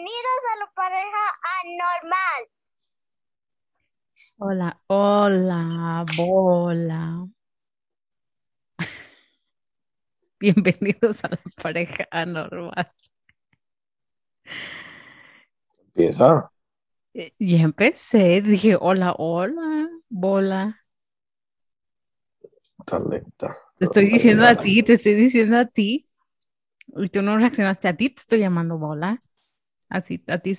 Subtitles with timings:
[0.00, 1.18] Bienvenidos a la pareja
[1.60, 2.40] anormal.
[4.38, 7.28] Hola, hola, bola.
[10.40, 12.90] Bienvenidos a la pareja anormal.
[15.84, 16.50] Empieza.
[17.12, 20.80] Eh, Ya empecé, dije hola, hola, bola.
[22.86, 23.52] Tan lenta.
[23.76, 26.08] Te estoy está diciendo a ti, te estoy diciendo a ti.
[26.96, 29.18] Y tú no reaccionaste a ti, te estoy llamando bola.
[29.90, 30.56] Así, a ti,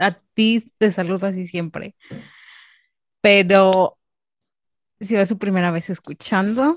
[0.00, 1.94] a, ti te saludo así siempre.
[3.20, 3.98] Pero
[4.98, 6.74] si es su primera vez escuchando,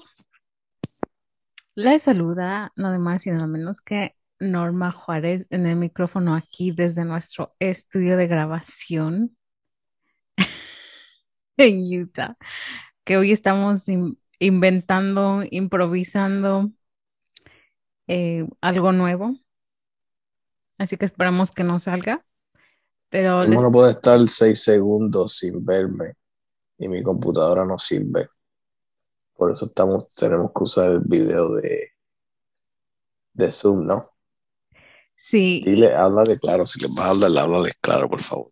[1.75, 7.05] le saluda nada más y nada menos que Norma Juárez en el micrófono aquí desde
[7.05, 9.37] nuestro estudio de grabación
[11.57, 12.37] en Utah,
[13.05, 16.71] que hoy estamos in- inventando, improvisando
[18.07, 19.35] eh, algo nuevo,
[20.79, 22.25] así que esperamos que no salga,
[23.09, 26.13] pero les ¿Cómo no puedo estar seis segundos sin verme?
[26.79, 28.27] Y mi computadora no sirve.
[29.35, 31.93] Por eso estamos, tenemos que usar el video de,
[33.33, 34.03] de Zoom, ¿no?
[35.15, 36.65] sí, Dile, háblale claro.
[36.65, 38.49] Si le vas a hablar, háblale claro, por favor.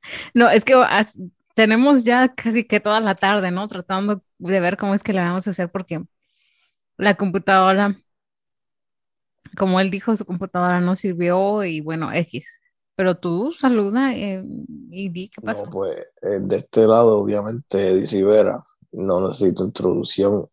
[0.34, 1.18] no, es que as-
[1.54, 3.68] tenemos ya casi que toda la tarde, ¿no?
[3.68, 6.02] Tratando de ver cómo es que le vamos a hacer porque
[6.98, 8.01] la computadora,
[9.56, 12.60] como él dijo, su computadora no sirvió y bueno, X.
[12.94, 14.42] Pero tú saluda eh,
[14.90, 15.64] y di qué pasa.
[15.64, 18.62] No, pues, eh, de este lado, obviamente, Eddie Rivera.
[18.92, 20.46] No necesito introducción.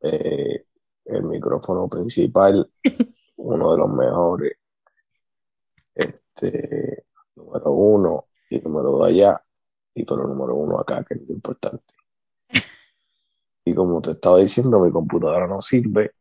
[0.00, 0.64] Eh,
[1.06, 2.70] el micrófono principal,
[3.36, 4.52] uno de los mejores.
[5.94, 9.42] Este, número uno y número dos allá.
[9.94, 11.94] Y pero número uno acá, que es lo importante.
[13.66, 16.12] Y como te estaba diciendo, mi computadora no sirve.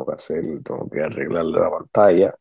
[0.00, 2.34] Tengo que hacer, tengo que arreglarle la pantalla,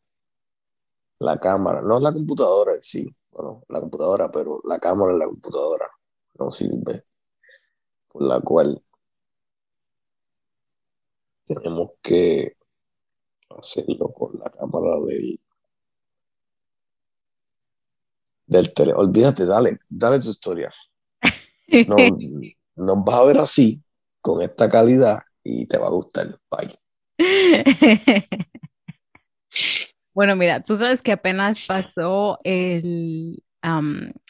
[1.20, 5.26] la cámara, no la computadora en sí, bueno, la computadora, pero la cámara en la
[5.28, 5.88] computadora
[6.40, 7.06] no sirve.
[8.08, 8.84] Por la cual
[11.46, 12.56] tenemos que
[13.50, 15.40] hacerlo con la cámara del,
[18.48, 18.94] del tele.
[18.94, 20.70] Olvídate, dale, dale tu historia.
[21.86, 22.18] No,
[22.76, 23.84] nos vas a ver así,
[24.22, 26.40] con esta calidad, y te va a gustar.
[26.52, 26.80] Bye.
[30.14, 33.44] Bueno, mira, tú sabes que apenas pasó el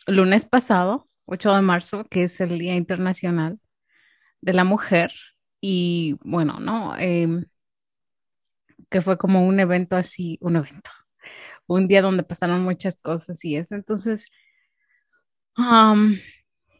[0.07, 3.59] lunes pasado, 8 de marzo, que es el Día Internacional
[4.41, 5.11] de la Mujer,
[5.61, 6.97] y bueno, ¿no?
[6.97, 7.45] Em,
[8.89, 10.89] que fue como un evento así, un evento,
[11.67, 13.75] un día donde pasaron muchas cosas y eso.
[13.75, 14.27] Entonces,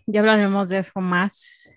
[0.08, 1.70] ya hablaremos de eso más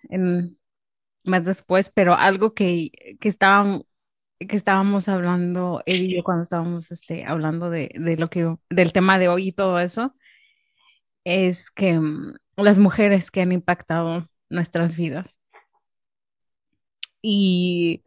[1.24, 2.90] más después, pero algo que,
[3.20, 3.82] que estaban,
[4.46, 8.92] que estábamos hablando, Eddie y yo, cuando estábamos este, hablando de, de lo que, del
[8.92, 10.14] tema de hoy y todo eso,
[11.24, 15.38] es que mm, las mujeres que han impactado nuestras vidas.
[17.22, 18.02] Y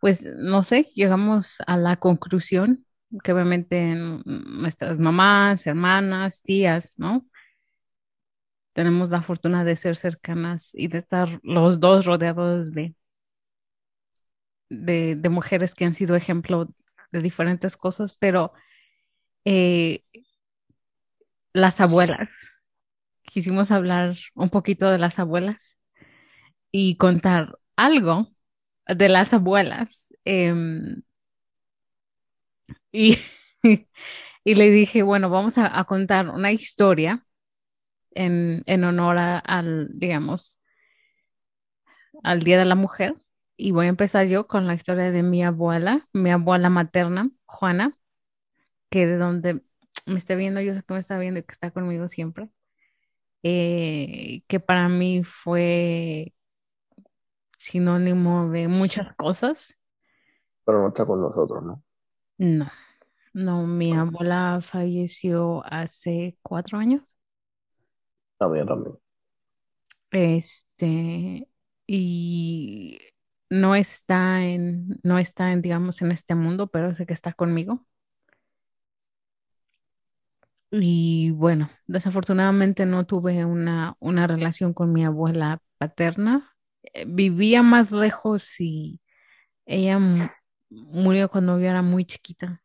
[0.00, 2.84] pues no sé, llegamos a la conclusión
[3.22, 7.26] que obviamente nuestras mamás, hermanas, tías, ¿no?
[8.74, 12.94] Tenemos la fortuna de ser cercanas y de estar los dos rodeados de,
[14.74, 16.68] de, de mujeres que han sido ejemplo
[17.12, 18.52] de diferentes cosas, pero
[19.44, 20.04] eh,
[21.52, 22.28] las abuelas,
[23.24, 25.78] quisimos hablar un poquito de las abuelas
[26.72, 28.28] y contar algo
[28.88, 30.14] de las abuelas.
[30.24, 31.02] em,
[32.92, 33.18] y,
[34.44, 37.26] y le dije, bueno, vamos a, a contar una historia
[38.12, 40.58] en, en honor a- al, digamos,
[42.24, 43.14] al Día de la Mujer.
[43.56, 47.96] Y voy a empezar yo con la historia de mi abuela, mi abuela materna, Juana,
[48.90, 49.62] que de donde
[50.06, 52.50] me está viendo, yo sé que me está viendo y que está conmigo siempre,
[53.42, 56.34] eh, que para mí fue
[57.58, 59.74] sinónimo de muchas cosas.
[60.64, 61.82] Pero no está con nosotros, ¿no?
[62.38, 62.70] No,
[63.34, 67.16] no, mi abuela falleció hace cuatro años.
[68.50, 68.96] Mía también.
[70.10, 71.48] Este,
[71.86, 72.98] y
[73.50, 77.86] no está en, no está en, digamos, en este mundo, pero sé que está conmigo.
[80.70, 86.52] Y bueno, desafortunadamente no tuve una, una relación con mi abuela paterna.
[86.82, 89.00] Eh, Vivía más lejos y
[89.66, 90.28] ella mu-
[90.70, 92.62] murió cuando yo era muy chiquita.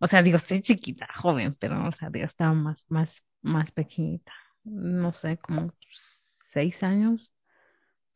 [0.00, 4.32] O sea, digo, estoy chiquita, joven, pero, o sea, digo, estaba más, más, más pequeñita.
[4.64, 7.32] No sé, como seis años.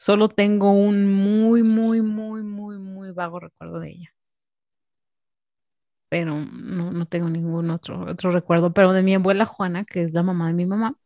[0.07, 4.15] Solo tengo un muy, muy, muy, muy, muy vago recuerdo de ella.
[6.09, 8.73] pero no, no tengo ningún otro, otro recuerdo.
[8.73, 10.97] Pero de mi abuela Juana, que es la mamá de mi mamá,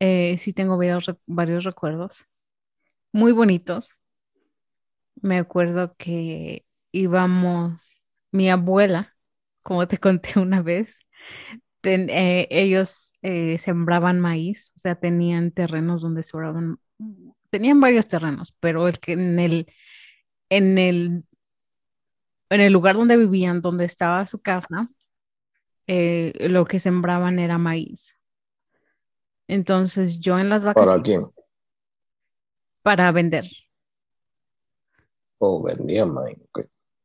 [0.00, 2.26] eh, sí tengo varios, varios recuerdos
[3.12, 3.94] muy bonitos.
[5.20, 7.80] Me acuerdo que íbamos,
[8.32, 9.16] mi abuela,
[9.62, 10.98] como te conté una vez,
[11.84, 16.78] eh, ellos eh, sembraban maíz, o sea, tenían terrenos donde sembraban,
[17.50, 19.66] tenían varios terrenos, pero el que en el,
[20.50, 21.24] en el,
[22.50, 24.82] en el lugar donde vivían, donde estaba su casa,
[25.86, 28.16] eh, lo que sembraban era maíz.
[29.46, 31.30] Entonces yo en las ¿Para vacaciones quién?
[32.82, 33.46] para vender.
[35.38, 36.38] O vendían maíz.
[36.48, 36.58] ok.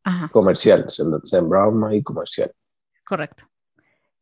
[0.04, 2.52] Ajá, Comercial, sem- sembraban maíz comercial.
[3.06, 3.46] correcto.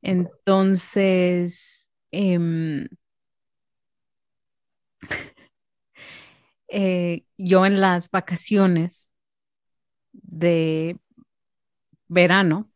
[0.02, 1.75] Entonces,
[2.16, 2.88] em,
[6.68, 9.12] eh, yo en las vacaciones
[10.14, 10.98] de
[12.08, 12.70] verano,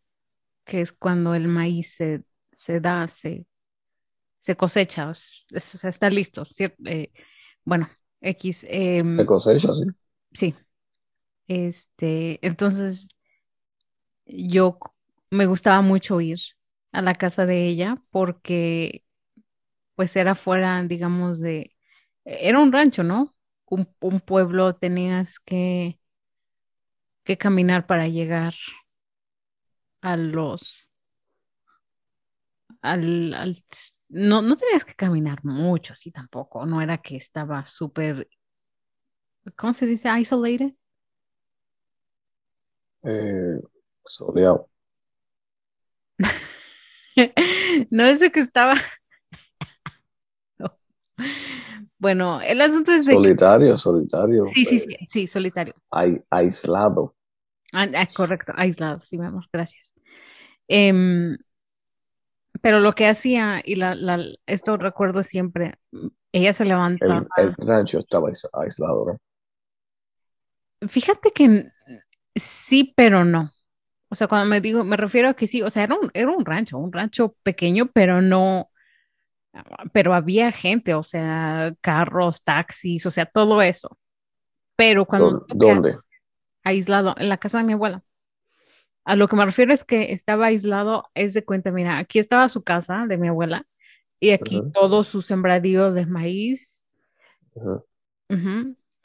[0.65, 3.47] que es cuando el maíz se, se da, se,
[4.39, 7.11] se cosecha, es- es- está listo, ¿cier- eh,
[7.65, 7.89] bueno,
[8.21, 9.85] X, em, De cosecha, sí.
[10.33, 10.55] sí,
[11.47, 13.09] este, entonces
[14.25, 14.79] yo
[15.31, 16.39] me gustaba mucho ir
[16.91, 19.03] a la casa de ella porque
[19.99, 21.75] pues era fuera, digamos, de,
[22.23, 23.35] era un rancho, ¿no?
[23.65, 25.99] Un, un pueblo, tenías que,
[27.23, 28.53] que caminar para llegar
[30.01, 30.89] a los,
[32.81, 33.63] al, al-
[34.09, 38.27] no, no tenías que caminar mucho, así tampoco, no era que estaba súper,
[39.55, 40.09] ¿cómo se dice?
[40.19, 40.73] Isolated.
[43.03, 43.59] Eh,
[44.05, 44.69] soleado.
[47.91, 48.75] No es de que estaba.
[51.99, 54.45] Bueno, el asunto es Solitario, solitario.
[54.53, 55.75] sí, sí, eh, sí, sí, solitario.
[55.91, 57.13] ai- aislado.
[57.73, 59.91] Ah, ah, correcto, aislado, sí, mi amor, gracias.
[60.67, 61.37] Em,
[62.61, 65.75] pero lo que hacía, y la, la, esto recuerdo siempre,
[66.31, 66.65] ella se
[67.01, 67.27] El, levantaba.
[67.35, 69.17] el rancho estaba ais- aislado, ¿no?
[70.87, 71.65] Fíjate que
[72.35, 73.51] sí, pero no.
[74.09, 76.31] O sea, cuando me digo, me refiero a que sí, o sea, era un, era
[76.31, 78.68] un rancho, un rancho pequeño, pero no,
[79.93, 83.97] pero había gente, o sea, carros, taxis, o sea, todo eso.
[84.75, 85.95] Pero cuando ¿Dó- digo que ¿Dónde?
[86.63, 88.03] aislado, en la casa de mi abuela.
[89.05, 92.47] A lo que me refiero es que estaba aislado, es de cuenta, mira, aquí estaba
[92.49, 93.65] su casa de mi abuela
[94.19, 96.85] y aquí todo su sembradío de maíz,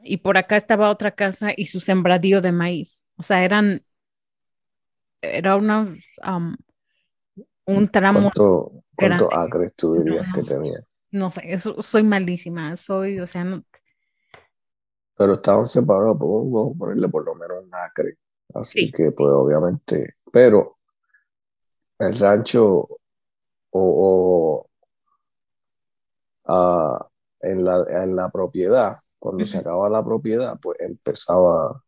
[0.03, 3.05] Y por acá estaba otra casa y su sembradío de maíz.
[3.17, 3.85] O sea, eran,
[5.23, 5.97] era una,
[6.27, 6.57] um,
[7.67, 9.25] un tramo ¿Cuánto, grande.
[9.25, 10.81] cuántos acres tú dirías que tenía?
[11.13, 13.65] no sé, eso, soy malísima, soy, o sea, no,
[15.17, 18.19] Pero estaban separados, vamos a ponerle por lo menos un acre.
[18.55, 20.79] Así sí, que, pues obviamente, pero
[21.99, 22.99] el rancho o,
[23.73, 24.71] o,
[26.47, 27.07] ah,
[27.41, 31.83] en la, en la propiedad, cuando se ujú, acababa la propiedad, pues empezaba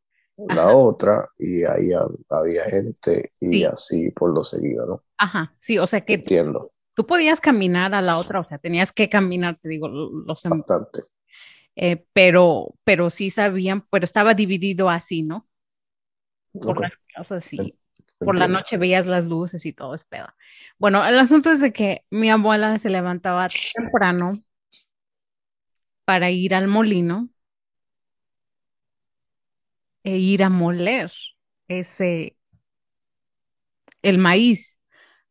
[0.47, 5.05] la ajá, otra y ahí ha- había gente y sí, así por lo seguido, ¿no?
[5.19, 8.93] ajá, sí, o sea que Entiendo, tú podías caminar a la otra, o sea, tenías
[8.93, 11.03] que caminar, te digo, lo- los, bastante.
[11.77, 15.49] eh, pero, pero sí sabían, pero estaba dividido así, ¿no?
[16.65, 17.79] Por las casas y
[18.23, 20.27] por la noche veías las luces y todo es pedo.
[20.79, 24.31] Bueno, el asunto es de que mi abuela se levantaba temprano
[26.05, 27.29] para ir al molino
[30.05, 31.11] e ir a moler
[31.69, 32.37] ese,
[34.03, 34.81] el maíz,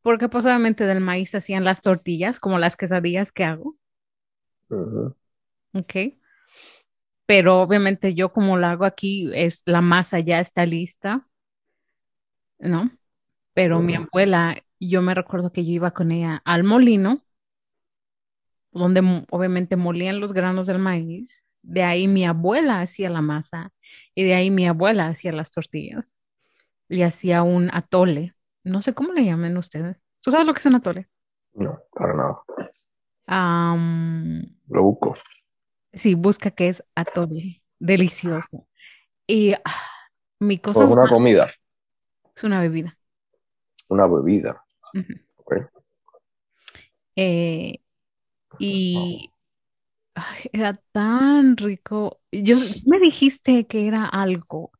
[0.05, 3.75] porque pues obviamente del maíz hacían las tortillas, como las quesadillas que hago,
[5.73, 5.95] ¿ok?
[7.27, 11.27] Pero obviamente yo como lo hago aquí, es la masa ya está lista,
[12.59, 12.91] ¿no?
[13.53, 17.23] Pero mi abuela, yo me recuerdo que yo iba con ella al molino,
[18.71, 23.71] donde mo- obviamente molían los granos del maíz, de ahí mi abuela hacía la masa
[24.13, 26.15] y de ahí mi abuela hacía las tortillas
[26.89, 28.35] y hacía un atole.
[28.65, 29.97] No sé cómo le llaman ustedes.
[30.21, 31.07] ¿Tú sabes lo que es un atole?
[31.53, 32.43] No, para nada.
[33.27, 35.15] Am, Lo busco.
[35.93, 37.61] sí, busca que es atole.
[37.79, 38.67] Delicioso.
[39.27, 39.61] Y ah,
[40.39, 41.51] mi cosa es una más comida,
[42.35, 42.97] es una bebida.
[43.89, 44.63] una bebida.
[45.37, 45.55] Ok.
[47.15, 47.79] Eh,
[48.59, 49.31] y
[50.15, 52.21] ay, era tan rico.
[52.31, 52.57] Yo
[52.87, 54.71] me dijiste que era algo.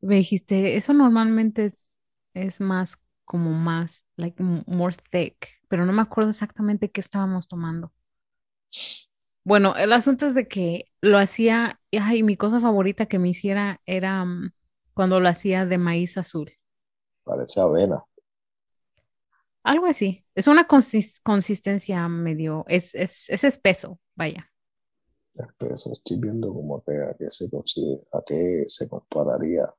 [0.00, 1.93] Me dijiste, eso normalmente es,
[2.34, 7.92] es más como más, like more thick, pero no me acuerdo exactamente qué estábamos tomando.
[9.44, 13.80] Bueno, el asunto es de que lo hacía, y mi cosa favorita que me hiciera
[13.86, 14.52] era mm,
[14.94, 16.52] cuando lo hacía de maíz azul.
[17.22, 18.02] Parece avena.
[19.62, 20.24] Algo así.
[20.34, 24.50] Es una consis- consistencia medio, es, es, es espeso, vaya.
[25.36, 25.92] Espeso.
[25.92, 27.48] Estoy viendo como que a qué se
[28.12, 29.72] a qué se compararía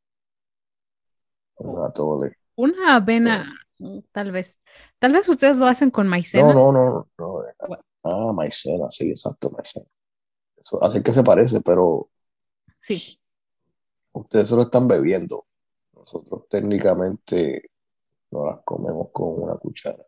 [1.58, 2.32] un atole.
[2.56, 4.60] Una avena, mm, tal vez.
[5.00, 6.54] Tal vez ustedes lo hacen con maicena.
[6.54, 7.44] No, no, no, no.
[8.04, 9.86] Ah, maicena, sí, exacto, maicena.
[10.58, 12.10] Eso, así que se parece, pero
[12.82, 13.20] Sí.
[14.14, 15.46] ustedes se lo están bebiendo.
[15.94, 17.70] Nosotros técnicamente
[18.32, 20.06] no las comemos con una cuchara.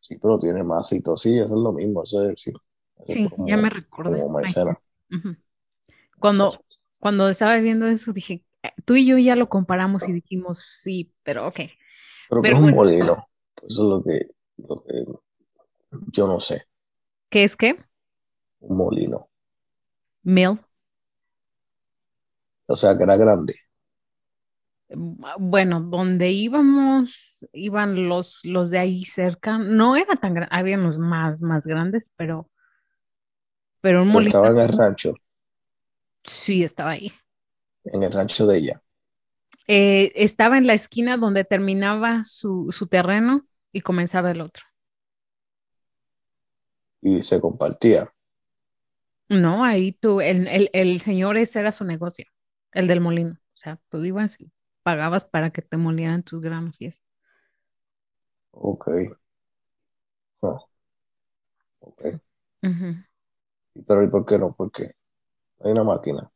[0.00, 2.50] Sí, pero tiene masito, sí, eso es lo mismo, eso es, sí,
[2.98, 4.24] eso es Sí, como, ya me recordé.
[4.24, 4.78] como maicena.
[6.18, 6.64] Cuando,
[7.00, 8.44] cuando estaba viendo eso, dije,
[8.86, 11.60] tú y yo ya lo comparamos y dijimos sí, pero ok.
[12.28, 13.14] Pero que Pero es un molino,
[13.68, 14.30] eso es lo que,
[14.68, 15.04] lo que
[16.12, 16.66] yo no sé,
[17.30, 17.76] ¿Qué es qué?
[18.60, 19.30] un molino.
[20.24, 20.58] Mill.
[22.68, 23.54] O sea, que era grande.
[25.38, 29.58] Bueno, donde íbamos, iban los, los de ahí cerca.
[29.58, 32.48] No era tan grande, habían los más, más grandes, pero,
[33.80, 35.14] pero un molino estaba en el rancho,
[36.24, 37.12] sí estaba ahí.
[37.86, 38.82] En el rancho de ella.
[39.68, 44.64] Eh, estaba en la esquina donde terminaba su, su terreno y comenzaba el otro.
[47.00, 48.06] Y se compartía.
[49.28, 52.26] No, ahí tú, el, el, el señor ese era su negocio,
[52.72, 53.32] el del molino.
[53.34, 54.52] O sea, tú ibas y
[54.82, 57.00] pagabas para que te molieran tus granos y eso.
[58.52, 58.88] Ok.
[60.42, 60.66] Ah,
[61.80, 62.20] ok.
[63.86, 64.54] Pero ¿y por qué no?
[64.54, 64.82] Porque
[65.60, 66.30] hay una máquina.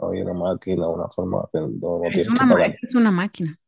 [0.00, 2.78] No, hay una máquina, una forma que no, no Es tienes una, que pagar.
[2.80, 3.58] es una máquina.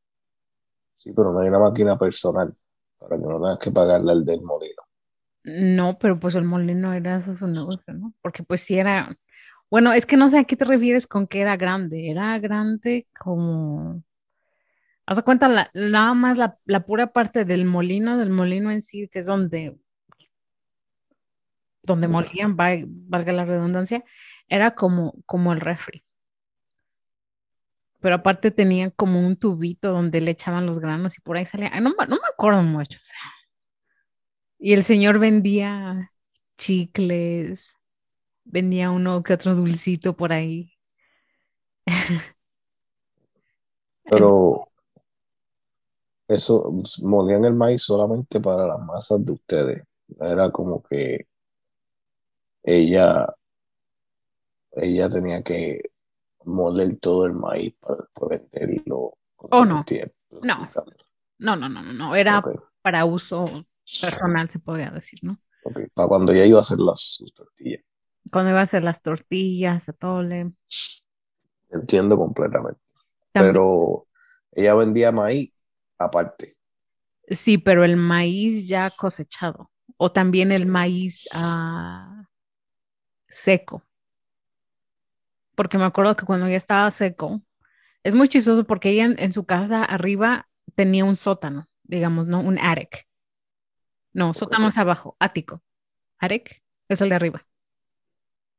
[0.95, 2.53] Sí, pero no hay una máquina personal
[2.99, 4.83] para que no tengas que pagarle al del molino.
[5.45, 8.13] No, pero pues el molino era eso su negocio, ¿no?
[8.21, 9.17] Porque pues sí era,
[9.71, 12.11] bueno, es que no sé a qué te refieres con que era grande.
[12.11, 14.03] Era grande como,
[15.07, 19.09] haz cuenta, la- nada más la, la pura parte del molino, del molino en sí,
[19.09, 19.77] que es donde,
[21.83, 24.05] donde molían, va- valga la redundancia,
[24.49, 26.05] era como, como el refri.
[28.07, 31.71] Pero aparte tenían como un tubito donde le echaban los granos y por ahí salía,
[31.73, 32.99] ay, no, me- no me acuerdo mucho.
[34.59, 36.13] Y el señor vendía
[36.59, 37.75] chicles,
[38.45, 40.73] vendía uno que otro dulcito por ahí.
[44.09, 44.33] Pero
[46.29, 46.73] eso,
[47.03, 49.85] molían el maíz solamente para las masas de ustedes.
[50.21, 51.27] Era como que
[52.65, 53.27] ella,
[54.73, 55.81] ella tenía que
[56.47, 59.85] moler todo el maíz para después venderlo con Oh, no.
[59.85, 60.15] tiempo.
[60.43, 60.71] No.
[61.39, 62.43] No, no, no, no, no, era
[62.83, 63.67] para uso
[64.01, 65.39] personal, se podría decir, ¿no?
[65.65, 65.81] ok.
[65.93, 67.83] Para cuando ella iba a hacer las sus tortillas.
[68.31, 70.53] Cuando iba a hacer las tortillas, atole.
[71.71, 72.81] Entiendo completamente.
[73.33, 74.07] También- Pero
[74.53, 75.53] ella vendía maíz
[75.99, 76.53] aparte.
[77.29, 79.71] sí, pero el maíz ya cosechado.
[79.99, 82.25] O también el maíz ah,
[83.29, 83.83] seco.
[85.57, 87.43] Porque me acuerdo que cuando ya estaba seco,
[88.05, 92.41] es muy chistoso porque ella en, en su casa arriba tenía un sótano, digamos, ¿no?
[92.41, 93.07] Un attic.
[94.13, 95.63] No, sótano es abajo, ático.
[96.21, 97.47] Attic es el de arriba.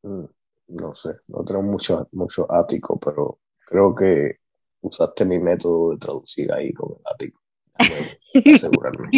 [0.03, 0.25] Mm,
[0.69, 4.39] No sé, no tengo mucho, mucho ático, pero creo que
[4.81, 7.41] usaste mi método de traducir ahí con el ático.
[8.49, 9.13] Asegurarme.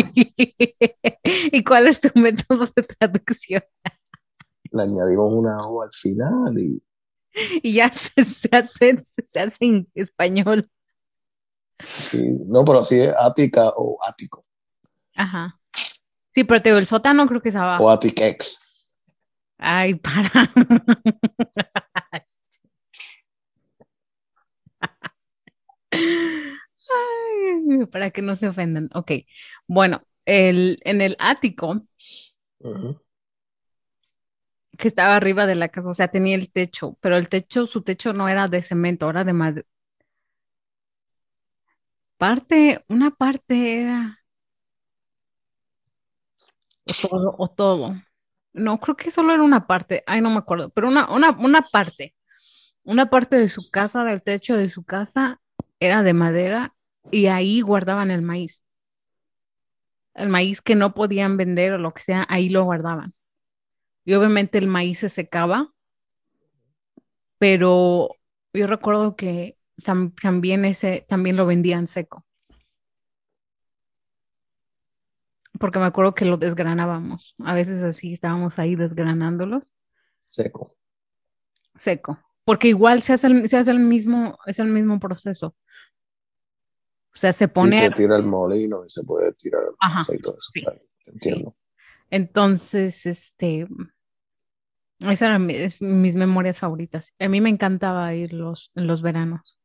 [1.52, 3.64] ¿Y cuál es tu método de traducción?
[4.72, 6.82] Le añadimos una O al final y
[7.64, 10.70] Y ya se, se hace, se hace en español.
[12.02, 14.46] sí, no, pero así es ática o ático
[15.16, 15.60] Ajá.
[16.32, 17.84] Sí, pero te digo, el sótano creo que es abajo.
[17.86, 18.60] o atiquex.
[19.58, 20.32] Ay, para.
[26.90, 28.90] Ay, para que no se ofendan.
[28.94, 29.12] Ok.
[29.68, 31.86] Bueno, el, en el ático
[32.60, 33.00] Ujú.
[34.80, 37.84] Que estaba arriba de la casa, o sea, tenía el techo, pero el techo, su
[37.84, 39.68] techo no era de cemento, era de madera.
[42.18, 44.20] Parte, una parte era
[46.86, 47.96] o todo, o todo.
[48.54, 51.62] No, creo que solo era una parte, ay, no me acuerdo, pero una, una, una
[51.62, 52.16] parte,
[52.84, 55.42] una parte de su casa, del techo de su casa,
[55.80, 56.76] era de madera
[57.12, 58.64] y ahí guardaban el maíz.
[60.14, 63.16] El maíz que no podían vender o lo que sea, ahí lo guardaban.
[64.10, 65.72] Y obviamente el maíz se secaba,
[67.38, 68.10] pero
[68.54, 72.26] yo recuerdo que tam- también ese, también lo vendían seco.
[75.60, 77.36] Porque me acuerdo que lo desgranábamos.
[77.46, 79.72] A veces así estábamos ahí desgranándolos
[80.36, 80.70] Seco.
[81.76, 82.20] seco.
[82.46, 85.56] Porque igual se hace el, se hace el mismo, es el mismo proceso.
[87.14, 87.76] O sea, se Y pone...
[87.78, 90.18] se tira el molino y se puede tirar el Ajá, sí.
[90.54, 91.56] bien, Entiendo.
[92.10, 93.68] Entonces, este,
[95.00, 97.14] esas eran mis memorias favoritas.
[97.20, 99.58] A mí me encantaba ir los, en los veranos.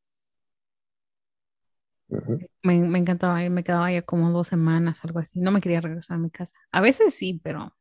[2.62, 5.38] Me, me encantaba ir, me quedaba ya como dos semanas, algo así.
[5.38, 6.54] No me quería regresar a mi casa.
[6.72, 7.74] A veces sí, pero,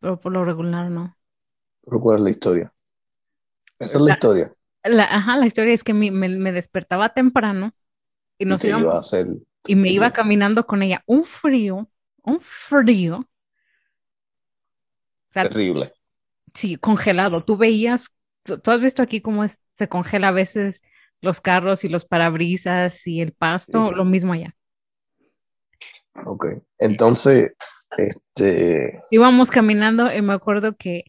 [0.00, 1.16] pero por lo regular no.
[1.84, 2.72] Pero ¿cuál es la historia?
[3.80, 4.54] Esa es la historia.
[4.84, 7.72] La, ajá, la historia es que mi- me, me despertaba temprano
[8.38, 9.28] y Y nos te íbamos iba a hacer.
[9.66, 11.02] y me iba caminando con ella.
[11.06, 11.90] Un frío,
[12.24, 13.28] un frío.
[15.30, 15.92] O sea, Terrible.
[16.54, 17.44] sí, congelado.
[17.44, 18.08] Tú veías,
[18.44, 20.82] tú, tú has visto aquí cómo es- se congela a veces
[21.20, 23.94] los carros y los parabrisas y el pasto, Sí.
[23.96, 24.54] lo mismo allá.
[26.26, 26.46] Ok.
[26.78, 27.52] Entonces,
[27.96, 31.04] este, Íbamos caminando y me acuerdo que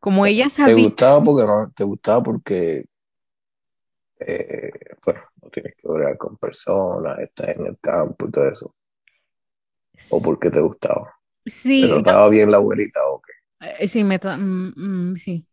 [0.00, 1.70] como ella ¿te sabía, gustaba porque no?
[1.74, 2.84] ¿Te gustaba porque,
[4.20, 4.70] eh,
[5.04, 8.74] bueno, no tienes que hablar con personas, estás en el campo y todo eso?
[10.14, 11.15] ¿O porque te gustaba?
[11.78, 13.32] ¿Te sí, trataba bien la abuelita o qué?
[13.60, 15.46] eh, sí, me, tra- mm, mm, sí,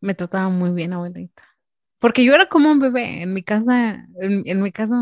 [0.00, 1.42] me trataba muy bien, abuelita.
[1.98, 4.96] Porque yo era como un bebé en mi casa, en, en mi casa,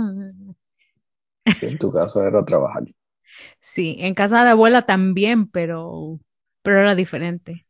[1.56, 2.82] Si en tu casa era trabajar.
[3.60, 6.20] sí, en casa de abuela también, pero,
[6.62, 7.66] pero era diferente.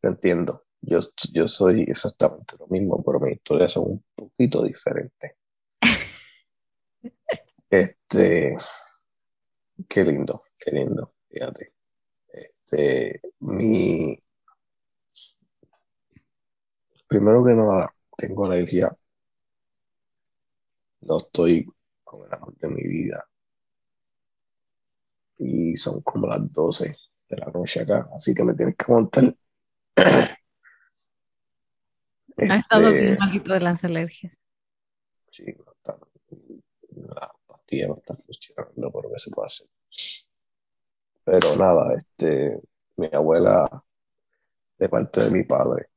[0.00, 0.64] Te entiendo.
[0.80, 0.98] Yo,
[1.32, 5.32] yo soy exactamente lo mismo, pero mis historias son un poquito diferentes.
[7.70, 8.56] Este,
[9.88, 11.72] qué lindo, qué lindo, fíjate.
[12.28, 14.18] Este, mi,
[17.06, 18.96] primero que nada, tengo alergia,
[21.00, 21.66] no estoy
[22.04, 23.24] con el amor de mi vida
[25.38, 26.92] y son como las 12
[27.28, 29.34] de la noche acá, así que me tienes que montar.
[32.48, 34.38] Ha estado bien Este, malito de las alergias.
[35.30, 35.98] sí, no está,
[36.92, 39.66] la pastilla no está funcionando, pero ¿qué se puede hacer?
[41.30, 42.58] Pero nada, este,
[42.96, 43.84] mi abuela,
[44.78, 45.90] de parte de mi padre,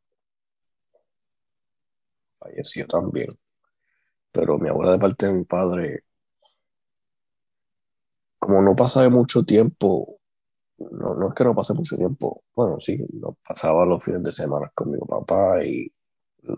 [2.38, 3.30] falleció también.
[4.34, 6.04] Pero mi abuela, de parte de mi padre,
[8.40, 10.20] como no pasaba mucho tiempo,
[10.80, 14.34] no, no es que no pase mucho tiempo, bueno, sí, no pasaba los fines de
[14.34, 15.90] semana con mi papá y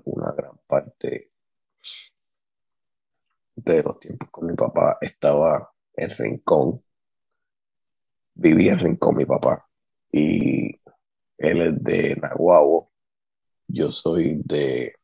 [0.06, 1.32] una gran parte
[3.56, 6.82] de los tiempos con mi papá estaba en Rincón,
[8.36, 9.68] vivía en Rincón mi papá
[10.12, 10.80] y
[11.38, 12.92] él es de Naguabo,
[13.68, 14.96] yo soy de,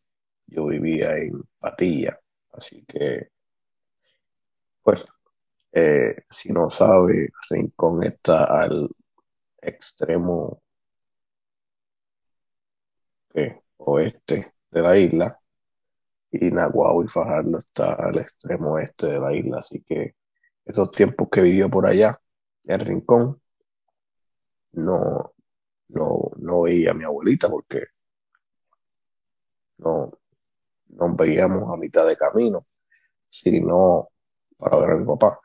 [0.48, 2.20] yo vivía en Patilla,
[2.54, 3.30] así que,
[4.84, 5.06] pues,
[5.72, 8.90] eh, si no sabe, Rincón está al
[9.62, 10.62] extremo
[13.78, 15.40] oeste de la isla
[16.32, 20.16] y Naguabo y Fajardo está al extremo oeste de la isla, así que
[20.66, 22.20] esos tiempos que vivió por allá
[22.70, 23.42] en Rincón,
[24.74, 25.34] no,
[25.90, 27.84] no, no veía a mi abuelita porque
[29.78, 30.12] no
[30.90, 32.68] nos veíamos a mitad de camino,
[33.30, 34.10] sino
[34.58, 35.40] para ver a mi papá.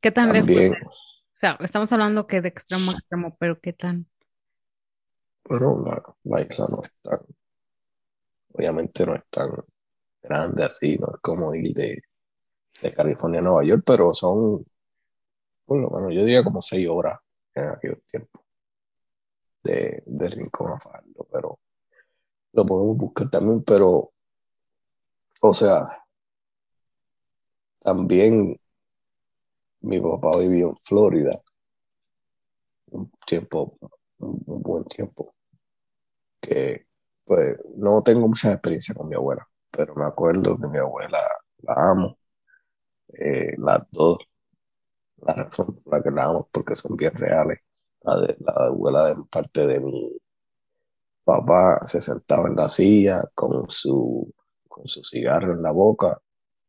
[0.00, 0.46] ¿Qué tan lejos?
[0.46, 4.06] También, O sea, estamos hablando que de extremo a extremo, pero ¿qué tan?
[5.44, 7.20] bueno, la, la isla no es tan,
[8.52, 9.50] obviamente no es tan
[10.22, 12.02] grande así, no es como ir de,
[12.82, 14.64] de California a Nueva York, pero son,
[15.68, 17.20] por lo menos yo diría como seis horas
[17.54, 18.42] en aquel tiempo
[19.62, 21.58] de, de Rincón a Fajardo, pero
[22.52, 24.12] lo podemos buscar también, pero,
[25.42, 25.86] o sea,
[27.80, 28.58] también
[29.80, 31.38] mi papá vivió en Florida
[32.90, 33.76] un tiempo,
[34.20, 35.34] un, buen tiempo,
[36.40, 36.86] que
[37.24, 41.20] pues no tengo mucha experiencia con mi abuela, pero me acuerdo que mi abuela
[41.58, 42.18] la amo,
[43.12, 44.18] eh, las dos,
[45.26, 47.64] la razón por la que la amo porque son bien reales.
[48.02, 50.18] La, de, la abuela de parte de mi
[51.24, 54.32] papá se sentaba en la silla con su,
[54.68, 56.20] con su cigarro en la boca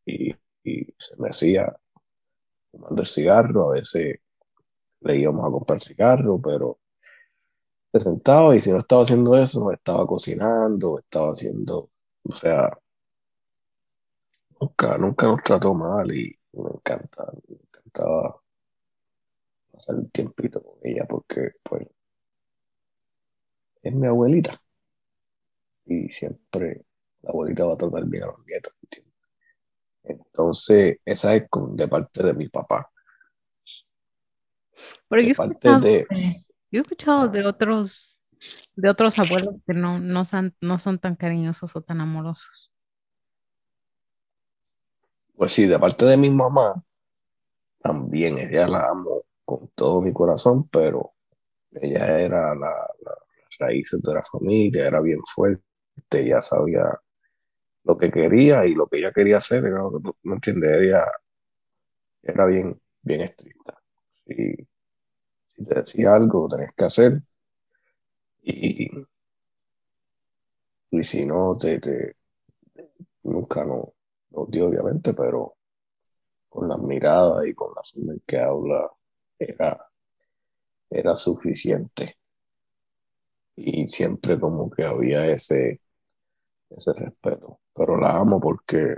[0.05, 0.31] y,
[0.63, 1.73] y se me hacía
[2.71, 4.19] fumando el cigarro, a veces
[5.01, 6.79] le íbamos a comprar cigarro, pero
[7.91, 11.89] se sentaba y si no estaba haciendo eso, estaba cocinando, estaba haciendo,
[12.23, 12.77] o sea,
[14.59, 17.31] nunca, nunca nos trató mal y me encanta,
[17.89, 18.41] encantaba
[19.71, 21.88] pasar el tiempito con ella porque, pues,
[23.84, 24.54] es mi abuelita
[25.86, 26.86] y siempre
[27.21, 29.13] la abuelita va a tratar bien a los nietos, ¿entiendes?
[30.04, 32.91] Entonces, esa es con- de parte de mi papá,
[35.08, 36.10] Pero yo he escuchado de, de,
[36.71, 38.19] yo he escuchado de otros,
[38.75, 42.71] de otros abuelos que no, no son, no son tan cariñosos o tan amorosos.
[45.36, 46.84] Pues sí, de parte de mi mamá,
[47.82, 51.13] también ella la amo con todo mi corazón, pero
[51.72, 52.70] ella era la,
[53.04, 53.15] la,
[53.60, 55.63] raíces de la familia, era bien fuerte,
[56.13, 56.84] ella sabía
[57.84, 59.82] lo que quería y lo que ella quería hacer, era
[60.24, 60.80] ¿me entiendes?
[60.82, 61.06] Ella
[62.24, 63.78] era bien, bien estricta.
[64.26, 64.56] Si,
[65.46, 67.22] si te decía algo, lo tenías que hacer
[68.44, 68.89] y,
[70.92, 71.80] y si no, te,
[73.24, 73.94] nunca no,
[74.32, 75.56] nos dio, obviamente, pero
[76.60, 78.91] con las miradas y con la forma en que habla
[79.39, 79.89] era,
[80.91, 82.15] era suficiente.
[83.56, 85.82] Y siempre como que había ese,
[86.69, 87.60] ese respeto.
[87.74, 88.98] Pero la amo porque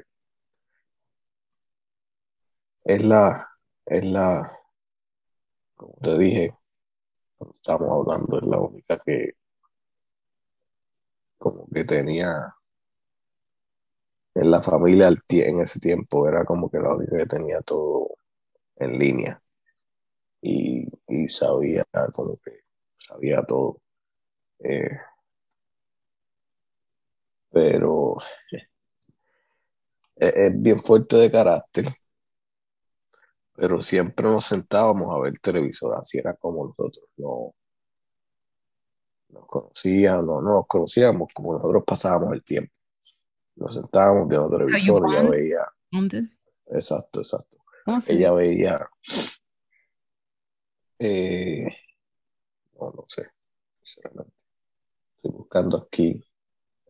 [2.84, 3.50] es la,
[3.86, 4.52] es la,
[5.76, 6.56] como te dije,
[7.52, 9.36] estábamos hablando, es la única que
[11.38, 12.56] como que tenía
[14.36, 18.10] en la familia en ese tiempo, era como que la única que tenía todo
[18.78, 19.41] en línea
[20.41, 22.52] y, y sabía como que
[22.98, 23.82] sabía todo.
[24.60, 24.89] Eh,
[27.52, 28.17] pero
[30.15, 31.86] es, es bien fuerte de carácter,
[33.56, 37.54] pero siempre nos sentábamos a ver televisor, así era como nosotros, no
[39.30, 42.72] nos conocíamos, no, no nos conocíamos, como nosotros pasábamos el tiempo.
[43.62, 45.32] Nos sentábamos viendo televisor, ella bond?
[45.32, 45.60] veía,
[45.91, 46.30] ¿Dónde?
[46.67, 47.58] exacto, exacto.
[47.86, 48.89] ¿Cómo se Ella veía,
[51.00, 51.67] eh,
[52.80, 53.28] no, no sé,
[53.84, 54.34] sinceramente.
[55.17, 56.24] Estoy buscando aquí.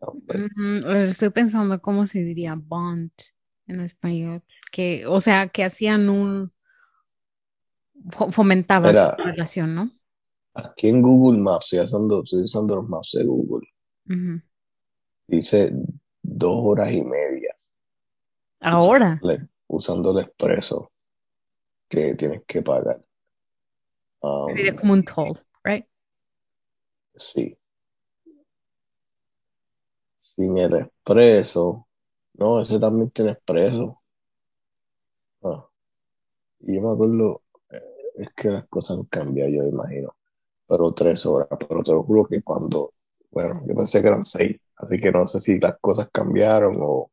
[0.02, 0.46] a ver.
[0.56, 3.12] Ujú, Estoy pensando cómo se diría bond
[3.66, 4.42] en español.
[4.70, 6.52] Que, o sea, que hacían un,
[8.10, 9.90] fo- fomentaban Era la relación, ¿no?
[10.54, 13.66] aquí en Google Maps, estoy usando, estoy usando los maps de Google,
[15.26, 15.72] dice
[16.22, 17.54] dos horas y media.
[18.60, 19.20] Ahora,
[19.68, 20.90] usando el expreso
[21.88, 23.02] que tienes que pagar.
[24.22, 25.86] Um, sería como un toll, right?
[27.16, 27.56] sí,
[30.16, 31.86] sin el expreso,
[32.34, 34.00] no, ese también tiene expreso.
[35.42, 35.66] Ah,
[36.60, 37.80] y yo me acuerdo, eh,
[38.16, 40.14] es que las cosas han cambiado, yo imagino,
[40.68, 42.94] pero tres horas, pero te lo juro que cuando,
[43.30, 47.10] bueno, yo pensé que eran seis, así que no sé si las cosas cambiaron o,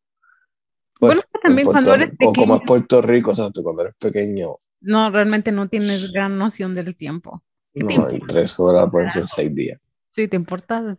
[1.02, 3.32] Bueno, pues, pues en también cuando Puerto eres Rico, o como es pequeño, Puerto Rico,
[3.32, 7.44] o sea, tú cuando eres pequeño, no, realmente no tienes gran noción del tiempo.
[7.74, 8.28] ¿Qué te no, importa?
[8.28, 9.80] tres horas pueden ser seis días,
[10.12, 10.98] Sí, te importa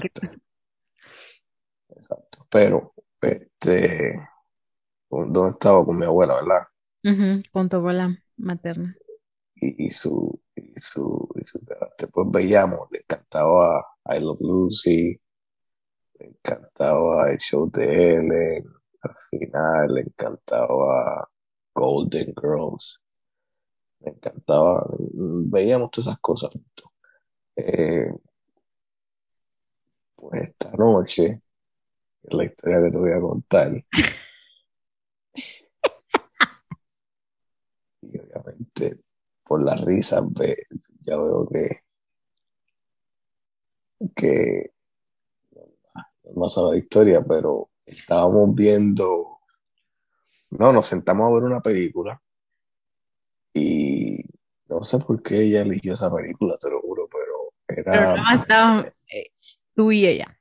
[0.00, 0.22] que exacto,
[1.88, 4.20] exacto, pero, este,
[5.10, 6.66] ¿dónde estaba con mi abuela, verdad?
[7.52, 8.98] Con tu abuela materna.
[9.56, 11.60] y, y su, y su, y su.
[12.12, 15.20] Pues veíamos, le encantaba I Love Lucy,
[16.26, 18.64] encantaba el show de Ellen,
[19.02, 21.28] al final le encantaba
[21.74, 23.00] Golden Girls,
[24.00, 24.86] le encantaba,
[25.54, 26.50] veíamos todas esas cosas.
[27.56, 28.12] Eh,
[30.16, 31.40] pues esta noche,
[32.24, 33.84] la historia que te voy a contar,
[38.02, 39.00] y obviamente
[39.44, 40.66] por la risa, ve-
[41.00, 41.80] ya veo que,
[44.16, 44.73] que
[46.34, 49.38] no sabe la historia, pero estábamos viendo,
[50.50, 52.20] no, nos sentamos a ver una película
[53.52, 54.18] y
[54.68, 58.16] no sé por qué ella eligió esa película, te lo juro, pero Pero era nada
[58.22, 59.30] más estaban eh,
[59.74, 60.38] tú y ella.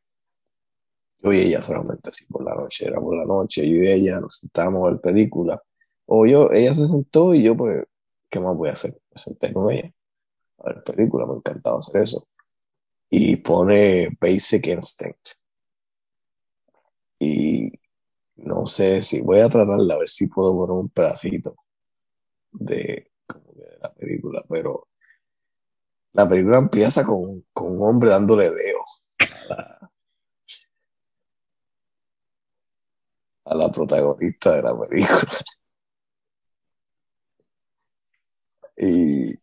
[1.20, 4.20] yo y ella solamente así por la noche, era por la noche, yo y ella
[4.20, 5.62] nos sentábamos a ver película,
[6.06, 7.86] o yo, ella se sentó y yo pues,
[8.30, 8.94] ¿qué más voy a hacer?
[9.12, 9.92] Me senté con ella
[10.64, 12.28] a ver película, me encantaba hacer eso.
[13.10, 15.32] Y pone Basic Instinct.
[17.24, 17.72] Y
[18.36, 21.56] no sé si voy a tratarla a ver si puedo poner un pedacito
[22.52, 23.12] de,
[23.82, 24.90] la película, pero
[26.14, 29.92] la película empieza con, con un hombre dándole dedos a la,
[33.46, 35.20] a la protagonista de la película.
[38.76, 39.34] Y,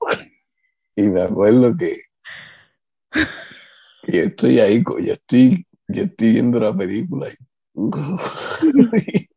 [0.97, 1.97] y me acuerdo que,
[4.03, 7.50] que estoy ahí, yo estoy, yo estoy viendo la película y,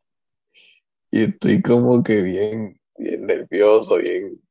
[1.11, 4.41] y estoy como que bien, bien nervioso, bien,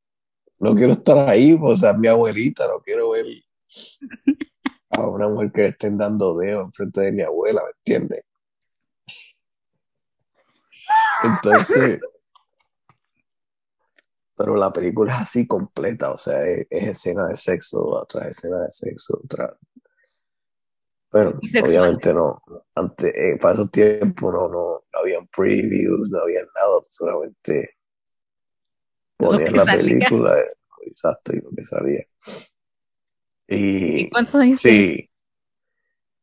[0.59, 3.25] no quiero estar ahí, pues, o sea, mi abuelita, no quiero ver
[4.89, 8.23] a una mujer que le estén dando dedos enfrente de mi abuela, ¿me entiendes?
[11.23, 11.99] Entonces,
[14.35, 18.61] pero la película es así completa, o sea, es, es escena de sexo, tras escena
[18.63, 19.51] de sexo, tras...
[21.13, 22.41] Bueno, obviamente no.
[22.75, 27.77] Antes, eh, para esos tiempos no, no, no habían previews, no había nada, solamente
[29.17, 30.09] que la salía.
[30.11, 30.35] película,
[30.85, 32.01] exacto, y lo que salía.
[33.47, 35.09] ¿Y Y cuántos años sí,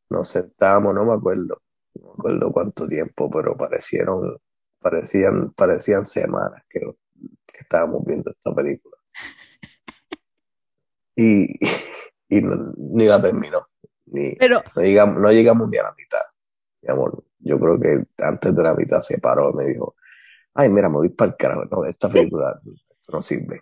[0.09, 1.61] nos sentamos, no me acuerdo,
[1.95, 4.37] no me acuerdo cuánto tiempo, pero parecieron,
[4.79, 8.97] parecían, parecían semanas que, que estábamos viendo esta película.
[11.15, 11.47] Y,
[12.29, 13.67] y no- ni la terminó,
[14.11, 16.21] ni, Pero, no llegamos, no llegamos ni a la mitad,
[16.81, 17.23] mi amor.
[17.39, 19.95] Yo creo que antes de la mitad se paró y me dijo,
[20.53, 23.61] ay, mira, me voy para el carajo, no, esta película esto no sirve.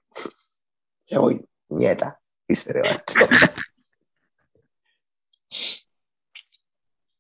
[1.05, 3.13] Ya voy, nieta, y se levantó.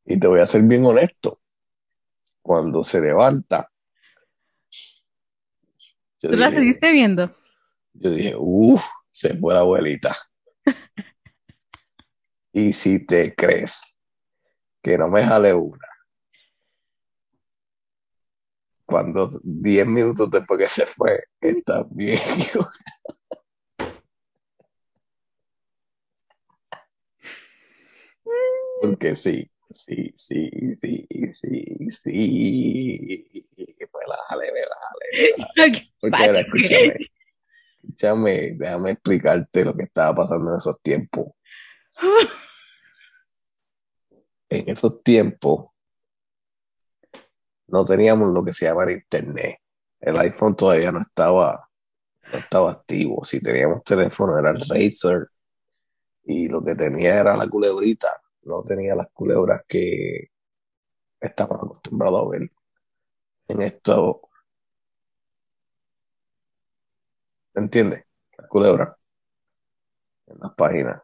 [0.05, 1.39] Y te voy a ser bien honesto,
[2.41, 3.71] cuando se levanta,
[6.19, 7.33] yo ¿tú la dije, seguiste viendo?
[7.93, 10.17] yo dije, uff, se fue la abuelita.
[12.51, 13.97] Y si te crees
[14.81, 15.87] que no me jale una,
[18.89, 22.17] cuando 10 minutos después que se fue, está bien.
[28.81, 30.49] Porque sí, sí, sí,
[30.81, 33.25] sí, sí, sí.
[33.57, 35.91] Me la jale, me la jale, me la jale.
[35.99, 36.95] Porque ahora escúchame,
[37.83, 41.27] escúchame, déjame explicarte lo que estaba pasando en esos tiempos.
[44.49, 45.67] En esos tiempos
[47.67, 49.59] no teníamos lo que se llama internet.
[49.99, 51.69] El iPhone todavía no estaba,
[52.31, 53.23] no estaba activo.
[53.23, 55.29] Si teníamos teléfono era el Razer
[56.23, 58.09] y lo que tenía era la culebrita.
[58.43, 60.31] No tenía las culebras que
[61.19, 62.51] estaban acostumbrados a ver
[63.49, 64.21] en esto.
[67.53, 68.05] ¿Me entiendes?
[68.37, 68.95] Las culebras
[70.27, 71.01] en las páginas.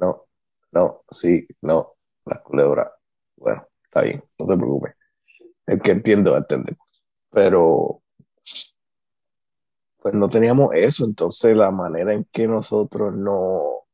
[0.00, 0.26] No,
[0.72, 2.88] no, sí, no, las culebras.
[3.36, 4.94] Bueno, está bien, no te preocupes.
[5.66, 6.46] El que entiende va.
[7.30, 8.02] Pero,
[9.98, 13.84] pues no teníamos eso, entonces la manera en que nosotros no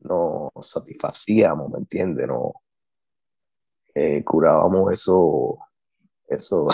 [0.00, 2.26] nos satisfacíamos, ¿me entiendes?
[2.26, 2.52] No
[3.94, 5.58] eh, curábamos eso,
[6.28, 6.68] eso,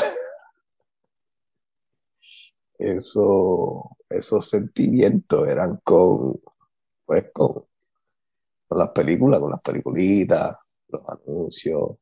[2.79, 6.41] eso, esos sentimientos eran con,
[7.07, 7.65] pues, con,
[8.69, 10.57] con las películas, con las peliculitas,
[10.89, 11.97] los anuncios.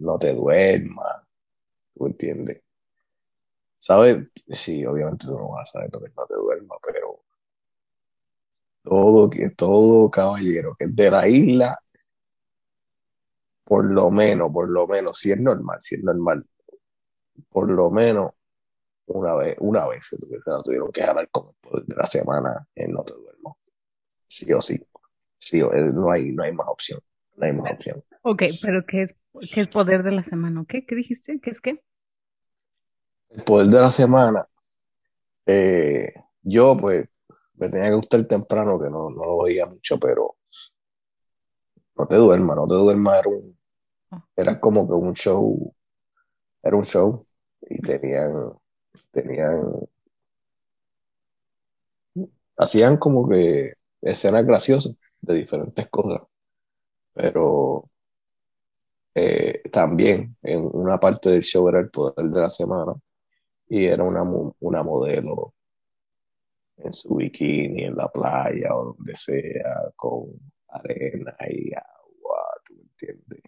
[0.00, 1.24] No te duermas,
[1.94, 2.62] ¿tú entiendes?
[3.78, 4.26] ¿Sabes?
[4.48, 7.20] Sí, obviamente tú no vas a saber lo que no te duermas, pero
[8.82, 11.78] todo, todo caballero que es de la isla,
[13.64, 16.46] por lo menos, por lo menos, si es normal, si es normal,
[17.48, 18.32] por lo menos
[19.06, 22.92] una vez, una vez se tuvieron que jalar con el poder de la semana en
[22.92, 23.54] No te duermas.
[24.28, 24.80] Sí o sí.
[25.44, 27.00] Sí, eh, no hay, no hay más opción.
[27.36, 28.02] No hay más opción.
[28.22, 29.14] Ok, pero ¿qué es,
[29.52, 30.64] qué es poder de la semana?
[30.66, 30.86] ¿Qué?
[30.86, 31.38] ¿Qué dijiste?
[31.42, 31.82] ¿Qué es qué?
[33.28, 34.48] El poder de la semana,
[35.44, 37.06] eh, yo pues
[37.56, 40.36] me tenía que gustar temprano, que no, no lo veía mucho, pero
[41.96, 43.58] no te duermas, no te duermas, era un,
[44.34, 45.74] era como que un show,
[46.62, 47.26] era un show,
[47.60, 48.32] y tenían,
[49.10, 49.62] tenían,
[52.56, 56.22] hacían como que escenas graciosas de diferentes cosas,
[57.12, 57.90] pero
[59.14, 62.94] eh, también en una parte del show era el poder de la semana,
[63.68, 64.22] y era una,
[64.60, 65.54] una modelo
[66.76, 70.26] en su bikini en la playa o donde sea, con
[70.68, 73.42] arena y agua, ¿tú me entiendes?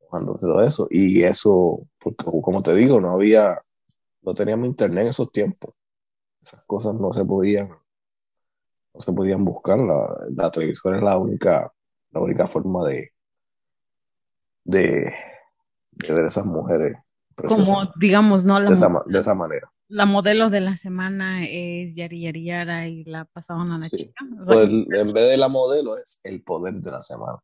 [0.00, 0.86] Mojándose todo eso.
[0.90, 3.62] Y eso, porque como te digo, no había,
[4.22, 5.74] no teníamos internet en esos tiempos.
[6.42, 7.70] Esas cosas no se podían,
[8.94, 9.78] no se podían buscar.
[9.78, 11.72] La, la televisión es la única,
[12.10, 13.12] la única forma de,
[14.64, 15.14] de,
[15.92, 16.96] de ver esas mujeres
[17.34, 18.60] preciosas Como, digamos, ¿no?
[18.60, 19.72] La, de esa, de esa manera.
[19.88, 23.96] la modelo de la semana es Yari Yari Yara y la pasaban a la Sí.
[23.98, 24.24] chica.
[24.40, 27.38] O sea, Pues, en vez de la modelo es el poder de la semana.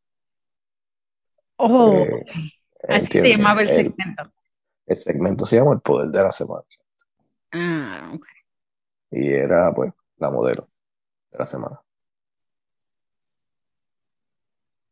[1.57, 2.29] oh, Eh, ok.
[2.87, 4.31] Así se llamaba el El, segmento.
[4.87, 6.63] el segmento se llama El Poder de la Semana.
[7.51, 8.25] Ah, ok.
[9.11, 10.69] Y era, pues, la modelo
[11.31, 11.81] de la semana.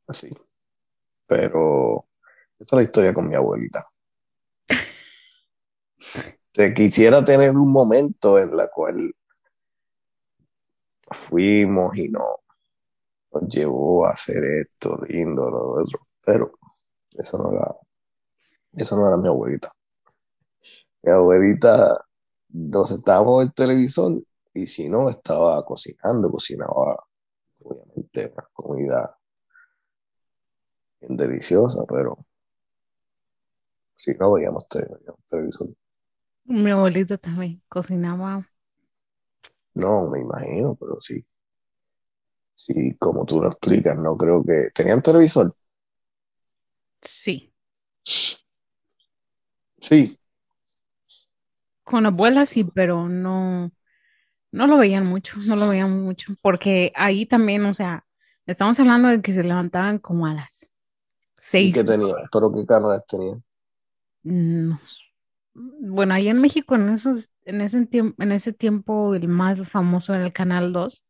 [0.07, 0.29] Así.
[1.27, 2.05] Pero
[2.59, 3.87] esa es la historia con mi abuelita.
[6.51, 9.13] Te quisiera tener un momento en la cual
[11.11, 12.39] fuimos y no
[13.31, 15.99] nos llevó a hacer esto, lindo, lo otro.
[16.25, 16.53] Pero
[17.11, 17.75] eso no era,
[18.73, 19.71] eso no era mi abuelita.
[21.03, 22.05] Mi abuelita
[22.49, 24.21] nos sentábamos en el televisor
[24.63, 27.05] y si no, estaba cocinando, cocinaba
[27.61, 29.17] obviamente una comida
[31.01, 32.23] bien deliciosa, pero
[33.95, 35.69] sí, no veíamos, te- veíamos televisor.
[36.45, 38.49] Mi abuelita también cocinaba.
[39.75, 41.25] No, me imagino, pero sí.
[42.53, 44.69] Sí, como tú lo explicas, no creo que...
[44.73, 45.55] ¿Tenían televisor?
[47.01, 47.53] Sí.
[49.81, 50.17] Sí.
[51.83, 53.71] Con abuela sí, pero no,
[54.57, 58.05] no lo veían mucho, no lo veían mucho, porque ahí también, o sea,
[58.45, 60.71] estamos hablando de que se levantaban como a las
[61.59, 61.71] ¿Y seis.
[61.71, 62.15] qué tenía?
[62.31, 63.43] ¿Pero qué canales tenían?
[64.23, 64.79] No.
[65.55, 70.13] Bueno, ahí en México en esos, en ese tiempo, en ese tiempo el más famoso
[70.13, 71.05] era el Canal 2,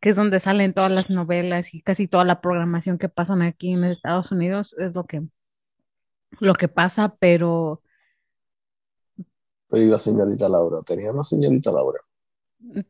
[0.00, 3.72] que es donde salen todas las novelas y casi toda la programación que pasan aquí
[3.74, 5.22] en Estados Unidos, es lo que,
[6.40, 7.82] lo que pasa, pero
[9.68, 10.80] Pero iba señorita Laura.
[10.84, 12.00] ¿Tenía una señorita Laura?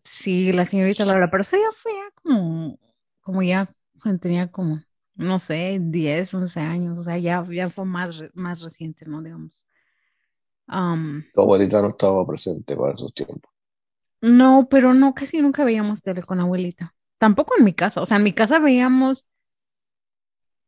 [0.04, 2.78] Sí, la señorita Laura, pero eso ya fue ya como,
[3.20, 4.82] como ya cuando tenía como,
[5.14, 9.22] no sé, 10 11 años, o sea, ya, ya fue más, más reciente, ¿no?
[9.22, 9.64] Digamos.
[10.68, 13.50] Am, Tu abuelita no estaba presente para esos tiempos.
[14.20, 16.94] no, pero no, casi nunca veíamos tele con abuelita.
[17.18, 19.26] Tampoco en mi casa, o sea, en mi casa veíamos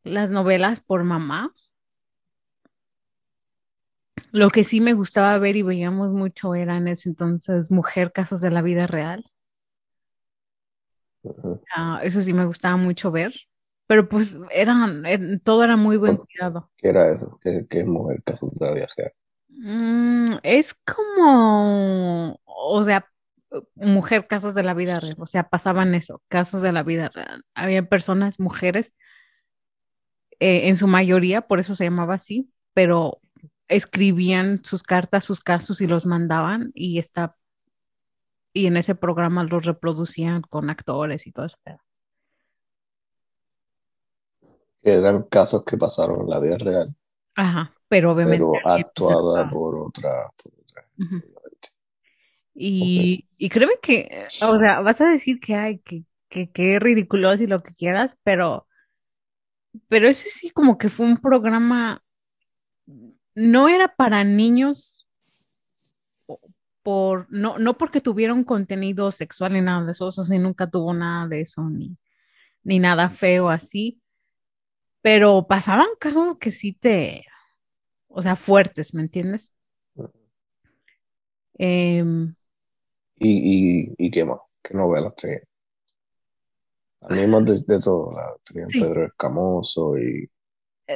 [0.04, 1.54] las novelas por mamá.
[4.32, 8.40] Lo que sí me gustaba ver y veíamos mucho era en ese entonces Mujer, Casos
[8.40, 9.24] de la Vida Real.
[11.76, 13.32] Ah, eso sí me gustaba mucho ver,
[13.86, 16.70] pero pues eran, er- todo era muy buen cuidado.
[16.76, 17.38] ¿Qué era eso?
[17.40, 19.12] ¿Qué, qué es mujer caso de la viajera?
[19.48, 23.06] Mm, es como, o sea,
[23.74, 27.44] mujer, casos de la vida real, o sea, pasaban eso, casos de la vida real.
[27.54, 28.92] Había personas, mujeres,
[30.40, 33.20] eh, en su mayoría, por eso se llamaba así, pero
[33.70, 37.36] escribían sus cartas, sus casos y los mandaban y está,
[38.52, 41.56] y en ese programa los reproducían con actores y todo eso.
[44.82, 46.94] Eran casos que pasaron en la vida real,
[47.36, 48.38] Ajá, pero obviamente.
[48.38, 50.84] pero actuada por otra, por otra.
[52.54, 56.82] Y, y créeme que, o sea, vas a decir que hay, que, que, que es
[56.82, 58.66] ridículo y lo que quieras, pero,
[59.88, 62.02] pero ese sí como que fue un programa,
[63.34, 64.94] no era para niños
[66.82, 70.68] por, no, no porque tuviera un contenido sexual ni nada de eso, eso sí nunca
[70.70, 71.96] tuvo nada de eso, ni,
[72.64, 74.00] ni nada feo así,
[75.02, 77.24] pero pasaban casos que sí te,
[78.08, 79.52] o sea, fuertes, ¿me entiendes?
[81.58, 82.34] Em,
[83.20, 84.40] ¿Y, y, y qué más?
[84.62, 85.42] ¿Qué novelas tenían?
[87.02, 88.74] A mí más de, de todo, la- tenían Sí.
[88.74, 90.26] Pedro Escamoso y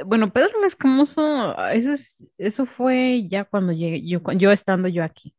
[0.06, 5.04] Bueno, Pedro el Escamoso, eso es, eso fue ya cuando llegué, yo, yo estando yo
[5.04, 5.34] aquí.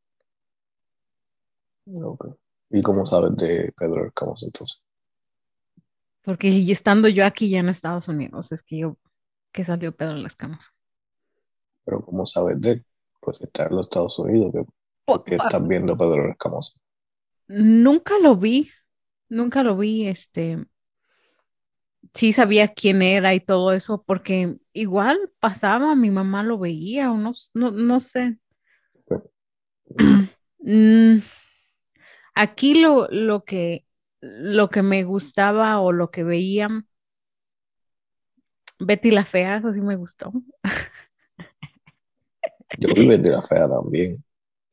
[2.04, 2.26] ok.
[2.70, 4.84] ¿Y cómo sabes de Pedro Escamoso entonces?
[6.24, 8.98] Porque estando yo aquí ya en Estados Unidos, es que yo,
[9.54, 10.70] que salió Pedro el Escamoso.
[11.84, 12.86] Pero ¿cómo sabes de él?
[13.20, 14.66] Pues está en los Estados Unidos, que,
[15.06, 16.78] Po- que ah, estás viendo Pedro Escamoso.
[17.48, 18.72] Nunca lo vi,
[19.30, 20.66] nunca lo vi, este,
[22.14, 27.18] sí sabía quién era y todo eso, porque igual pasaba, mi mamá lo veía, o
[27.18, 28.38] no, no, no sé.
[30.68, 31.22] Mm,
[32.34, 33.86] Aquí lo, lo que,
[34.22, 36.70] lo que me gustaba o lo que veía,
[38.80, 40.32] Betty la Fea, eso sí me gustó.
[42.80, 44.25] Yo vi Betty la Fea también.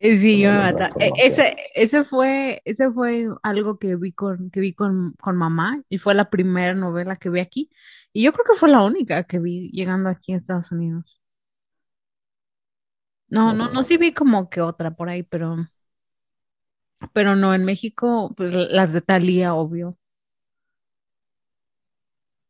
[0.02, 1.18] Eh, Sí, yo me mata- transformación.
[1.18, 5.82] e- Ese, ese fue, ese fue algo que vi con, que vi con, con mamá
[5.88, 7.70] y fue la primera novela que vi aquí.
[8.12, 11.20] Y yo creo que fue la única que vi llegando aquí a Estados Unidos.
[13.28, 15.56] No, no, no, sí vi como que otra por ahí, pero,
[17.12, 19.96] pero no, en México, pues las de Thalía, obvio.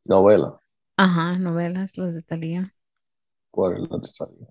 [0.08, 0.60] Novela.
[0.96, 2.74] Ajá, novelas, las de Thalía.
[3.52, 4.48] ¿Cuál es la que salió?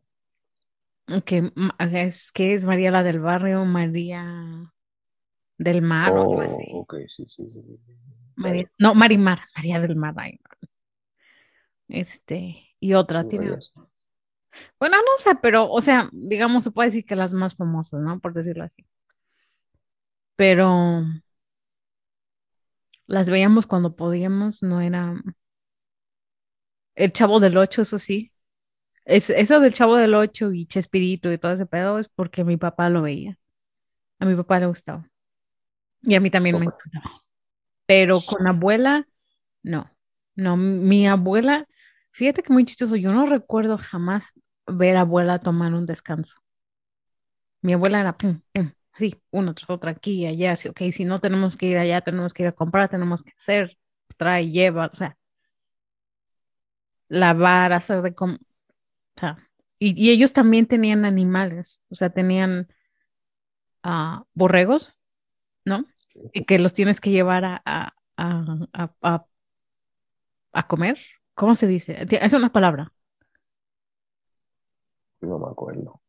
[1.25, 4.73] Que es que es María la del Barrio, María
[5.57, 6.81] del Mar, o algo Oh, así.
[6.81, 7.61] ok, sí, sí, sí.
[8.35, 10.15] María, no, Marimar, María del Mar.
[11.87, 13.55] Este, y otra, tiene.
[14.79, 18.19] Bueno, no sé, pero, o sea, digamos, se puede decir que las más famosas, ¿no?
[18.19, 18.85] Por decirlo así.
[20.35, 20.67] Pero
[23.05, 25.13] las veíamos cuando podíamos, no era
[26.95, 28.31] El Chavo del Ocho, eso sí.
[29.05, 32.57] Es, eso del Chavo del Ocho y Chespirito y todo ese pedo es porque mi
[32.57, 33.37] papá lo veía.
[34.19, 35.09] A mi papá le gustaba.
[36.03, 37.21] Y a mí también me gustaba.
[37.85, 39.07] Pero con abuela,
[39.63, 39.89] no.
[40.35, 41.67] No, mi abuela,
[42.11, 44.31] fíjate que muy chistoso, yo no recuerdo jamás
[44.65, 46.35] ver a abuela tomar un descanso.
[47.61, 51.19] Mi abuela era pum, pum, así, uno tras otro, aquí allá, así, ok, si no
[51.19, 53.77] tenemos que ir allá, tenemos que ir a comprar, tenemos que hacer,
[54.17, 55.17] trae, lleva, o sea,
[57.09, 58.37] lavar, hacer de com
[59.15, 59.37] o sea,
[59.79, 62.67] y, y ellos también tenían animales, o sea, tenían
[63.83, 64.97] ah, borregos,
[65.65, 65.85] ¿no?
[66.33, 69.25] Y que los tienes que llevar a, a, a,
[70.53, 70.99] a, comer.
[71.33, 72.05] ¿Cómo se dice?
[72.09, 72.93] Es una palabra.
[75.21, 76.01] No me acuerdo.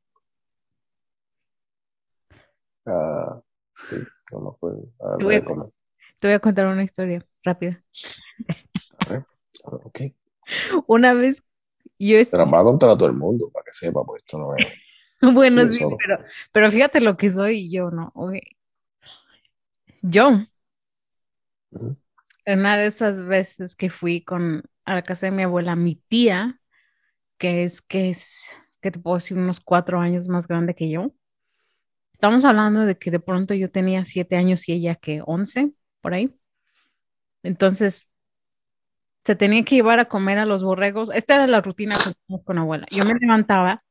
[2.84, 3.40] Ah,
[3.88, 3.96] sí,
[4.32, 4.82] no me acuerdo.
[5.18, 5.44] Te voy a-.
[6.18, 7.82] Te voy contar una historia rápida.
[8.98, 9.26] A ver,
[9.64, 10.00] ah, ok.
[10.86, 11.42] Una vez
[12.10, 14.22] yo es- Te la voy a contar a todo el mundo para que sepa, porque
[14.26, 14.66] esto no es.
[15.20, 15.98] bueno, sí, solo.
[15.98, 16.18] pero,
[16.52, 18.12] pero fíjate lo que soy yo, ¿no?
[18.14, 18.34] Ok.
[20.02, 20.46] Yo,
[21.72, 21.96] Ujú.
[22.46, 26.60] una de esas veces que fui con a la casa de mi abuela, mi tía,
[27.38, 28.50] que es, que es,
[28.82, 31.12] que te puedo decir, unos cuatro años más grande que yo.
[32.14, 36.14] Estamos hablando de que de pronto yo tenía siete años y ella que once, por
[36.14, 36.34] ahí.
[37.42, 38.08] Entonces,
[39.24, 41.10] se tenía que llevar a comer a los borregos.
[41.14, 42.86] Esta era la rutina que teníamos con abuela.
[42.90, 43.82] Yo me levantaba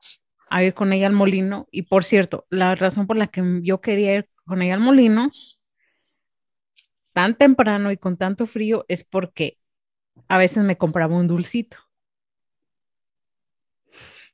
[0.50, 3.82] a ir con ella al molino y, por cierto, la razón por la que yo
[3.82, 5.30] quería ir con ella al molino
[7.14, 9.58] tan temprano y con tanto frío es porque
[10.30, 11.78] a veces me compraba un dulcito.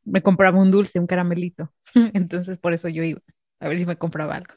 [0.05, 1.71] Me compraba un dulce, un caramelito.
[2.13, 3.21] Entonces, por eso yo iba
[3.59, 4.53] a ver si me compraba algo.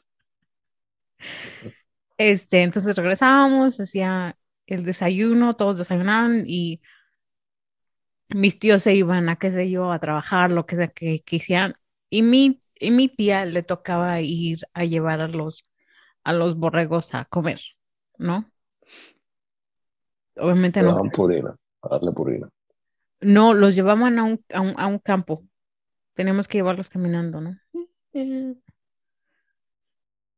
[2.17, 4.37] Este, entonces regresábamos, hacía
[4.73, 6.81] el desayuno, todos desayunaban y
[8.29, 11.75] mis tíos se iban a, qué sé yo, a trabajar, lo que sea que quisieran.
[12.09, 15.63] Y mi, y mi tía le tocaba ir a llevar a los,
[16.23, 17.61] a los borregos a comer,
[18.17, 18.51] ¿no?
[20.35, 22.49] Obviamente Te no, purina, a darle purina.
[23.21, 25.43] no, los llevaban a un, a un, a un campo.
[26.15, 27.57] Teníamos que llevarlos caminando, ¿no?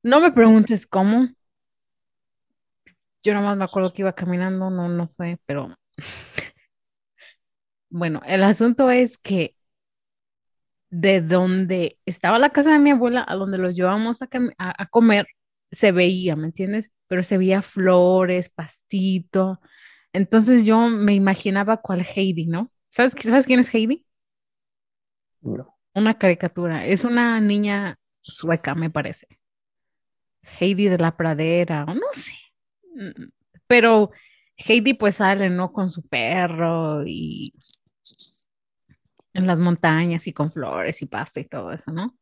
[0.03, 1.29] No me preguntes cómo.
[3.23, 5.75] Yo nomás me acuerdo que iba caminando, no, no sé, pero
[7.89, 9.55] bueno, el asunto es que
[10.89, 14.81] de donde estaba la casa de mi abuela a donde los llevamos a, cam- a-
[14.83, 15.25] a comer,
[15.71, 16.91] se veía, ¿me entiendes?
[17.07, 19.59] Pero se veía flores, pastito.
[20.13, 22.71] Entonces yo me imaginaba cuál Heidi, ¿no?
[22.89, 24.05] ¿Sabes, qui- ¿sabes quién es Heidi?
[25.41, 25.75] No.
[25.93, 26.85] Una caricatura.
[26.87, 29.27] Es una niña sueca, me parece.
[30.59, 32.31] Heidi de la pradera, o no sé.
[32.95, 33.29] Mm,
[33.67, 34.11] Pero
[34.57, 35.71] Heidi pues sale, ¿no?
[35.71, 37.53] Con su perro y
[39.33, 42.17] en las montañas y con flores y pasta y todo eso, ¿no?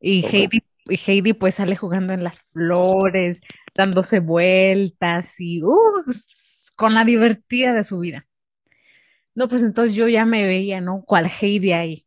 [0.00, 0.32] Y Ok.
[0.32, 3.40] Heidi, y Heidi pues sale jugando en las flores,
[3.74, 6.04] dándose vueltas y uh,
[6.76, 8.26] con la divertida de su vida.
[9.34, 11.02] No, pues entonces yo ya me veía, ¿no?
[11.06, 12.06] ¿Cuál Heidi ahí?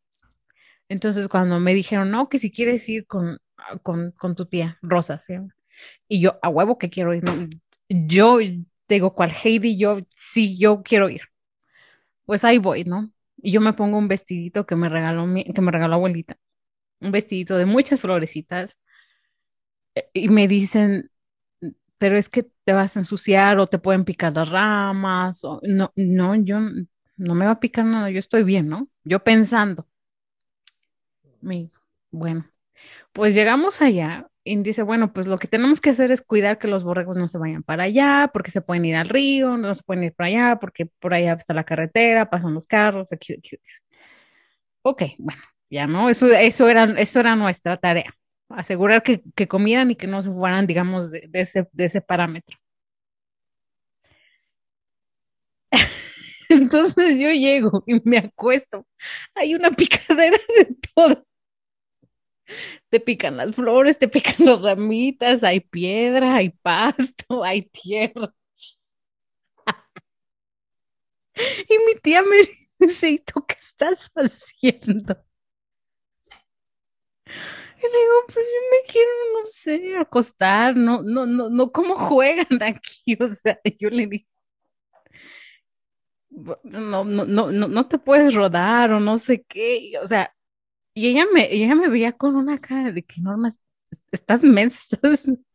[0.89, 3.39] Entonces cuando me dijeron, no, que si quieres ir con,
[3.81, 5.35] con, con tu tía, Rosa, ¿sí?
[6.07, 7.23] Y yo, a huevo que quiero ir.
[7.89, 8.37] Yo
[8.89, 9.77] digo, ¿cuál Heidi?
[9.77, 11.21] Yo, sí, yo quiero ir.
[12.25, 13.11] Pues ahí voy, ¿no?
[13.37, 16.37] Y yo me pongo un vestidito que me regaló mi, que me regaló abuelita.
[17.01, 18.79] Un vestidito de muchas florecitas.
[19.95, 21.11] eh, Y me dicen,
[21.97, 25.43] pero es que te vas a ensuciar o te pueden picar las ramas.
[25.43, 26.59] O, no, no, yo
[27.17, 28.89] no me va a picar nada, yo estoy bien, ¿no?
[29.05, 29.87] Yo pensando.
[31.41, 31.71] Mi,
[32.11, 32.49] bueno,
[33.13, 36.67] pues llegamos allá y dice, bueno, pues lo que tenemos que hacer es cuidar que
[36.67, 39.83] los borregos no se vayan para allá, porque se pueden ir al río, no se
[39.83, 43.57] pueden ir para allá, porque por allá está la carretera, pasan los carros, aquí, aquí.
[44.81, 48.13] Ok, bueno, ya no, eso, eso era, eso era nuestra tarea,
[48.49, 52.01] asegurar que, que comieran y que no se fueran, digamos, de, de ese, de ese
[52.01, 52.57] parámetro.
[56.49, 58.85] Entonces yo llego y me acuesto,
[59.35, 61.25] hay una picadera de todo.
[62.89, 68.33] Te pican las flores, te pican las ramitas, hay piedra, hay pasto, hay tierra.
[71.69, 72.37] Y mi tía me
[72.87, 75.17] dice, ¿y tú qué estás haciendo?
[77.79, 81.95] Y le digo, pues yo me quiero, no sé, acostar, no, no, no, no, ¿cómo
[81.97, 83.17] juegan aquí?
[83.19, 84.27] O sea, yo le dije,
[86.63, 90.33] no, no, no, no, no te puedes rodar o no sé qué, o sea,
[90.93, 93.51] y ella me, ella me veía con una cara de que Norma,
[94.11, 94.97] estás mensa,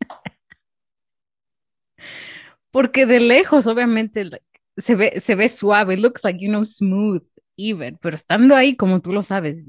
[2.70, 4.28] porque de lejos, obviamente,
[4.76, 7.22] se ve, se ve suave, looks like, you know, smooth,
[7.56, 9.64] even, pero estando ahí, como tú lo sabes,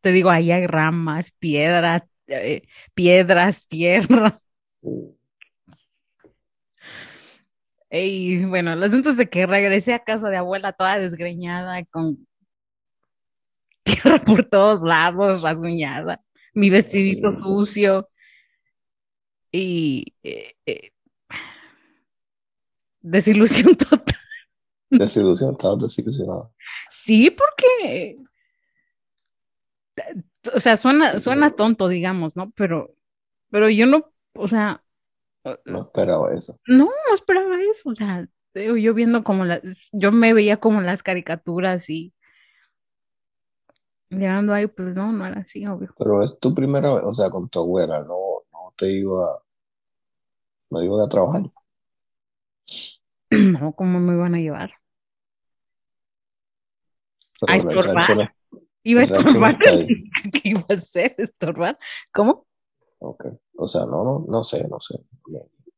[0.00, 2.62] te digo, ahí hay ramas, piedras, eh,
[2.94, 4.40] piedras, tierra.
[7.90, 12.26] Y bueno, el asunto es de que regresé a casa de abuela toda desgreñada, con
[13.84, 16.22] tierra por todos lados, rasguñada,
[16.54, 17.38] mi vestidito Sí.
[17.42, 18.08] sucio.
[19.52, 20.90] Y eh, eh,
[23.02, 24.16] desilusión total.
[24.90, 26.52] Desilusión, estabas desilusionado.
[26.90, 28.16] Sí, porque,
[30.54, 32.50] o sea, suena, suena tonto, digamos, ¿no?
[32.52, 32.94] Pero,
[33.50, 34.82] pero yo no, o sea,
[35.64, 36.58] No esperaba eso.
[36.66, 39.60] no, no esperaba eso, o sea, yo viendo como la,
[39.92, 42.14] yo me veía como las caricaturas y
[44.18, 45.94] llegando ahí, pues no, no era así, obvio.
[45.98, 48.16] Pero es tu primera vez, o sea, con tu abuela, no,
[48.52, 49.40] no te iba,
[50.70, 51.50] no iba a trabajar.
[53.30, 54.70] No, ¿cómo me iban a llevar?
[57.40, 58.16] Pero A estorbar.
[58.16, 58.28] no-
[58.84, 59.58] ¿Iba a no estorbar?
[60.32, 61.14] ¿Qué iba a hacer?
[61.18, 61.78] ¿Estorbar?
[62.12, 62.46] ¿Cómo?
[62.98, 63.26] Ok.
[63.56, 64.98] O sea, no, no, no sé, no sé.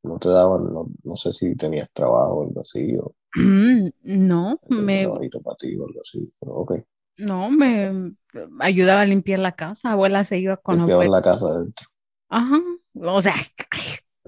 [0.05, 4.61] No, te daban, no, no sé si tenías trabajo o algo así, o Mm, No,
[4.61, 6.31] un me, trabajito para ti o algo así.
[6.39, 6.73] Pero ok.
[7.19, 8.13] No, me
[8.61, 9.93] ayudaba a limpiar la casa.
[9.93, 11.17] Abuela se iba con Limpiaban abuela.
[11.19, 11.87] la casa adentro.
[12.29, 12.61] Ajá.
[12.95, 13.35] O sea,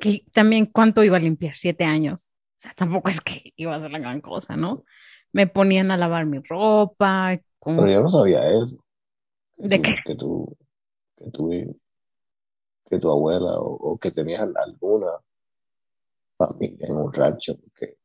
[0.01, 2.29] que también cuánto iba a limpiar, siete años.
[2.59, 4.85] O sea, tampoco es que iba a ser la gran cosa, ¿no?
[5.33, 8.77] Me ponían a lavar mi ropa, Pero yo no sabía eso.
[9.57, 9.95] ¿De qué?
[10.05, 10.57] que tú,
[11.17, 11.51] que tú,
[12.87, 15.09] que tu abuela o, o que tenías alguna
[16.37, 17.97] familia en un rancho, porque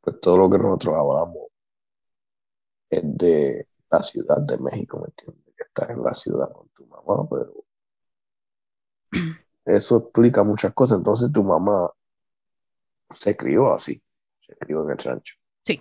[0.00, 1.49] pues todo lo que nosotros hablamos
[2.90, 5.54] es de la ciudad de México, ¿me entiendes?
[5.56, 7.54] Que estás en la ciudad con tu mamá, pero
[9.64, 10.98] eso explica muchas cosas.
[10.98, 11.90] Entonces tu mamá
[13.08, 14.02] se crió así,
[14.38, 15.34] se crió en el rancho.
[15.64, 15.80] Sí.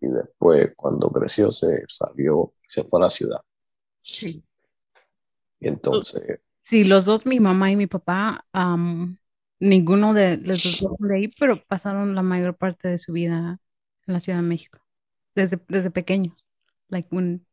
[0.00, 3.40] Y después, cuando creció, se salió, se fue a la ciudad.
[4.02, 4.42] Sí.
[5.60, 9.18] Y entonces, Sí, los dos, mi mamá y mi papá, am,
[9.60, 13.60] ninguno de los dos de ahí, pero pasaron la mayor parte de su vida
[14.06, 14.80] en la Ciudad de México,
[15.36, 16.34] desde, desde pequeños.
[16.88, 17.46] Like un,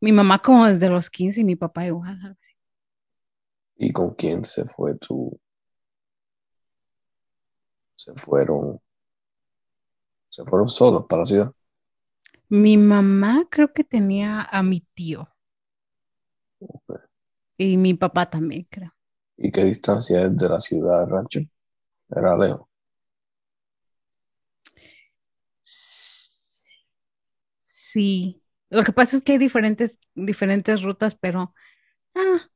[0.00, 2.52] mi mamá como desde los 15 y mi papá igual, algo así.
[3.76, 5.40] ¿y con quién se fue tu,
[7.96, 8.78] se fueron,
[10.28, 11.52] se fueron solos para la ciudad?
[12.50, 15.28] Mi mamá creo que tenía a mi tío
[17.56, 18.92] y mi papá también, creo.
[19.38, 21.40] ¿Y qué distancia es de la ciudad al rancho?
[22.10, 22.69] Era lejos.
[27.92, 31.54] Sí, lo que pasa es que hay diferentes, diferentes rutas, pero
[32.16, 32.50] ah,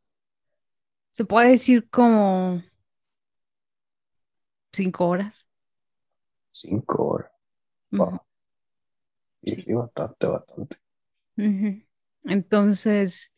[1.12, 2.62] se puede decir como
[4.72, 5.46] cinco horas.
[6.50, 7.30] Cinco horas.
[9.42, 9.64] Y sí.
[9.74, 10.76] bastante, bastante.
[12.24, 13.32] Entonces,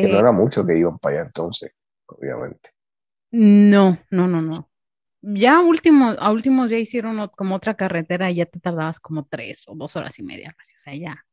[0.00, 1.72] Que no eh, era mucho que iban para allá entonces,
[2.06, 2.70] obviamente.
[3.32, 4.70] no, no, no, no.
[5.26, 9.64] Ya último, a últimos ya hicieron como otra carretera y ya te tardabas como tres
[9.68, 10.54] o dos horas y media.
[10.60, 11.24] O sea, ya,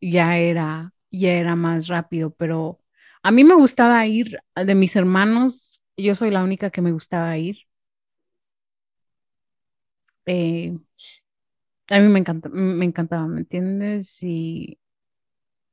[0.00, 2.80] ya era, ya era más rápido, pero
[3.22, 7.36] a mí me gustaba ir, de mis hermanos, yo soy la única que me gustaba
[7.38, 7.58] ir.
[10.26, 10.78] Eh,
[11.88, 14.18] a mí me encanta, me encantaba, ¿me entiendes?
[14.22, 14.78] Y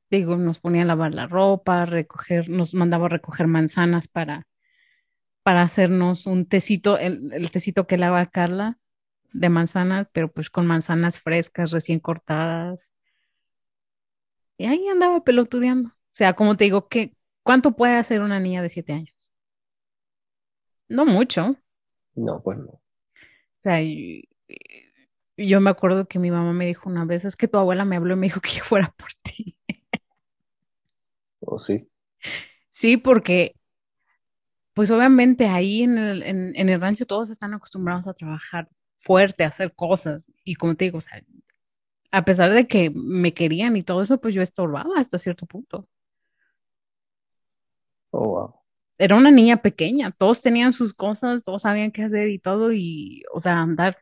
[0.10, 4.46] digo, nos ponía a lavar la ropa, recoger, nos mandaba a recoger manzanas para,
[5.48, 8.78] para hacernos un tecito, el, el tecito que lava Carla
[9.32, 12.90] de manzanas, pero pues con manzanas frescas, recién cortadas.
[14.58, 15.88] Y ahí andaba pelotudeando.
[15.88, 19.32] O sea, como te digo, ¿qué, cuánto puede hacer una niña de siete años?
[20.90, 21.56] No mucho.
[22.16, 22.72] No, pues no.
[22.72, 22.82] O
[23.62, 23.80] sea,
[25.38, 27.96] yo me acuerdo que mi mamá me dijo una vez, es que tu abuela me
[27.96, 29.58] habló y me dijo que yo fuera por ti.
[31.40, 31.90] O sí.
[32.70, 33.57] Sí, porque
[34.78, 38.70] pues obviamente ahí en el, en, en el rancho todos están acostumbrados a trabajar
[39.00, 40.28] fuerte, a hacer cosas.
[40.44, 41.24] Y como te digo, o sea,
[42.12, 45.88] a pesar de que me querían y todo eso, pues yo estorbaba hasta cierto punto.
[48.12, 48.60] Oh, wow.
[49.00, 53.24] Era una niña pequeña, todos tenían sus cosas, todos sabían qué hacer y todo, y,
[53.34, 53.98] o sea, andar,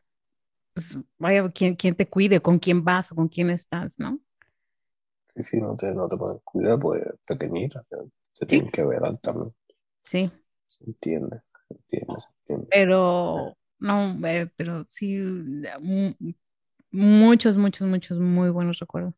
[0.74, 4.20] pues vaya, quién, quién te cuide, con quién vas o con quién estás, ¿no?
[5.34, 7.96] Sí, sí, no te, no te pueden cuidar, pues pequeñita, te,
[8.40, 9.54] te Sí, tienen que velar también.
[10.04, 10.30] sí,
[10.66, 12.66] Se entiende, se entiende, se entiende.
[12.70, 14.18] pero no,
[14.56, 15.16] pero sí,
[15.80, 16.14] mu-
[16.90, 19.14] muchos, muchos, muchos muy buenos recuerdos.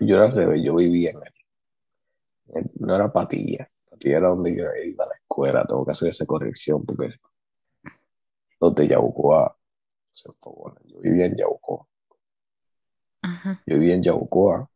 [0.00, 4.64] Yo era revés, yo vivía en el, en- no era Patilla, Patilla era donde yo
[4.84, 7.14] iba a la escuela, tengo que hacer esa corrección porque
[8.60, 9.56] los de Yabucoa
[10.12, 10.82] se enfogonan.
[10.86, 11.86] Yo vivía en Yabucoa,
[13.22, 14.70] Ajá, yo vivía en Yabucoa,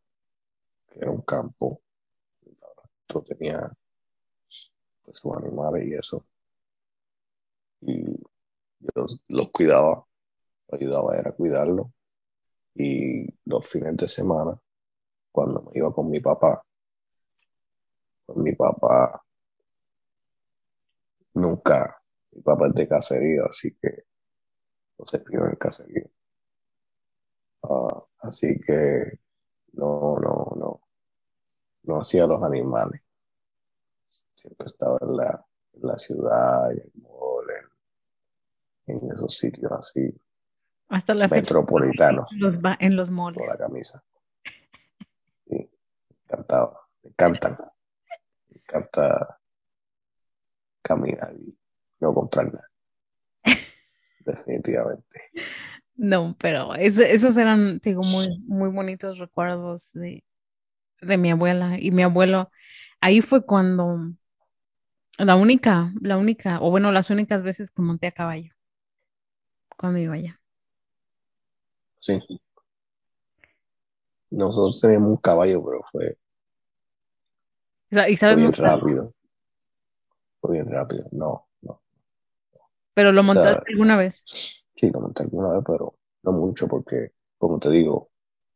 [0.89, 1.81] que era un campo,
[3.13, 3.71] yo tenía
[5.11, 6.25] pues sus animales y eso,
[7.81, 8.17] y
[8.79, 10.05] yo los cuidaba,
[10.71, 11.87] ayudaba era a cuidarlos,
[12.75, 14.57] y los fines de semana,
[15.31, 16.63] cuando me iba con mi papá,
[18.25, 19.21] pues mi papá
[21.33, 22.01] nunca,
[22.31, 24.05] mi papá es de caserío, así que
[24.97, 26.09] no se crió en el caserío.
[27.63, 29.19] Ah, así que
[29.73, 30.81] no, no, no,
[31.83, 33.01] no hacía los animales.
[34.11, 37.45] Siempre estaba en la, en la ciudad, en el mall,
[38.87, 40.13] en, en esos sitios así,
[40.89, 43.37] Hasta la metropolitanos, Los va en los malls.
[43.37, 44.03] con la camisa.
[45.47, 47.57] Sí, me encantaba, me encantan.
[48.49, 49.39] Me encanta
[50.81, 51.57] caminar y
[51.99, 52.69] no comprar nada.
[54.19, 55.21] Definitivamente.
[55.95, 60.23] No, pero eso- esos eran, digo, muy, muy bonitos recuerdos de,
[61.01, 62.51] de mi abuela y mi abuelo.
[63.01, 64.13] Ahí fue cuando
[65.19, 68.51] la única, la única, o bueno, las únicas veces que monté a caballo,
[69.77, 70.41] cuando iba allá.
[71.99, 72.41] Sí.
[74.31, 76.17] Nosotros teníamos un caballo, pero fue,
[78.07, 79.13] Y fue bien rápido.
[80.39, 81.05] Fue bien rápido.
[81.13, 81.81] No, no.
[82.93, 84.25] pero lo O sea, montaste alguna vez.
[84.75, 88.11] sí, lo monté alguna vez, pero no mucho porque, como te digo,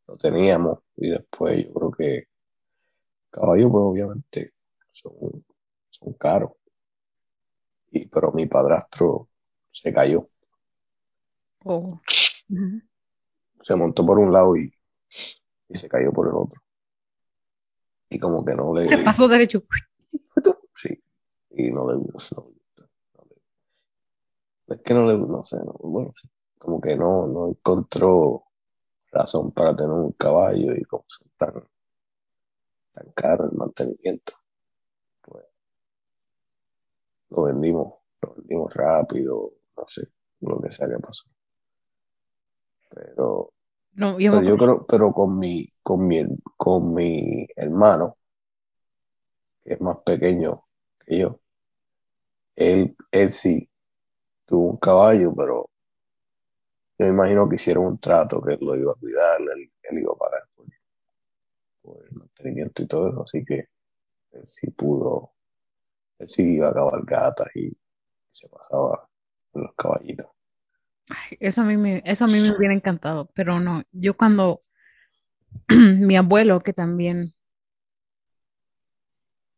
[0.07, 2.23] lo teníamos y después yo creo que
[3.35, 4.53] caballos, pues obviamente
[4.91, 5.13] son,
[5.89, 6.51] son caros.
[7.91, 9.29] Y, pero mi padrastro
[9.71, 10.29] se cayó,
[11.67, 11.87] Oh.
[13.63, 14.71] Se montó por un lado y,
[15.67, 16.61] y se cayó por el otro.
[18.07, 19.63] Y como que no le, Se pasó derecho.
[20.75, 21.01] sí,
[21.49, 21.97] y no le.
[21.97, 23.25] No, no
[24.67, 26.29] le- es que no le, no sé, no, bueno, sí,
[26.59, 28.43] como que no, no encontró
[29.11, 31.63] razón para tener un caballo y como son tan,
[32.95, 34.33] tan caros el mantenimiento,
[35.21, 35.45] pues
[37.29, 40.07] lo vendimos, lo vendimos rápido, no sé,
[40.41, 41.29] lo que sea que pasó.
[42.89, 43.51] Pero,
[43.93, 46.23] No, yo pero creo, pero con mi, con mi,
[46.55, 48.17] con mi hermano,
[49.63, 50.63] que es más pequeño
[51.05, 51.39] que yo,
[52.55, 53.69] él, él sí
[54.45, 55.69] tuvo un caballo, pero
[56.97, 59.99] yo me imagino que hicieron un trato que él lo iba a cuidar, él, él
[59.99, 60.65] iba a pagar por,
[62.03, 63.67] el mantenimiento y todo eso, así que
[64.33, 65.33] él sí pudo,
[66.19, 67.71] él sí iba a cabalgatas y
[68.31, 69.09] se pasaba
[69.53, 70.27] en los caballitos.
[71.39, 73.83] Eso a mí me, eso a mí me hubiera encantado, pero no.
[73.91, 74.59] Yo cuando
[75.69, 77.33] mi abuelo, que también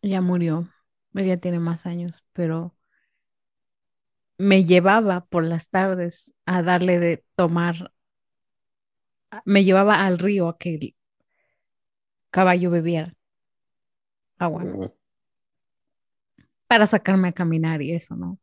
[0.01, 0.67] ya murió,
[1.13, 2.75] ya tiene más años, pero
[4.37, 7.91] me llevaba por las tardes a darle de tomar,
[9.45, 10.95] me llevaba al río a que
[12.37, 13.15] caballo bebiera
[14.37, 14.63] agua
[16.67, 18.37] para sacarme a caminar y eso, ¿no?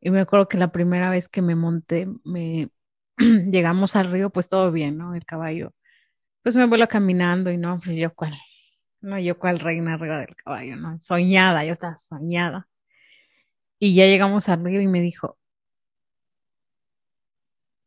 [0.00, 2.70] Y me acuerdo que la primera vez que me monté, me
[3.18, 5.14] llegamos al río, pues todo bien, ¿no?
[5.14, 5.74] El caballo.
[6.42, 8.32] Pues me vuelo caminando y no, pues yo cuál,
[9.02, 10.98] no, yo cuál reina arriba del caballo, ¿no?
[10.98, 12.68] Soñada, yo estaba soñada.
[13.78, 15.36] Y ya llegamos al río y me dijo,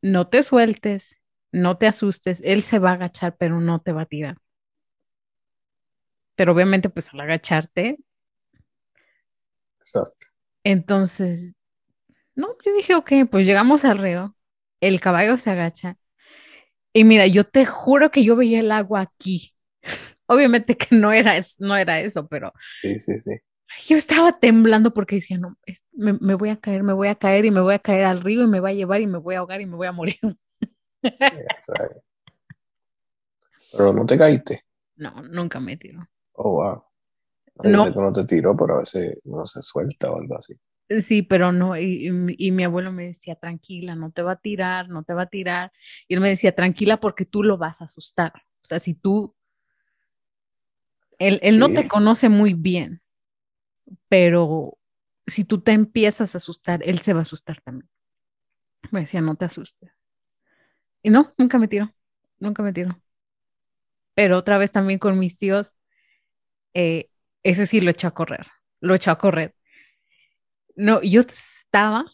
[0.03, 1.19] no te sueltes,
[1.51, 4.42] no te asustes, él se va a agachar, pero no te va a tirar.
[6.35, 7.97] Pero obviamente, pues al agacharte,
[9.81, 10.27] Exacto.
[10.63, 11.55] entonces,
[12.35, 14.35] no, yo dije, ok, pues llegamos al río,
[14.81, 15.97] el caballo se agacha.
[16.93, 19.53] Y mira, yo te juro que yo veía el agua aquí.
[20.27, 23.31] Obviamente que no era, es- no era eso, pero Sí, sí, sí.
[23.87, 27.15] yo estaba temblando porque decía, no, es- me, me voy a caer, me voy a
[27.15, 29.17] caer y me voy a caer al río y me va a llevar y me
[29.17, 30.17] voy a ahogar y me voy a morir.
[33.71, 34.63] Pero no te caíste.
[34.95, 36.07] No, nunca me tiro.
[36.35, 36.83] Oh, wow.
[37.57, 40.19] No, yo No, sé que no te tiró, pero a veces uno se suelta o
[40.19, 40.55] algo así.
[41.01, 41.77] sí, pero no.
[41.77, 42.07] Y,
[42.37, 45.27] y mi abuelo me decía, tranquila, no te va a tirar, no te va a
[45.29, 45.71] tirar.
[46.07, 48.33] Y él me decía, tranquila porque tú lo vas a asustar.
[48.63, 49.35] O sea, si tú,
[51.19, 53.01] él, él no te conoce muy bien,
[54.09, 54.77] pero
[55.27, 57.89] si tú te empiezas a asustar, él se va a asustar también.
[58.91, 59.91] Me decía, no te asustes.
[61.03, 61.93] Y no, nunca me tiró,
[62.39, 62.99] nunca me tiró.
[64.15, 65.72] Pero otra vez también con mis tíos,
[66.73, 67.09] eh,
[67.43, 68.47] ese sí lo echó a correr,
[68.81, 69.55] lo echó a correr.
[70.75, 72.05] No, yo estaba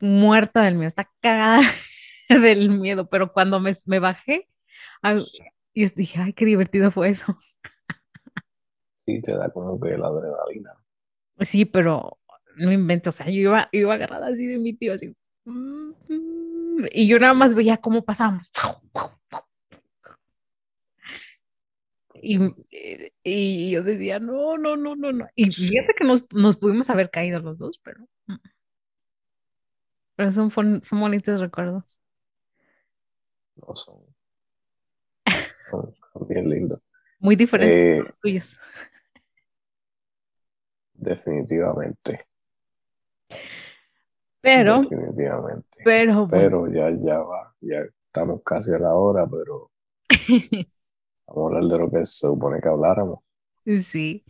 [0.00, 1.60] muerta del miedo, está cagada
[2.28, 4.48] del miedo, pero cuando me, me bajé,
[5.72, 7.38] y dije, ay, qué divertido fue eso.
[9.06, 10.72] sí, te da como que la adrenalina.
[11.40, 12.18] Sí, pero
[12.56, 15.14] no invento, o sea, yo iba, iba agarrada así de mi tío, así.
[15.44, 18.50] mm, mm, Y yo nada más veía cómo pasábamos.
[22.24, 22.66] Y, Sí,
[23.22, 25.26] y yo decía, no, no, no, no, no.
[25.36, 28.34] Y fíjate que nos, nos pudimos haber caído los dos, pero, mm,
[30.16, 31.84] pero son, son bonitos recuerdos.
[33.56, 34.04] no son,
[35.70, 36.80] son, son bien lindos.
[37.18, 38.56] Muy diferentes Eh, a los tuyos.
[41.08, 42.26] definitivamente.
[44.40, 45.78] Pero, definitivamente.
[45.82, 49.70] pero, bueno, Pero ya, ya va, ya estamos casi a la hora, pero
[51.26, 53.20] vamos a hablar de lo que se supone que habláramos.
[53.80, 54.24] sí,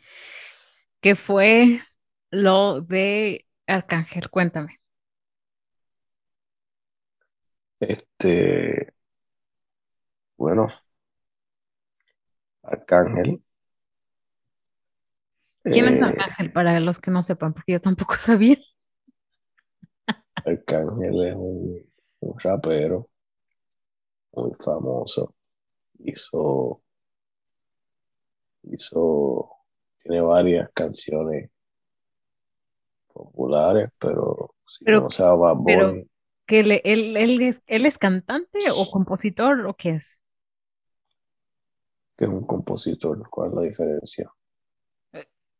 [1.00, 1.80] que fue
[2.30, 4.80] lo de Arcángel, cuéntame.
[7.80, 8.88] Este,
[10.36, 10.68] bueno,
[12.72, 13.40] Arcángel.
[15.70, 17.52] ¿Quién es eh, Arcángel para los que no sepan?
[17.54, 18.58] Porque yo tampoco sabía.
[20.46, 21.84] Arcángel es un,
[22.20, 23.10] un rapero
[24.32, 25.34] muy famoso.
[26.00, 26.83] Hizo,
[28.72, 29.50] hizo,
[30.02, 31.50] tiene varias canciones
[33.12, 36.00] populares, pero si Pero, conoces a Bad pero,
[36.46, 40.18] que le- él, él es, él es cantante o compositor o qué es?
[42.16, 44.32] que es un compositor, ¿cuál es la diferencia?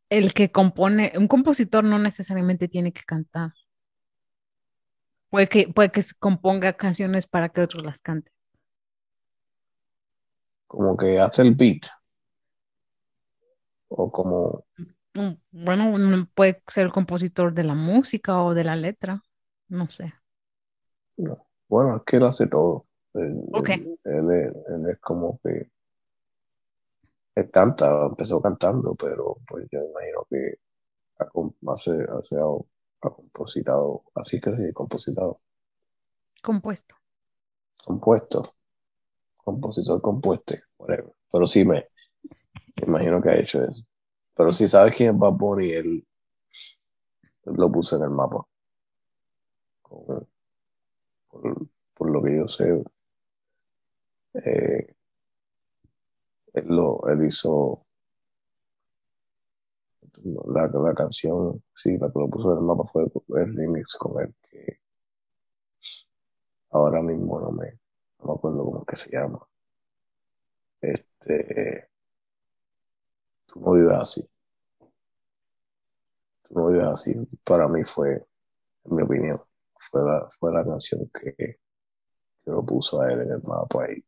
[0.09, 3.53] El que compone, un compositor no necesariamente tiene que cantar.
[5.29, 8.33] Puede que, puede que se componga canciones para que otros las canten.
[10.67, 11.87] Como que hace el beat,
[13.89, 14.65] o como,
[15.15, 19.23] Mm, Bueno, puede ser el compositor de la música o de la letra.
[19.69, 20.15] No sé.
[21.17, 21.47] no.
[21.69, 22.87] Bueno, es que él hace todo.
[23.15, 25.71] Él, él- él es, él es como que,
[27.37, 30.55] él canta, empezó cantando, pero pues yo imagino que
[31.69, 35.41] hace, hace, ha compositado, así que sí, compositado,
[36.43, 36.95] Compuesto.
[37.85, 38.57] compuesto,
[39.45, 41.15] compositor compuesto, whatever.
[41.33, 41.89] Pero sí me,
[42.77, 43.85] imagino que ha hecho eso.
[44.37, 46.07] Pero si sabes quién es Bad él,
[47.47, 48.45] lo puso en el mapa.
[51.29, 52.83] Por, por lo que yo sé,
[54.35, 54.95] eh,
[56.55, 57.85] él, lo, él hizo
[60.47, 64.21] la, la canción, sí, la que lo puso en el mapa fue el remix con
[64.23, 64.79] él, que
[66.73, 67.79] ahora mismo no me,
[68.19, 69.41] no me acuerdo cómo que se llama.
[70.81, 71.89] Este,
[73.55, 74.31] tú no vives así,
[76.43, 77.15] tú no vives así.
[77.45, 78.13] Para mí fue,
[78.85, 79.39] en mi opinión,
[79.91, 81.59] fue la, fue la canción que, que
[82.47, 84.05] lo puso a él en el mapa ahí.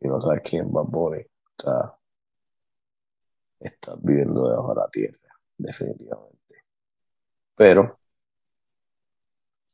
[0.00, 1.96] Si no sabes quién Bad Bunny, está,
[3.60, 5.18] estás viviendo debajo de la tierra,
[5.56, 6.56] definitivamente.
[7.56, 7.98] Pero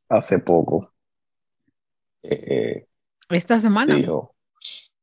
[0.08, 0.94] hace poco
[2.22, 2.86] eh,
[3.28, 3.96] Esta semana.
[3.96, 4.36] dijo,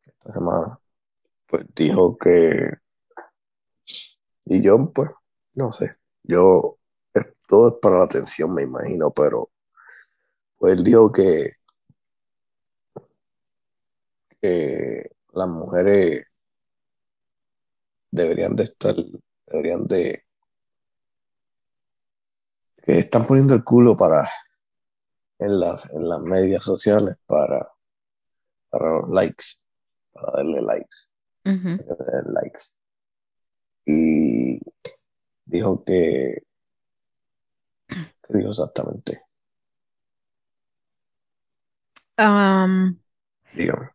[0.05, 0.80] esta semana,
[1.51, 2.77] pues dijo que,
[4.45, 5.11] y yo, pues,
[5.53, 6.79] no sé, yo,
[7.45, 9.51] todo es para la atención, me imagino, pero
[10.57, 11.55] pues él dijo que,
[14.41, 16.25] que las mujeres
[18.11, 18.95] deberían de estar,
[19.47, 20.23] deberían de,
[22.81, 24.29] que están poniendo el culo para,
[25.39, 27.69] en las, en las medias sociales para,
[28.69, 29.45] para los likes,
[30.13, 31.10] para darle likes,
[31.45, 32.75] Darle likes.
[33.85, 34.59] Y
[35.45, 36.43] dijo que,
[38.23, 39.21] ¿qué dijo exactamente?
[42.17, 43.01] Am,
[43.55, 43.91] Dígame.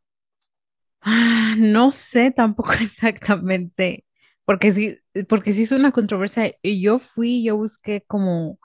[1.03, 4.05] ah, no sé tampoco exactamente,
[4.45, 6.55] porque sí, porque sí es una controversia.
[6.63, 8.59] Y yo fui, yo busqué como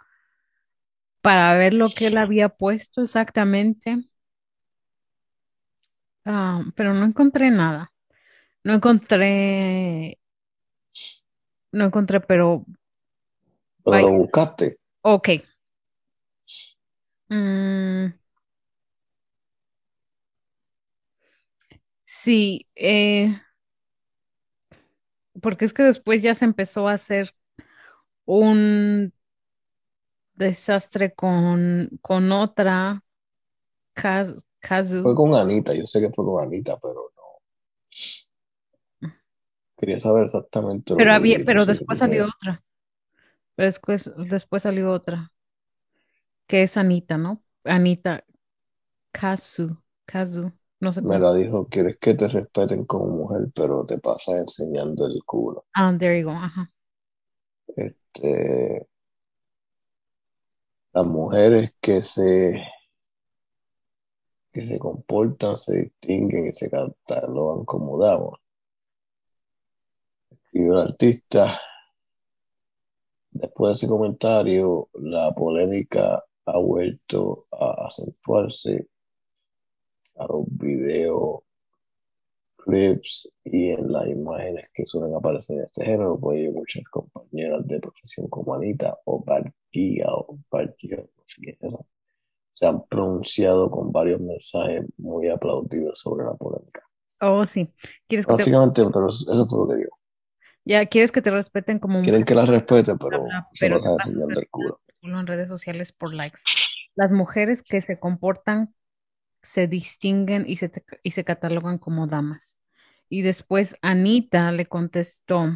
[1.22, 4.04] para ver lo que él había puesto exactamente,
[6.76, 7.91] pero no encontré nada.
[8.64, 10.18] No encontré,
[11.72, 12.66] no encontré, pero
[13.84, 14.78] Pero vaya, lo buscaste.
[15.04, 15.30] ok.
[17.30, 18.14] Mm,
[22.06, 23.42] sí, eh,
[25.42, 27.36] porque es que después ya se empezó a hacer
[28.26, 29.14] un
[30.36, 33.04] desastre con, con otra,
[33.96, 34.46] Kaz-
[35.02, 37.11] Fue con Anita, yo sé que fue con Anita, pero.
[39.82, 42.64] Quería saber exactamente lo Pero había, pero después salió otra.
[43.56, 45.34] Pero después, después salió otra,
[46.48, 47.44] que es Anita, ¿no?
[47.64, 48.24] Anita
[49.14, 51.20] Kazu, Kazu, no sé Me cómo.
[51.20, 55.66] la dijo, quieres que te respeten como mujer, pero te pasas enseñando el culo.
[55.76, 56.72] Ah, there you go, ajá.
[57.76, 58.88] Este,
[60.94, 62.64] las mujeres que se,
[64.54, 68.40] que se comportan, se distinguen y se catalogan como damas.
[70.52, 71.60] Y el artista,
[73.32, 78.88] después de ese comentario, la polémica ha vuelto a acentuarse
[80.16, 81.42] a los videos
[82.58, 87.80] clips y en las imágenes que suelen aparecer en este género, pues muchas compañeras de
[87.80, 91.78] profesión como Anita o Barquilla o era,
[92.52, 96.84] se han pronunciado con varios mensajes muy aplaudidos sobre la polémica.
[97.22, 97.70] Oh, sí.
[98.08, 100.01] ¿Quieres te, Básicamente, pero eso fue lo que digo.
[100.66, 102.26] Ya, ¿quieres que te respeten como Quieren mujer?
[102.26, 104.82] que la respete, pero se pero pasan enseñando el culo.
[105.02, 106.38] en redes sociales por likes.
[106.96, 108.74] Las mujeres que se comportan
[109.42, 112.58] se distinguen y se, te- y se catalogan como damas.
[113.10, 115.50] Y después Anita le contestó,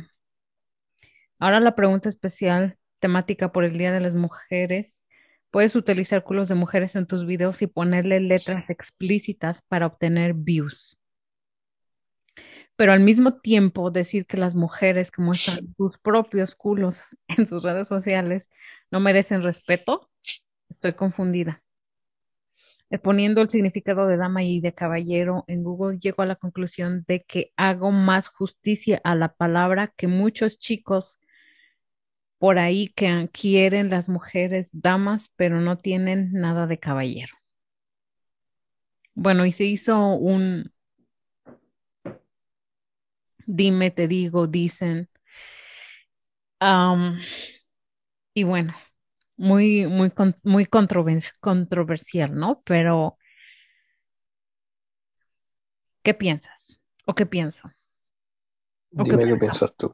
[1.39, 5.05] ahora la pregunta especial temática por el Día de las Mujeres.
[5.51, 10.97] Puedes utilizar culos de mujeres en tus videos y ponerle letras explícitas para obtener views.
[12.76, 17.63] Pero al mismo tiempo decir que las mujeres que muestran sus propios culos en sus
[17.63, 18.49] redes sociales
[18.91, 20.09] no merecen respeto.
[20.69, 21.61] Estoy confundida.
[22.89, 27.03] Eh, Poniendo el significado de dama y de caballero en Google, llego a la conclusión
[27.07, 31.19] de que hago más justicia a la palabra que muchos chicos
[32.38, 37.34] por ahí que quieren las mujeres damas, pero no tienen nada de caballero.
[39.15, 40.71] Bueno, y se hizo un
[43.45, 45.09] dime, te digo, dicen.
[48.33, 48.73] Y bueno,
[49.37, 50.11] muy, muy,
[50.43, 52.61] muy controver- controversial, ¿no?
[52.65, 53.17] Pero,
[56.03, 56.79] ¿qué piensas?
[57.05, 57.69] ¿O qué pienso?
[58.97, 59.37] ¿O qué Dime qué piensas?
[59.37, 59.93] piensas tú.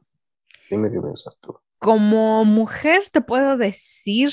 [0.69, 1.59] Dime qué piensas tú.
[1.79, 4.31] Como mujer te puedo decir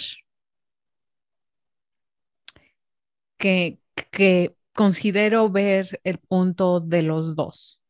[3.38, 7.80] que, que considero ver el punto de los dos.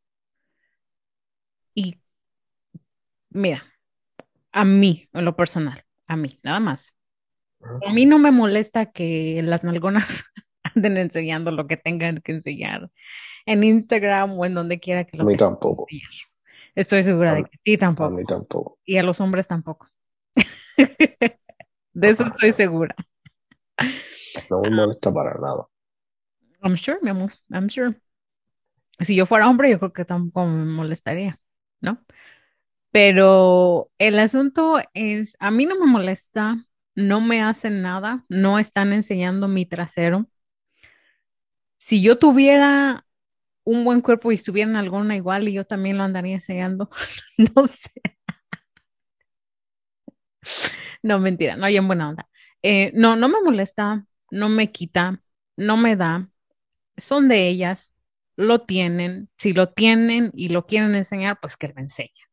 [1.75, 1.99] Y
[3.31, 3.65] mira,
[4.53, 6.95] a mí, en lo personal, a mí, nada más.
[7.87, 10.25] A mí no me molesta que las nalgonas
[10.77, 12.91] anden enseñando lo que tengan que enseñar
[13.47, 15.87] en Instagram o en donde quiera que A lo mí tengan que tampoco.
[16.75, 18.79] Estoy segura A de mí, que a ti a tampoco mí tampoco.
[18.85, 19.89] y a los hombres tampoco.
[21.93, 22.95] De eso estoy segura.
[24.51, 25.67] No me molesta para nada.
[26.63, 27.95] I'm sure, mi amor, I'm sure.
[29.01, 31.39] Si yo fuera hombre, yo creo que tampoco me molestaría,
[31.81, 32.05] ¿no?
[32.91, 38.93] Pero el asunto es, a mí no me molesta, no me hacen nada, no están
[38.93, 40.27] enseñando mi trasero.
[41.79, 43.07] Si yo tuviera
[43.65, 46.91] un buen cuerpo y estuviera en alguna igual y yo también lo andaría enseñando,
[47.57, 47.93] no sé,
[51.03, 52.29] no mentira, no hay en buena onda.
[52.63, 55.23] Eh, no, no me molesta, no me quita,
[55.57, 56.29] no me da,
[56.99, 57.93] son de ellas,
[58.37, 62.28] lo tienen, si lo tienen y lo quieren enseñar, pues que lo enseñen.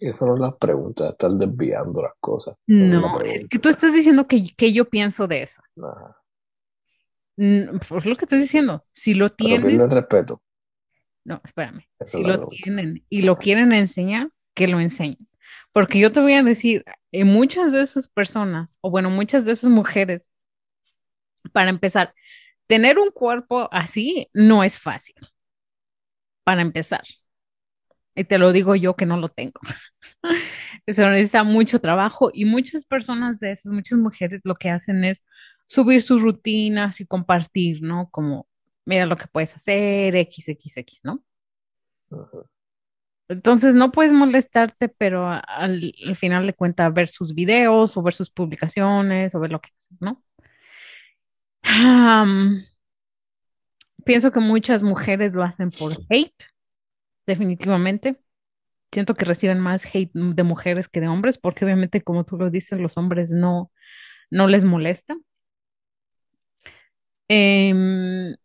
[0.00, 2.56] Esas no son las preguntas, están desviando las cosas.
[2.66, 3.48] No es la es pregunta.
[3.48, 5.62] que tú estás diciendo que, que yo pienso de eso.
[5.82, 6.16] Ajá.
[7.36, 10.40] Mm, Pues lo que estoy diciendo, si lo tienen, el respeto.
[11.24, 12.56] no, espérame, Esa si es la lo pregunta.
[12.62, 15.28] tienen y lo quieren enseñar, que lo enseñen.
[15.72, 19.52] Porque yo te voy a decir, eh, muchas de esas personas, o bueno, muchas de
[19.52, 20.28] esas mujeres,
[21.52, 22.14] para empezar,
[22.66, 25.14] tener un cuerpo así no es fácil,
[26.44, 27.02] para empezar.
[28.18, 29.60] Y te lo digo yo que no lo tengo.
[30.86, 35.24] Eso necesita mucho trabajo y muchas personas de esas, muchas mujeres lo que hacen es
[35.66, 38.10] subir sus rutinas y compartir, ¿no?
[38.10, 38.48] Como,
[38.84, 41.22] mira lo que puedes hacer, XXX, ¿no?
[42.10, 42.48] Ajá.
[43.28, 48.14] Entonces no puedes molestarte, pero al, al final de cuentas ver sus videos o ver
[48.14, 50.22] sus publicaciones o ver lo que hacen, ¿no?
[54.04, 56.44] Pienso que muchas mujeres lo hacen por hate,
[57.28, 58.20] definitivamente.
[58.92, 62.50] Siento que reciben más hate de mujeres que de hombres, porque obviamente, como tú lo
[62.50, 63.72] dices, los hombres no,
[64.30, 65.16] no les molesta.
[67.28, 68.36] Em,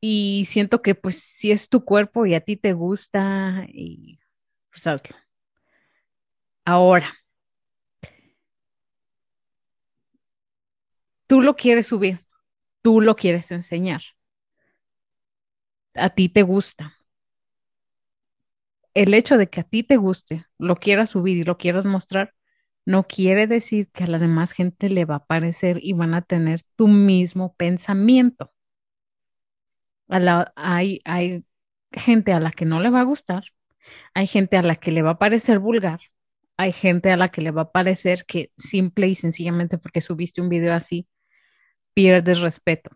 [0.00, 4.18] y siento que pues si es tu cuerpo y a ti te gusta, y
[4.70, 5.16] pues hazlo.
[6.66, 7.08] Ahora,
[11.26, 12.24] tú lo quieres subir,
[12.82, 14.02] tú lo quieres enseñar,
[15.94, 16.93] a ti te gusta.
[18.94, 22.34] El hecho de que a ti te guste, lo quieras subir y lo quieras mostrar,
[22.86, 26.22] no quiere decir que a la demás gente le va a parecer y van a
[26.22, 28.52] tener tu mismo pensamiento.
[30.08, 31.44] Hay, hay
[31.92, 33.44] gente a la que no le va a gustar,
[34.14, 36.00] hay gente a la que le va a parecer vulgar,
[36.56, 40.40] hay gente a la que le va a parecer que simple y sencillamente porque subiste
[40.40, 41.08] un video así,
[41.94, 42.90] pierdes respeto.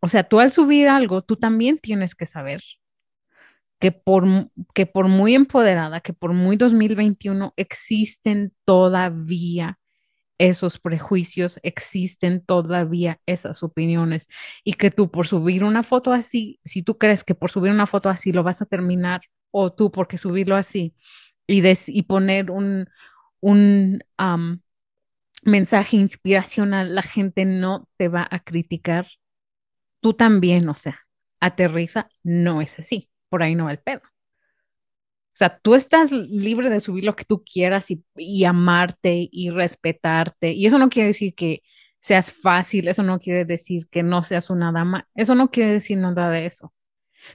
[0.00, 2.62] O sea, tú al subir algo, tú también tienes que saber
[3.78, 4.24] que por,
[4.74, 9.78] que por muy empoderada, que por muy 2021 existen todavía
[10.38, 14.26] esos prejuicios, existen todavía esas opiniones
[14.64, 17.86] y que tú por subir una foto así, si tú crees que por subir una
[17.86, 20.94] foto así lo vas a terminar o tú porque subirlo así
[21.46, 22.88] y, y poner un,
[23.40, 24.02] un
[25.44, 29.08] mensaje inspiracional, la gente no te va a criticar.
[30.00, 31.00] Tú también, o sea,
[31.40, 34.02] aterriza, no es así, por ahí no va el pedo.
[34.04, 40.50] O sea, tú estás libre de subir lo que tú quieras y, amarte y respetarte.
[40.52, 41.62] Y eso no quiere decir que
[42.00, 45.98] seas fácil, eso no quiere decir que no seas una dama, eso no quiere decir
[45.98, 46.74] nada de eso.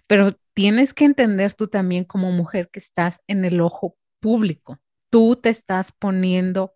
[0.05, 4.79] Pero tienes que entender tú también como mujer que estás en el ojo público.
[5.09, 6.73] Tú te estás poniendo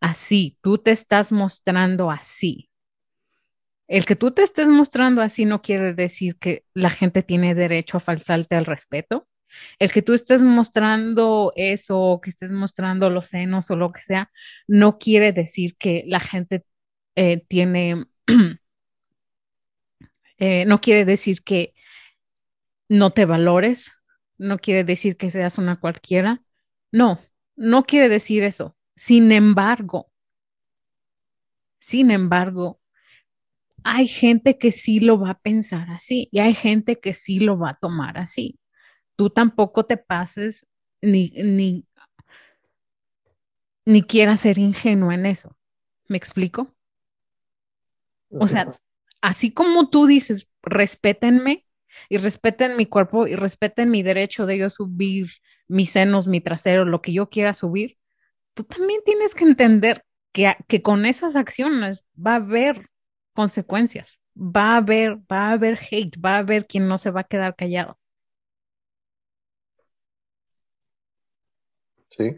[0.00, 2.68] así, tú te estás mostrando así.
[3.88, 7.98] El que tú te estés mostrando así no quiere decir que la gente tiene derecho
[7.98, 9.26] a faltarte al respeto
[9.78, 14.30] el que tú estés mostrando eso, que estés mostrando los senos o lo que sea,
[14.66, 16.64] no quiere decir que la gente
[17.16, 18.06] eh, tiene,
[20.38, 21.74] eh, no quiere decir que
[22.88, 23.92] no te valores,
[24.38, 26.42] no quiere decir que seas una cualquiera.
[26.92, 27.20] No,
[27.56, 28.76] no quiere decir eso.
[28.96, 30.10] Sin embargo,
[31.78, 32.80] sin embargo,
[33.88, 37.58] hay gente que sí lo va a pensar así y hay gente que sí lo
[37.58, 38.58] va a tomar así
[39.16, 40.66] tú tampoco te pases
[41.00, 41.86] ni, ni,
[43.84, 45.56] ni quieras ser ingenua en eso.
[46.08, 46.72] ¿Me explico?
[48.30, 48.78] O sea,
[49.20, 51.64] así como tú dices, respétenme
[52.08, 55.30] y respeten mi cuerpo y respeten mi derecho de yo subir
[55.68, 57.96] mis senos, mi trasero, lo que yo quiera subir,
[58.54, 62.88] tú también tienes que entender que, que con esas acciones va a haber
[63.36, 67.22] consecuencias, va a haber, va a haber hate, va a haber quien no se va
[67.22, 67.98] a quedar callado.
[72.08, 72.36] Sí.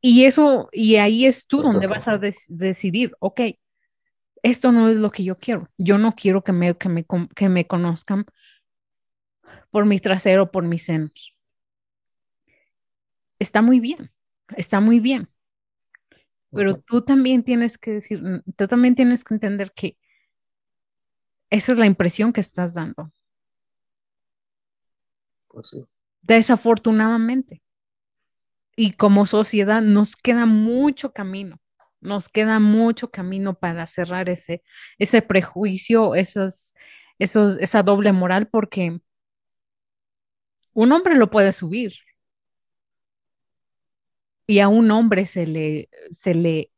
[0.00, 2.18] Y eso, y ahí es tú donde vas a
[2.48, 3.40] decidir, ok,
[4.42, 5.68] esto no es lo que yo quiero.
[5.78, 8.26] Yo no quiero que me, que me, que me conozcan
[9.70, 11.36] por mi trasero, por mis senos.
[13.38, 14.10] Está muy bien,
[14.56, 15.28] está muy bien.
[16.52, 18.22] Pero tú también tienes que decir,
[18.56, 19.96] tú también tienes que entender que
[21.50, 23.10] esa es la impresión que estás dando.
[25.48, 25.84] Pues sí.
[26.22, 27.62] Desafortunadamente
[28.76, 31.60] y como sociedad nos queda mucho camino,
[32.00, 34.62] nos queda mucho camino para cerrar ese,
[34.98, 36.74] ese prejuicio, esos,
[37.18, 39.00] esos, esa doble moral, porque
[40.74, 41.92] un hombre lo puede subir
[44.52, 46.70] y a un hombre se le, se le,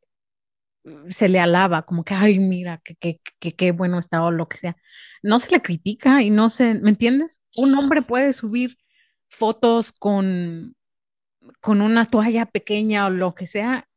[1.08, 2.94] se le alaba como que, ay, mira, qué
[3.40, 4.76] que, que, bueno está o lo que sea.
[5.24, 7.42] No se le critica y no se, ¿me entiendes?
[7.56, 8.78] Un hombre puede subir
[9.26, 10.76] fotos con
[11.60, 13.88] con una toalla pequeña o lo que sea,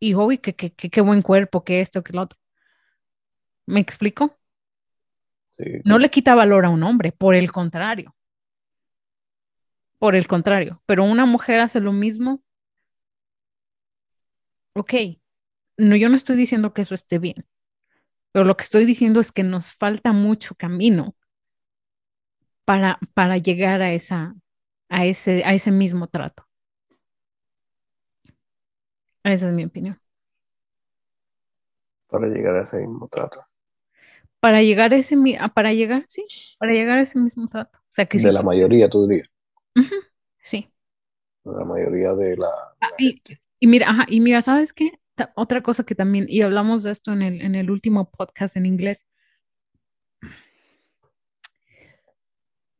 [0.00, 2.38] y hoy que qué buen cuerpo, que esto, que lo otro.
[3.64, 4.36] ¿Me explico?
[5.84, 8.12] No le quita valor a un hombre, por el contrario.
[10.02, 12.42] Por el contrario, pero una mujer hace lo mismo.
[14.74, 14.94] Ok,
[15.76, 17.46] no, yo no estoy diciendo que eso esté bien,
[18.32, 21.14] pero lo que estoy diciendo es que nos falta mucho camino
[22.64, 24.34] para, para llegar a esa,
[24.88, 26.48] a ese, a ese mismo trato.
[29.22, 30.00] Esa es mi opinión.
[32.08, 33.38] Para llegar a ese mismo trato.
[34.40, 35.16] Para llegar a ese,
[35.54, 36.24] para llegar, sí,
[36.58, 37.78] para llegar a ese mismo trato.
[37.78, 39.31] O sea, que de la mayoría, tú dirías.
[40.44, 40.70] Sí.
[41.44, 42.48] De la mayoría de la.
[42.80, 44.92] Ah, y, mira, ajá, y mira, ¿sabes qué?
[45.34, 48.66] Otra cosa que también, y hablamos de esto en el, en el último podcast en
[48.66, 49.06] inglés,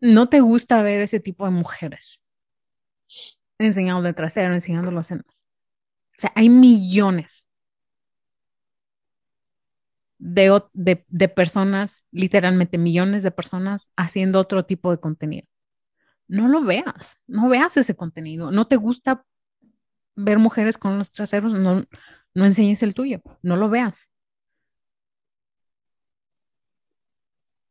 [0.01, 2.20] no te gusta ver ese tipo de mujeres
[3.59, 5.26] enseñando de trasero, enseñando los senos.
[6.18, 7.49] O sea, hay millones
[10.18, 15.47] de, de, personas, literalmente millones de personas haciendo otro tipo de contenido.
[16.33, 18.51] No lo veas, no veas ese contenido.
[18.51, 19.22] No te gusta
[20.16, 21.85] ver mujeres con los traseros, no,
[22.33, 24.09] no enseñes el tuyo, no lo veas.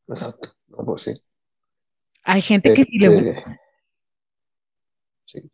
[0.08, 1.24] Exacto, no, pues sí.
[2.22, 3.60] Hay gente que sí le este, gusta.
[5.26, 5.52] Sí.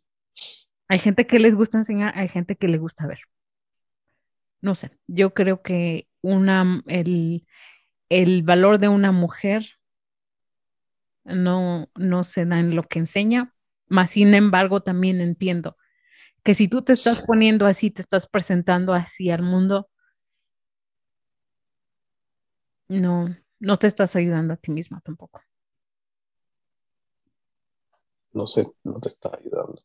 [0.88, 3.20] Hay gente que les gusta enseñar, hay gente que le gusta ver.
[4.60, 7.46] No sé, yo creo que una, el,
[8.10, 9.77] el valor de una mujer
[11.28, 13.54] no, no se da en lo que enseña,
[13.88, 15.76] más sin embargo también entiendo
[16.44, 19.90] que si tú te estás poniendo así, te estás presentando así al mundo,
[22.88, 25.40] no, no te estás ayudando a ti misma tampoco
[28.32, 29.82] no sé, no te está ayudando.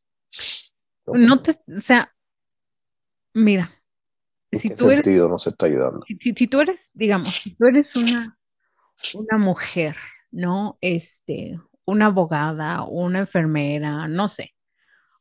[1.13, 2.13] No te, o sea,
[3.33, 3.69] mira,
[4.53, 6.07] ¿En si qué tú eres, sentido no se está ayudando?
[6.07, 8.37] si, si- si tú eres, digamos, si tú eres una,
[9.11, 9.97] una mujer,
[10.33, 10.77] ¿no?
[10.81, 14.53] Este, una abogada, una enfermera, no sé,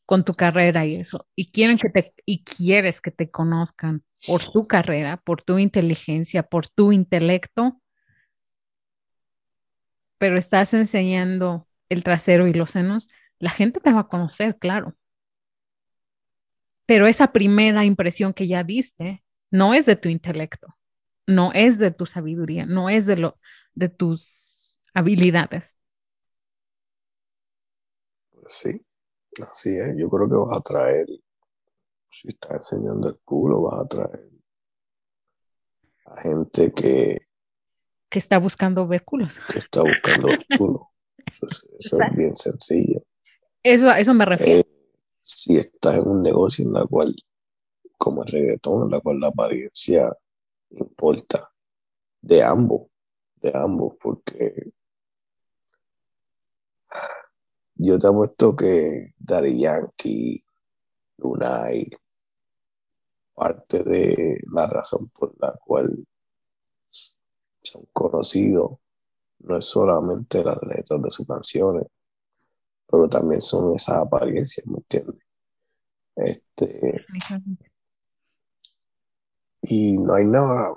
[0.06, 4.42] con tu carrera y eso, y quieren que te, y quieres que te conozcan por
[4.42, 7.80] tu carrera, por tu inteligencia, por tu intelecto,
[10.18, 13.08] pero estás enseñando el trasero y los senos,
[13.38, 14.96] la gente te va a conocer, claro.
[16.86, 20.76] Pero esa primera impresión que ya diste no es de tu intelecto,
[21.26, 23.38] no es de tu sabiduría, no es de lo
[23.74, 24.51] de tus
[24.95, 25.76] habilidades.
[28.30, 28.86] Pues sí,
[29.43, 29.97] así es.
[29.97, 31.07] Yo creo que vas a traer,
[32.09, 34.30] si estás enseñando el culo, vas a traer
[36.07, 37.26] a gente que,
[38.11, 39.40] que está buscando ver culos.
[39.47, 40.90] que está buscando el culo.
[41.32, 42.16] Eso, es- eso es Exacto.
[42.16, 43.03] bien sencillo.
[43.64, 44.61] Eso, a eso me refiero.
[44.61, 44.64] Eh,
[45.22, 47.14] si estás en un negocio en la cual,
[47.99, 50.16] como el reggaetón, en la cual la apariencia
[50.70, 51.51] importa,
[52.22, 52.88] de ambos,
[53.36, 54.72] de ambos, porque
[57.74, 60.45] yo te apuesto que Daddy Yankee,
[61.18, 61.90] Lunay,
[63.34, 66.07] parte de la razón por la cual
[67.62, 68.78] son conocidos
[69.40, 71.86] no es solamente las letras de sus canciones,
[72.86, 75.16] pero también son esas apariencias, ¿me entiendes?
[76.14, 77.05] Este,
[79.62, 80.74] y no hay nada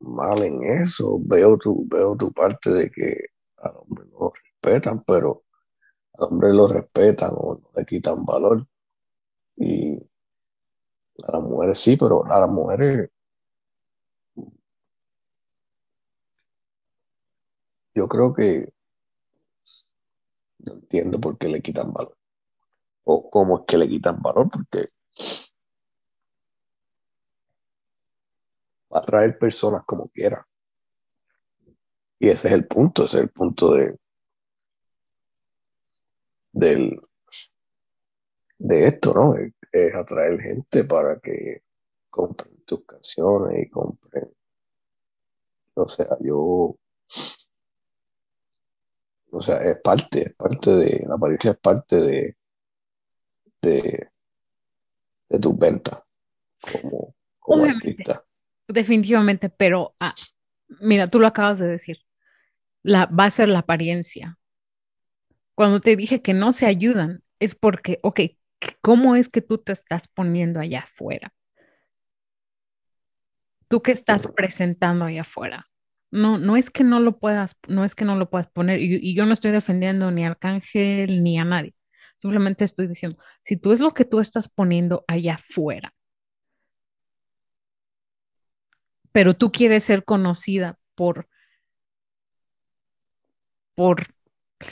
[0.00, 1.18] mal en eso.
[1.20, 3.16] Veo tu, veo tu parte de que
[3.56, 5.43] al hombre no lo respetan, pero
[6.14, 8.66] al hombre lo respetan o no le quitan valor.
[9.56, 9.98] Y
[11.26, 13.10] a las mujeres sí, pero a las mujeres
[17.94, 18.72] yo creo que
[20.58, 22.16] no entiendo por qué le quitan valor.
[23.04, 24.88] O cómo es que le quitan valor, porque
[28.92, 30.46] va a traer personas como quiera.
[32.18, 33.98] Y ese es el punto, ese es el punto de,
[36.54, 37.00] del,
[38.58, 39.34] de esto, ¿no?
[39.34, 41.62] Es, es atraer gente para que
[42.08, 44.32] compren tus canciones y compren.
[45.74, 46.78] O sea, yo.
[49.30, 51.04] O sea, es parte, es parte de.
[51.06, 52.36] La apariencia es parte de.
[53.60, 54.08] de,
[55.28, 56.00] de tus ventas
[56.60, 57.88] como, como Obviamente.
[57.90, 58.24] artista.
[58.68, 60.14] Definitivamente, pero ah,
[60.80, 61.98] mira, tú lo acabas de decir.
[62.82, 64.38] La, va a ser la apariencia.
[65.54, 68.20] Cuando te dije que no se ayudan, es porque, ok,
[68.80, 71.32] ¿cómo es que tú te estás poniendo allá afuera?
[73.68, 75.66] ¿Tú qué estás presentando allá afuera?
[76.10, 78.98] No, no es que no lo puedas, no es que no lo puedas poner, y,
[79.02, 81.74] y yo no estoy defendiendo ni a Arcángel ni a nadie.
[82.20, 85.92] Simplemente estoy diciendo, si tú es lo que tú estás poniendo allá afuera,
[89.12, 91.28] pero tú quieres ser conocida por,
[93.74, 94.06] por,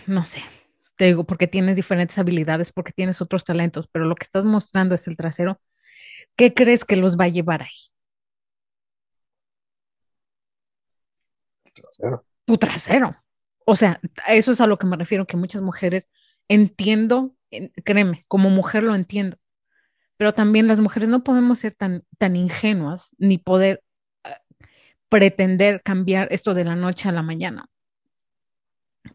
[0.07, 0.43] no sé,
[0.97, 4.95] te digo, porque tienes diferentes habilidades, porque tienes otros talentos, pero lo que estás mostrando
[4.95, 5.61] es el trasero,
[6.37, 7.71] ¿qué crees que los va a llevar ahí?
[11.75, 12.25] Trasero.
[12.45, 13.17] Tu trasero.
[13.67, 16.09] O sea, eso es a lo que me refiero, que muchas mujeres
[16.49, 19.37] entiendo, en- créeme, como mujer lo entiendo,
[20.19, 23.83] pero también las mujeres no podemos ser tan, tan ingenuas ni poder
[24.25, 24.31] eh,
[25.11, 27.67] pretender cambiar esto de la noche a la mañana.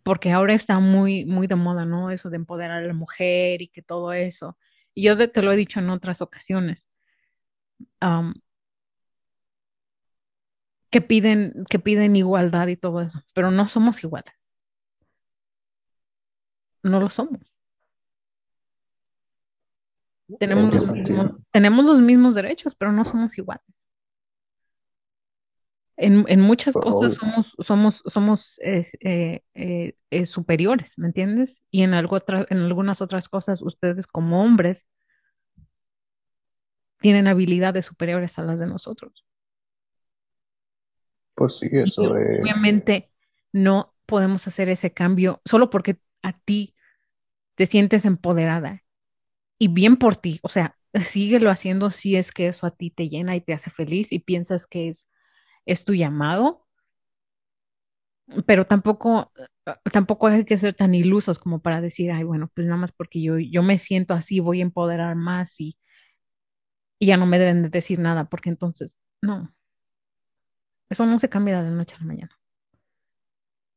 [0.03, 2.11] Porque ahora está muy, muy de moda, ¿no?
[2.11, 4.57] Eso de empoderar a la mujer y que todo eso.
[4.93, 6.87] Y yo te lo he dicho en otras ocasiones,
[10.89, 14.33] que piden, que piden igualdad y todo eso, pero no somos iguales.
[16.83, 17.53] No lo somos.
[20.39, 20.91] Tenemos
[21.51, 23.65] tenemos los mismos derechos, pero no somos iguales.
[25.97, 27.19] En, en muchas cosas obvio.
[27.19, 31.63] somos, somos, somos eh, eh, eh, superiores, ¿me entiendes?
[31.71, 34.85] Y en, algo otra- en algunas otras cosas, ustedes como hombres
[37.01, 39.25] tienen habilidades superiores a las de nosotros.
[41.35, 42.37] Pues sí, Y eso es.
[42.39, 43.11] obviamente
[43.53, 46.75] no podemos hacer ese cambio solo porque a ti
[47.55, 48.83] te sientes empoderada
[49.59, 50.39] y bien por ti.
[50.43, 53.71] O sea, síguelo haciendo si es que eso a ti te llena y te hace
[53.71, 55.07] feliz y piensas que es,
[55.67, 56.65] es tu llamado,
[58.45, 59.31] pero tampoco,
[59.91, 63.21] tampoco hay que ser tan ilusos como para decir, ay, bueno, pues nada más porque
[63.21, 65.77] yo, yo me siento así, voy a empoderar más y,
[66.99, 69.53] y ya no me deben de decir nada, porque entonces, no,
[70.89, 72.39] eso no se cambia de la noche a la mañana.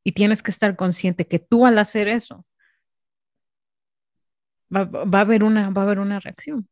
[0.04, 2.46] Y tienes que estar consciente que tú al hacer eso,
[4.74, 6.68] va, va a haber una, va a haber una reacción.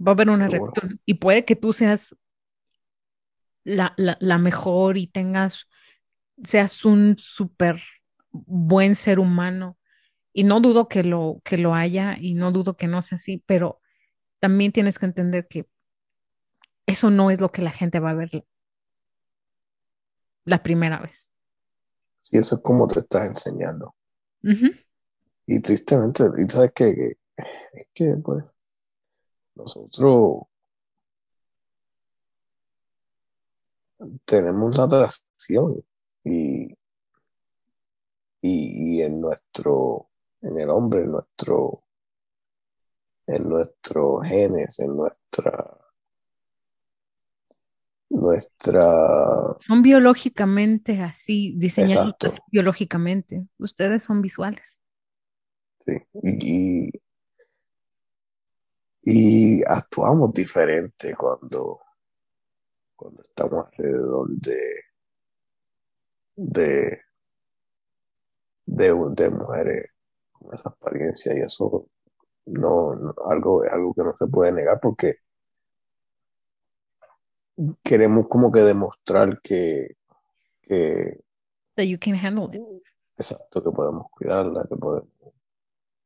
[0.00, 1.00] Va a haber una reacción.
[1.06, 2.16] Y puede que tú seas
[3.64, 5.68] la, la, la mejor y tengas,
[6.42, 7.82] seas un súper
[8.30, 9.78] buen ser humano.
[10.32, 13.42] Y no dudo que lo, que lo haya y no dudo que no sea así,
[13.46, 13.80] pero
[14.40, 15.66] también tienes que entender que
[16.86, 18.44] eso no es lo que la gente va a ver
[20.44, 21.30] la primera vez.
[22.20, 23.94] Sí, eso es como te estás enseñando.
[25.46, 27.18] Y tristemente, y sabes que
[27.72, 28.44] es que pues
[29.54, 30.42] nosotros
[34.24, 35.74] tenemos la atracción
[36.24, 36.72] y,
[38.42, 40.08] y, y en nuestro,
[40.42, 41.82] en el hombre, en nuestro,
[43.26, 45.78] en nuestros genes, en nuestra,
[48.10, 53.46] nuestra, Son biológicamente así, diseñados así biológicamente.
[53.58, 54.78] Ustedes son visuales.
[55.86, 56.90] sí, y,
[59.02, 61.80] y actuamos diferente cuando,
[62.96, 64.58] cuando estamos alrededor de,
[66.36, 67.00] de,
[68.66, 69.86] de, de mujeres
[70.32, 71.86] con esa apariencia y eso
[72.46, 75.16] no, no- algo, es algo que no se puede negar porque
[77.82, 79.96] queremos como que demostrar que,
[80.62, 81.20] que
[81.76, 82.62] That you can handle it.
[83.16, 85.08] exacto, que podemos cuidarla, que podemos,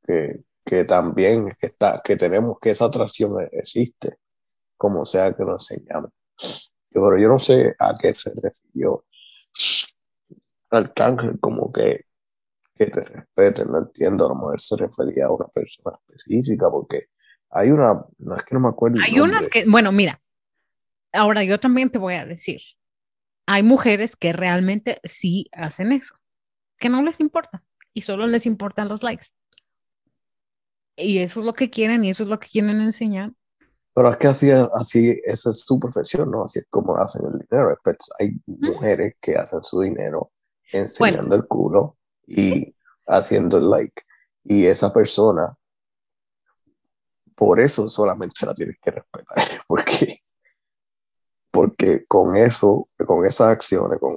[0.07, 4.19] que, que también que está, que tenemos que esa atracción existe,
[4.77, 6.13] como sea que lo enseñamos.
[7.01, 9.05] Pero yo no sé a qué se refirió
[10.71, 12.05] Arcángel, como que,
[12.75, 17.09] que te respeten, no entiendo, a lo mejor se refería a una persona específica, porque
[17.51, 20.21] hay una, no es que no me acuerdo Hay unas que, bueno, mira,
[21.13, 22.61] ahora yo también te voy a decir,
[23.47, 26.15] hay mujeres que realmente sí hacen eso,
[26.77, 27.65] que no les importa
[27.95, 29.29] y solo les importan los likes.
[30.97, 33.33] Y eso es lo que quieren y eso es lo que quieren enseñar.
[33.99, 36.45] Pero es que así, así, esa es su profesión, ¿no?
[36.45, 37.77] Así es como hacen el dinero.
[38.21, 40.31] Hay mujeres que hacen su dinero
[40.71, 42.77] enseñando el culo y
[43.09, 44.01] haciendo el like.
[44.45, 45.53] Y esa persona,
[47.35, 49.37] por eso solamente la tienes que respetar.
[49.67, 50.15] Porque,
[51.51, 54.13] porque con eso, con esas acciones, con,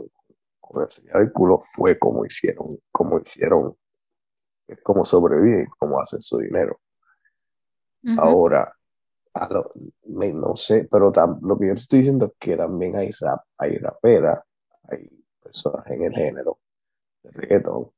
[0.59, 3.75] con enseñar el culo, fue como hicieron, como hicieron,
[4.67, 6.79] es como sobreviven, como hacen su dinero.
[8.19, 8.71] Ahora,
[9.51, 9.69] lo-
[10.07, 13.41] me- no sé, pero tam- lo que yo estoy diciendo es que también hay rap,
[13.57, 14.39] hay raperas,
[14.83, 15.09] hay
[15.41, 16.59] personas en el género
[17.23, 17.91] de reggaetón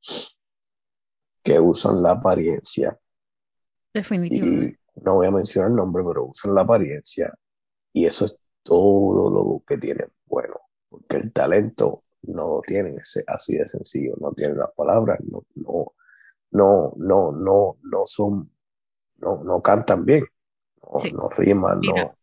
[1.42, 2.98] que usan la apariencia.
[3.92, 4.78] Definitivamente.
[4.96, 7.32] y no voy a mencionar el nombre, pero usan la apariencia
[7.92, 10.08] y eso es todo lo que tienen.
[10.26, 10.54] Bueno,
[10.88, 15.42] porque el talento no lo tienen ese, así de sencillo, no tienen las palabras, no,
[15.56, 15.92] no,
[16.52, 18.50] no, no, no, no son,
[19.18, 20.24] no, no cantan bien,
[20.92, 21.12] no, Sí.
[21.12, 22.18] no riman, no,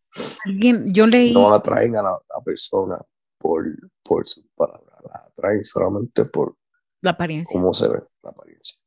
[0.46, 2.98] Alguien, yo leí, no atraen a la, a persona
[3.38, 3.64] por,
[4.02, 6.56] por sus palabras, la atraen solamente por
[7.02, 7.52] la apariencia.
[7.52, 8.78] cómo se ve la apariencia.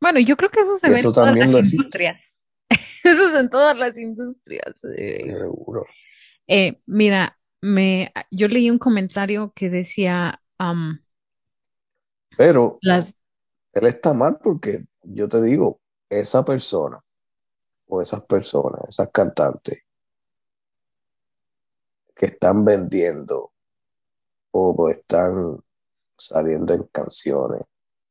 [0.00, 1.76] Bueno, yo creo que eso se Y ve en eso todas también las existe.
[1.76, 2.26] industrias.
[3.04, 4.76] Eso es en todas las industrias.
[4.96, 5.20] eh.
[5.22, 5.84] Seguro.
[6.46, 10.42] Eh, mira, me, yo leí un comentario que decía,
[12.36, 13.14] Pero las,
[13.74, 15.80] él está mal porque yo te digo,
[16.10, 17.00] esa persona
[17.90, 19.84] o esas personas, esas cantantes
[22.14, 23.52] que están vendiendo
[24.52, 25.58] o están
[26.16, 27.62] saliendo en canciones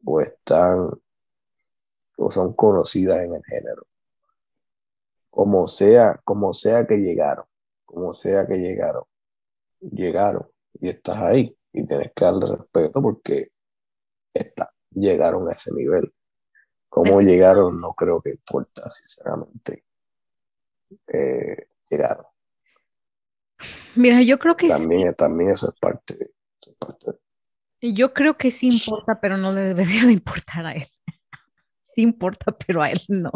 [0.03, 0.79] o están
[2.17, 3.87] o son conocidas en el género.
[5.29, 7.45] Como sea, como sea que llegaron,
[7.85, 9.03] como sea que llegaron,
[9.79, 10.49] llegaron
[10.81, 13.51] y estás ahí y tienes que darle respeto porque
[14.33, 16.13] está, llegaron a ese nivel.
[16.89, 19.85] Cómo llegaron no creo que importa, sinceramente.
[21.07, 22.25] Eh, llegaron.
[23.95, 26.31] mira, yo creo que sí, También, también eso es parte,
[26.79, 27.19] parte
[27.81, 30.87] yo creo que sí importa, pero no le debería de importar a él.
[31.81, 33.31] Sí importa, pero a él no.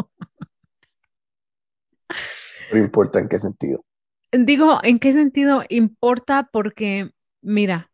[2.70, 3.84] Pero importa en qué sentido.
[4.32, 6.48] Digo, ¿en qué sentido importa?
[6.52, 7.10] Porque,
[7.42, 7.90] mira,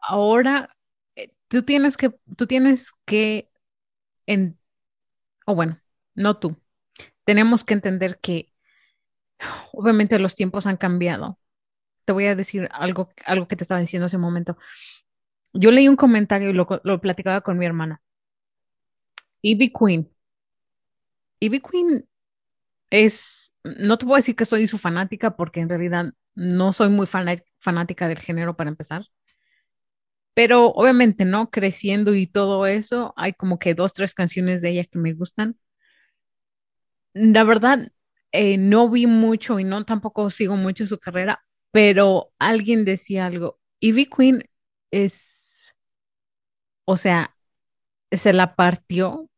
[0.00, 0.70] ahora
[1.16, 3.49] eh, tú tienes que, tú tienes que,
[5.46, 5.80] o bueno,
[6.14, 6.56] no tú,
[7.24, 8.52] tenemos que entender que
[9.72, 11.38] obviamente los tiempos han cambiado.
[12.04, 14.58] Te voy a decir algo, algo que te estaba diciendo hace un momento.
[15.52, 18.02] Yo leí un comentario y lo, lo platicaba con mi hermana.
[19.42, 20.08] Ivy Queen.
[21.40, 22.08] Ivy Queen
[22.90, 27.06] es, no te puedo decir que soy su fanática porque en realidad no soy muy
[27.06, 29.04] fanática del género para empezar.
[30.40, 31.50] Pero obviamente, ¿no?
[31.50, 35.58] Creciendo y todo eso, hay como que dos, tres canciones de ella que me gustan.
[37.12, 37.92] La verdad,
[38.32, 43.58] eh, no vi mucho y no tampoco sigo mucho su carrera, pero alguien decía algo.
[43.80, 44.44] Ivy Queen
[44.90, 45.74] es,
[46.84, 47.34] o sea,
[48.12, 49.28] se la partió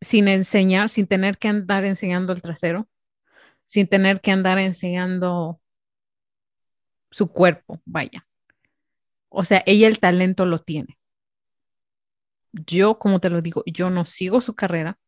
[0.00, 2.88] sin enseñar, sin tener que andar enseñando el trasero,
[3.66, 5.60] sin tener que andar enseñando
[7.10, 8.27] su cuerpo, vaya.
[9.30, 10.98] O sea, ella el talento lo tiene.
[12.66, 14.98] Yo, como te lo digo, yo no sigo su carrera.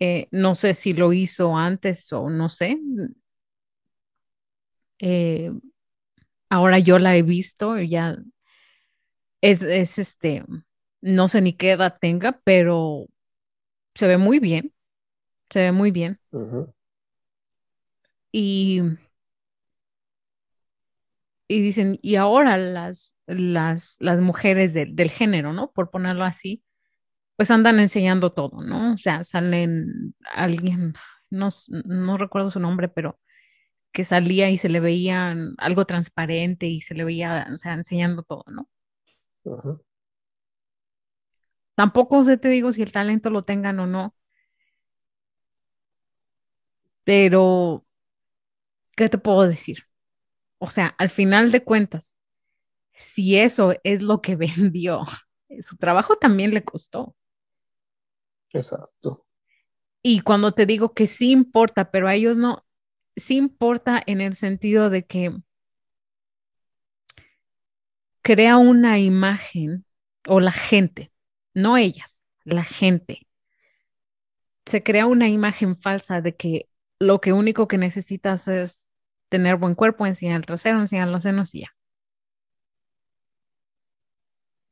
[0.00, 2.78] Eh, no sé si lo hizo antes o no sé.
[4.98, 5.50] Eh,
[6.50, 8.16] ahora yo la he visto, ya
[9.40, 10.44] es, es este,
[11.00, 13.06] no sé ni qué edad tenga, pero
[13.94, 14.74] se ve muy bien,
[15.50, 16.20] se ve muy bien.
[18.32, 18.80] Y,
[21.56, 25.72] y dicen, y ahora las, las, las mujeres de- del género, ¿no?
[25.72, 26.62] Por ponerlo así,
[27.36, 28.94] pues andan enseñando todo, ¿no?
[28.94, 30.94] O sea, salen alguien,
[31.30, 31.50] no,
[31.84, 33.18] no recuerdo su nombre, pero
[33.92, 38.22] que salía y se le veía algo transparente y se le veía, o sea, enseñando
[38.24, 38.68] todo, ¿no?
[41.74, 44.14] Tampoco sé, te digo, si el talento lo tengan o no,
[47.04, 47.84] pero
[48.96, 49.84] ¿qué te puedo decir?
[50.64, 52.16] O sea, al final de cuentas,
[52.94, 55.04] si eso es lo que vendió,
[55.60, 57.16] su trabajo también le costó.
[58.52, 59.26] Exacto.
[60.02, 62.64] Y cuando te digo que sí importa, pero a ellos no,
[63.16, 65.36] sí importa en el sentido de que
[68.22, 69.84] crea una imagen,
[70.28, 71.10] o la gente,
[71.54, 73.26] no ellas, la gente,
[74.64, 76.68] se crea una imagen falsa de que
[77.00, 78.86] lo que único que necesitas es
[79.32, 81.74] tener buen cuerpo, enseñar el trasero, enseñar los senos y ya.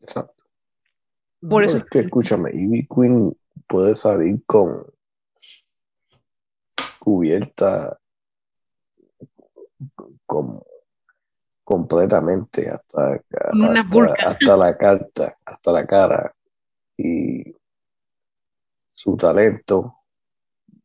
[0.00, 0.44] Exacto.
[1.40, 4.84] Por No, eso es que escúchame, Ivy Queen puede salir con
[6.98, 7.98] cubierta
[10.26, 10.60] con,
[11.64, 16.34] completamente hasta, hasta, hasta la carta, hasta la cara.
[16.98, 17.56] Y
[18.92, 19.94] su talento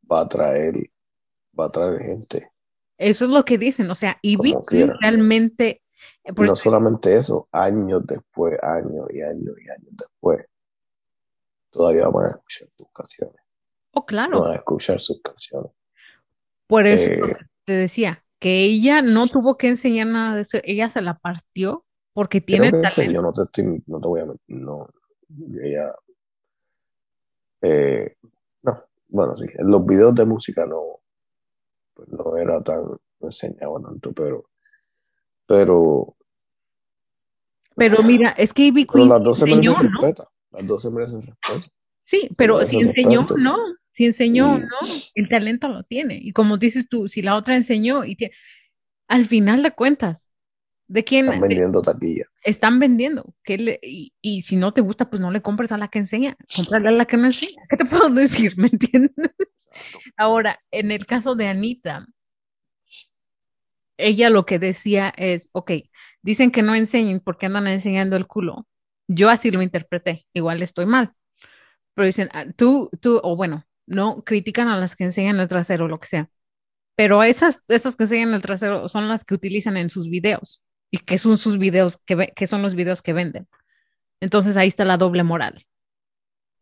[0.09, 0.89] va a traer,
[1.59, 2.54] va a traer gente.
[2.97, 4.95] Eso es lo que dicen, o sea, Queen quiera.
[5.01, 5.81] realmente,
[6.23, 10.45] eh, Y por no solamente eso, años después, años y años y años después,
[11.71, 13.35] todavía van a escuchar tus canciones,
[13.93, 15.71] oh, claro, van a escuchar sus canciones.
[16.67, 17.21] por eso Eh,
[17.65, 21.85] te decía, que ella no tuvo que enseñar nada de eso, ella se la partió
[22.13, 23.21] porque tiene creo que el talento.
[23.21, 24.87] no te estoy, no te voy a mentir, no,
[25.63, 25.93] ella,
[27.61, 28.15] eh,
[28.63, 31.01] no, bueno, sí, en los videos de música no,
[31.95, 34.45] pues no era tan, no enseñaba tanto, pero,
[35.47, 36.15] pero,
[37.75, 39.99] Pero mira, es que Ivy Queen las dos se enseñó, merecen ¿no?
[39.99, 41.67] respeto, las dos se merecen respeto,
[42.01, 43.35] Sí, pero merecen si enseñó, respeto.
[43.41, 43.55] ¿no?
[43.91, 44.67] Si enseñó, Y- ¿no?
[45.15, 46.19] El talento lo tiene.
[46.21, 48.33] Y como dices tú, si la otra enseñó y tiene,
[49.07, 50.29] al final de cuentas,
[50.87, 52.25] ¿de quién Están vendiendo taquilla.
[52.43, 53.35] están vendiendo?
[53.43, 55.99] ¿Qué le- y, y si no te gusta, pues no le compres a la que
[55.99, 57.63] enseña, cómprale a la que no enseña.
[57.69, 58.53] ¿Qué te puedo decir?
[58.57, 59.11] ¿Me entiendes?
[60.17, 62.05] Ahora, en el caso de Anita,
[63.97, 65.71] ella lo que decía es, ok,
[66.21, 68.67] dicen que no enseñen porque andan enseñando el culo.
[69.07, 71.13] Yo así lo interpreté, igual estoy mal.
[71.93, 75.87] Pero dicen, ah, tú, tú, o bueno, no critican a las que enseñan el trasero,
[75.87, 76.29] lo que sea.
[76.95, 80.63] Pero esas, esas que enseñan el trasero son las que utilizan en sus videos.
[80.91, 83.47] Y que son sus videos, que, que son los videos que venden.
[84.21, 85.65] Entonces ahí está la doble moral.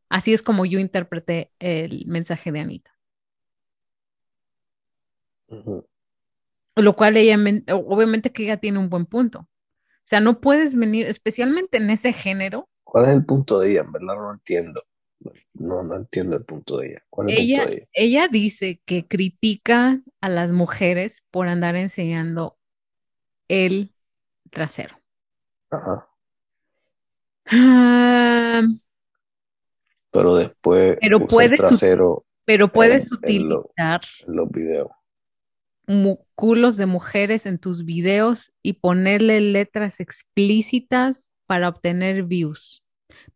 [0.09, 2.92] Así es como yo interpreté el mensaje de Anita.
[6.75, 9.39] Lo cual ella, men- obviamente que ella tiene un buen punto.
[9.41, 9.47] O
[10.05, 13.81] sea, no puedes venir, especialmente en ese género, ¿Cuál es el punto de ella?
[13.81, 14.81] En verdad no entiendo.
[15.55, 17.03] No, no entiendo el punto de ella.
[17.09, 17.87] ¿Cuál es el ella, punto de ella?
[17.93, 22.57] ella dice que critica a las mujeres por andar enseñando
[23.49, 23.93] el
[24.51, 24.97] trasero.
[25.71, 26.07] Ajá.
[27.45, 28.63] Ah,
[30.11, 34.89] Pero después Pero el puedes trasero pero puedes En- en lo- utilizar en los videos.
[36.35, 42.83] Culos de mujeres en tus videos y ponerle letras explícitas para obtener views.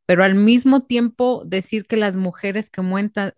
[0.05, 2.81] Pero al mismo tiempo decir que las mujeres que,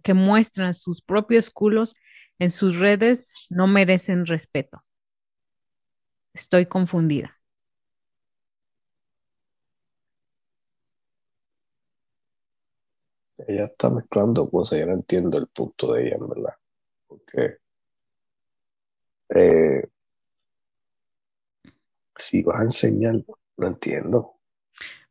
[0.03, 1.95] que muestran sus propios culos
[2.37, 4.83] en sus redes no merecen respeto.
[6.33, 7.35] Estoy confundida.
[13.47, 16.53] Ella está mezclando cosas, yo no entiendo el punto de ella, verdad.
[17.07, 17.57] Porque
[19.35, 19.83] eh,
[22.17, 23.15] si vas a enseñar,
[23.57, 24.35] no entiendo.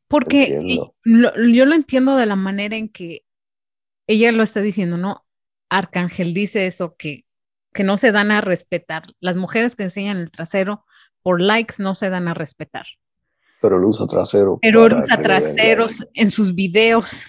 [0.08, 0.94] Porque Entiendo.
[1.04, 3.24] lo- yo lo entiendo de la manera en que
[4.06, 5.26] ella lo está diciendo, ¿no?
[5.70, 7.24] Arcángel dice eso, que
[7.74, 9.04] que no se dan a respetar.
[9.20, 10.84] Las mujeres que enseñan el trasero
[11.22, 12.86] por likes no se dan a respetar.
[13.60, 14.58] Pero él usa trasero.
[14.60, 16.10] Pero usa traseros like.
[16.20, 17.26] en sus videos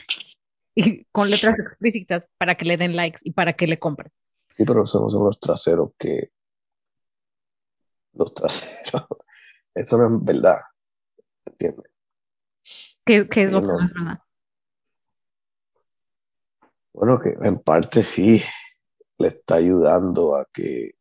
[0.74, 4.12] y con letras explícitas para que le den likes y para que le compren.
[4.56, 6.32] Sí, pero esos no son los traseros que.
[8.14, 9.08] Los traseros.
[9.74, 10.58] Eso no es verdad.
[11.46, 11.92] ¿Entiendes?
[13.06, 13.78] ¿Qué, qué es lo que no.
[13.80, 14.20] no es verdad?
[16.94, 18.42] Bueno, que en parte sí
[19.18, 20.92] le está ayudando a que.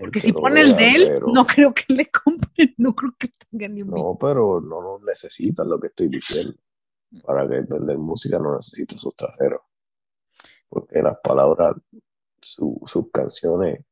[0.00, 3.28] Porque si pone el de él, pero- no creo que le compren, no creo que
[3.50, 3.88] tenga ni un.
[3.88, 6.54] No, pero no lo necesitas lo que estoy diciendo.
[7.24, 9.62] Para que vender música no necesita sus traseros.
[10.68, 11.74] Porque las palabras,
[12.40, 13.84] su- sus canciones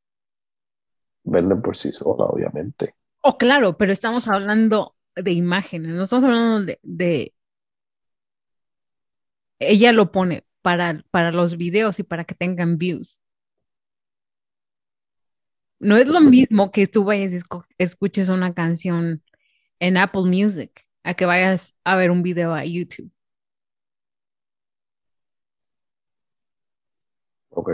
[1.26, 2.94] venden por sí solas, obviamente.
[3.22, 7.34] Oh, claro, pero estamos hablando de imágenes, no estamos hablando de, de-
[9.58, 13.20] Ella lo pone para, para los videos y para que tengan views.
[15.78, 17.38] No es lo mismo que tú vayas y
[17.78, 19.22] escuches una canción
[19.80, 23.12] en Apple Music a que vayas a ver un video a YouTube.
[27.50, 27.68] ¿Ok?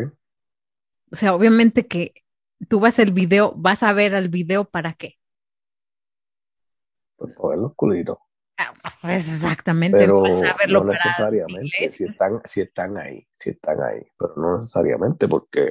[1.12, 2.14] O sea, obviamente que
[2.68, 5.18] tú vas al video, vas a ver al video para qué.
[7.16, 8.18] Pues para ver los culitos.
[8.58, 12.96] Ah, pues exactamente, Pero no vas a verlo no para necesariamente, si están, si están
[12.96, 14.02] ahí, si están ahí.
[14.18, 15.64] Pero no necesariamente porque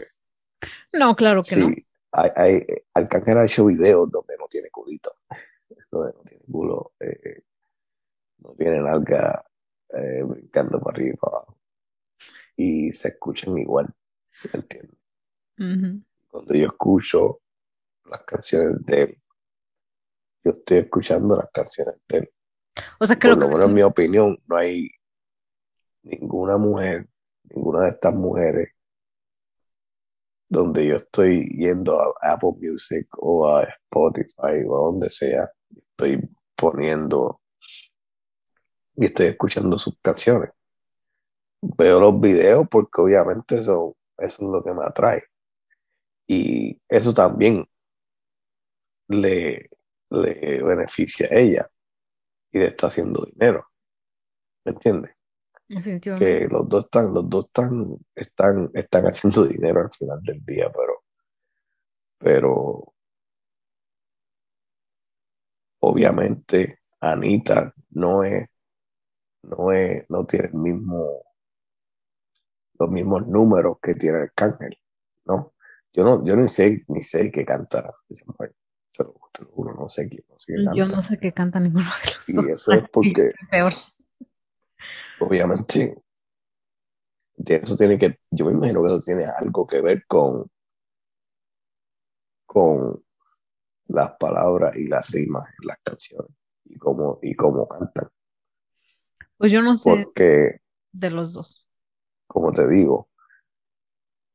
[0.94, 1.68] No, claro que no.
[1.68, 5.12] sí, hay, hay, Arcángel ha hecho videos donde no tiene culito,
[5.92, 7.44] donde no tiene culo, eh,
[8.40, 9.46] no tiene nalga
[9.90, 11.58] eh, brincando para arriba y para abajo.
[12.56, 13.88] Y se escuchan igual,
[14.54, 14.98] ¿entiendes?
[15.60, 16.02] Ujú.
[16.32, 17.42] Cuando yo escucho
[18.06, 19.22] las canciones de él,
[20.44, 22.34] yo estoy escuchando las canciones de él.
[23.00, 24.90] O sea, Por creo lo que menos en mi opinión, no hay
[26.04, 27.08] ninguna mujer,
[27.44, 28.70] ninguna de estas mujeres
[30.52, 36.30] donde yo estoy yendo a Apple Music o a Spotify o a donde sea, estoy
[36.58, 37.40] poniendo
[38.98, 40.50] y estoy escuchando sus canciones.
[41.62, 45.22] Veo los videos porque obviamente eso, eso es lo que me atrae.
[46.34, 47.68] Y eso también
[49.10, 49.70] le,
[50.12, 51.70] le beneficia a ella
[52.54, 53.68] y le está haciendo dinero.
[54.64, 55.12] ¿Me entiendes?
[55.68, 60.72] que los dos están, los dos están, están, están haciendo dinero al final del día,
[60.72, 61.04] pero,
[62.18, 62.94] pero
[65.82, 68.48] obviamente Anita no es,
[69.44, 71.24] no es, no tiene el mismo,
[72.80, 74.78] los mismos números que tiene Arcángel,
[75.26, 75.51] ¿no?
[75.94, 78.56] Yo no, yo ni sé, ni sé qué canta esa mujer.
[78.92, 81.34] Se lo, te lo juro, no sé quién, no sé qué Yo no sé qué
[81.34, 82.46] canta ninguno de los Y dos.
[82.52, 83.72] eso es porque Peor.
[85.20, 85.96] obviamente
[87.46, 90.50] eso tiene que, yo me imagino que eso tiene algo que ver con,
[92.46, 93.04] con
[93.88, 96.32] las palabras y las rimas en las canciones
[96.66, 98.10] y cómo, y cómo cantan.
[99.38, 100.62] Pues yo no sé Porque,
[100.94, 101.68] de los dos.
[102.28, 103.10] como te digo,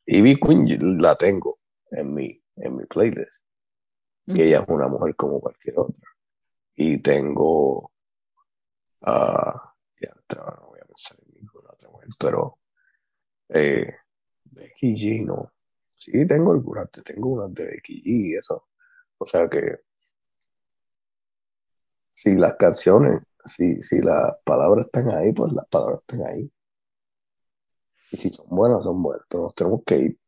[0.07, 1.59] Ivy Queen yo la tengo
[1.91, 3.45] en mi, en mi playlist.
[4.27, 6.09] Y ella es una mujer como cualquier otra.
[6.75, 7.93] Y tengo,
[9.03, 12.59] ah, ya no voy a pensar en ninguna otra mujer, pero
[13.49, 13.95] eh,
[14.45, 15.53] Becky G, no.
[15.97, 18.69] Sí, tengo algunas, tengo unas de Becky G y eso.
[19.19, 19.81] O sea que
[22.13, 26.51] si las canciones, si, si las palabras están ahí, pues las palabras están ahí.
[28.17, 29.27] Y si son buenas, son buenas.
[29.29, 30.19] Pero nos tenemos que ir.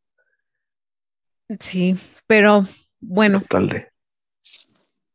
[1.59, 1.97] Sí,
[2.27, 2.65] pero
[3.01, 3.91] bueno, Es tarde.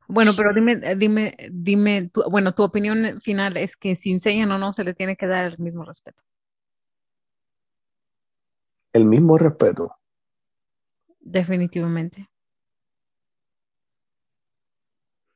[0.07, 4.57] bueno, pero dime, dime, dime, tu- bueno, tu opinión final es que si enseñan o
[4.57, 6.19] no se le tiene que dar el mismo respeto.
[8.91, 9.95] El mismo respeto.
[11.19, 12.27] Definitivamente.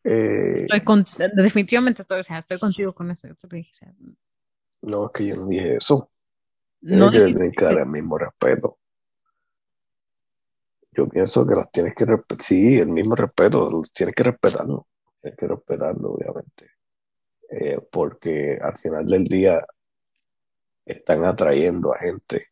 [0.03, 1.03] eh, Estoy con,
[1.35, 3.27] definitivamente estoy, o sea, estoy contigo con eso.
[3.27, 3.93] Yo te lo dije, o sea,
[4.81, 6.09] no, es que yo no dije eso.
[6.95, 8.77] No que, que dar el mismo respeto.
[10.91, 12.41] Yo pienso que las tienes que respetar.
[12.41, 14.87] Sí, el mismo respeto, los tienes que respetarlo.
[15.21, 16.71] Tienes que respetarlo, obviamente.
[17.49, 19.65] Eh, porque al final del día
[20.85, 22.47] están atrayendo a gente.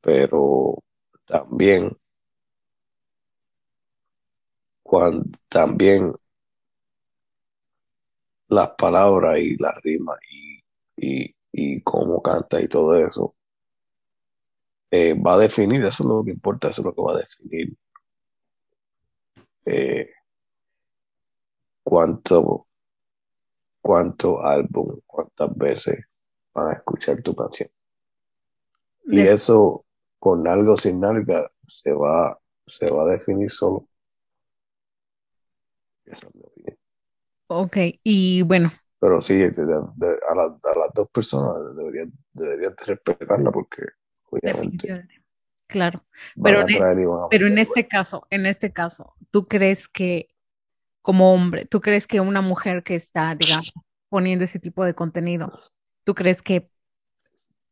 [0.00, 0.78] Pero
[1.26, 1.96] también,
[4.82, 6.14] cuando, también
[8.48, 10.62] las palabras y las rimas y,
[10.96, 13.34] y, y cómo canta y todo eso
[14.90, 17.18] eh, va a definir, eso es lo que importa, eso es lo que va a
[17.18, 17.76] definir
[19.66, 20.08] eh,
[21.82, 22.66] cuánto,
[23.80, 26.04] cuánto álbum, cuántas veces
[26.52, 27.70] van a escuchar tu canción.
[29.10, 29.84] Y de- eso,
[30.18, 33.88] con algo o sin nalga, se va, se va a definir solo.
[36.04, 36.78] Esa es mi opinión.
[37.48, 42.12] Ok, y bueno, Pero sí, de- de- de- a, la- a las dos personas deberían,
[42.32, 43.82] deberían de respetarla porque
[44.30, 45.06] obviamente
[45.66, 46.04] claro.
[46.42, 46.80] Pero en, e-
[47.30, 50.28] pero en este caso, en este caso, ¿tú crees que
[51.02, 53.72] como hombre, tú crees que una mujer que está, digamos,
[54.08, 55.52] poniendo ese tipo de contenido,
[56.04, 56.66] ¿tú crees que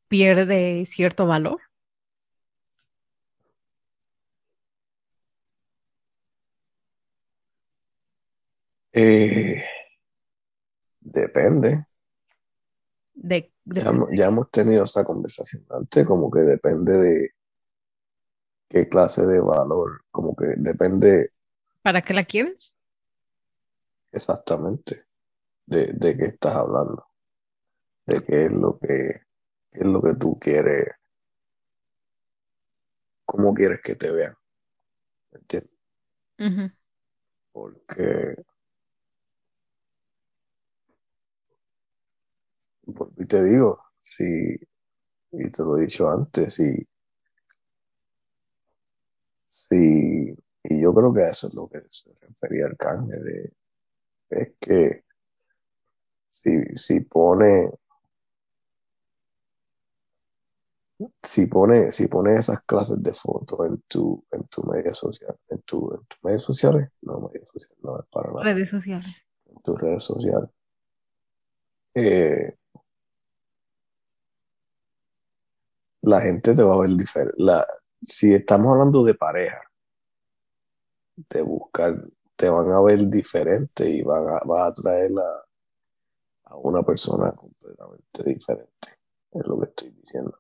[0.09, 1.61] pierde cierto valor?
[8.93, 9.65] Eh,
[11.05, 11.87] depende.
[13.15, 17.31] De, de- Ya, hemos- ya hemos tenido esa conversación antes, como que depende de
[18.69, 21.31] qué clase de valor, como que depende
[21.83, 22.75] ¿para qué la quieres?
[24.13, 25.05] exactamente
[25.67, 27.07] de, de qué estás hablando,
[28.07, 28.89] de qué es lo que,
[29.71, 30.87] qué es lo que tú quieres,
[33.27, 34.35] cómo quieres que te vean,
[35.33, 35.73] ¿me entiendes?
[37.53, 38.37] Porque,
[43.17, 44.25] y te digo, si,
[45.33, 46.65] y te lo he dicho antes, si,
[49.49, 50.35] si,
[50.65, 52.77] y yo creo que eso es lo que se refería el
[53.25, 53.53] de,
[54.31, 55.05] es que
[56.29, 57.71] si, si pone,
[61.23, 65.61] si pone, si pone esas clases de fotos en tu, en tu media social, en
[65.63, 69.27] tu, en tus redes sociales, no medios sociales, no es para nada, Redes sociales.
[69.47, 70.51] en tus redes sociales,
[71.95, 72.55] eh,
[76.05, 77.43] la gente te va a ver diferente.
[78.01, 79.61] Si estamos hablando de pareja,
[81.17, 81.97] de buscar,
[82.37, 87.33] te van a ver diferente y van a, vas a traer a, a una persona
[87.33, 88.89] completamente diferente,
[89.31, 90.39] es lo que estoy diciendo.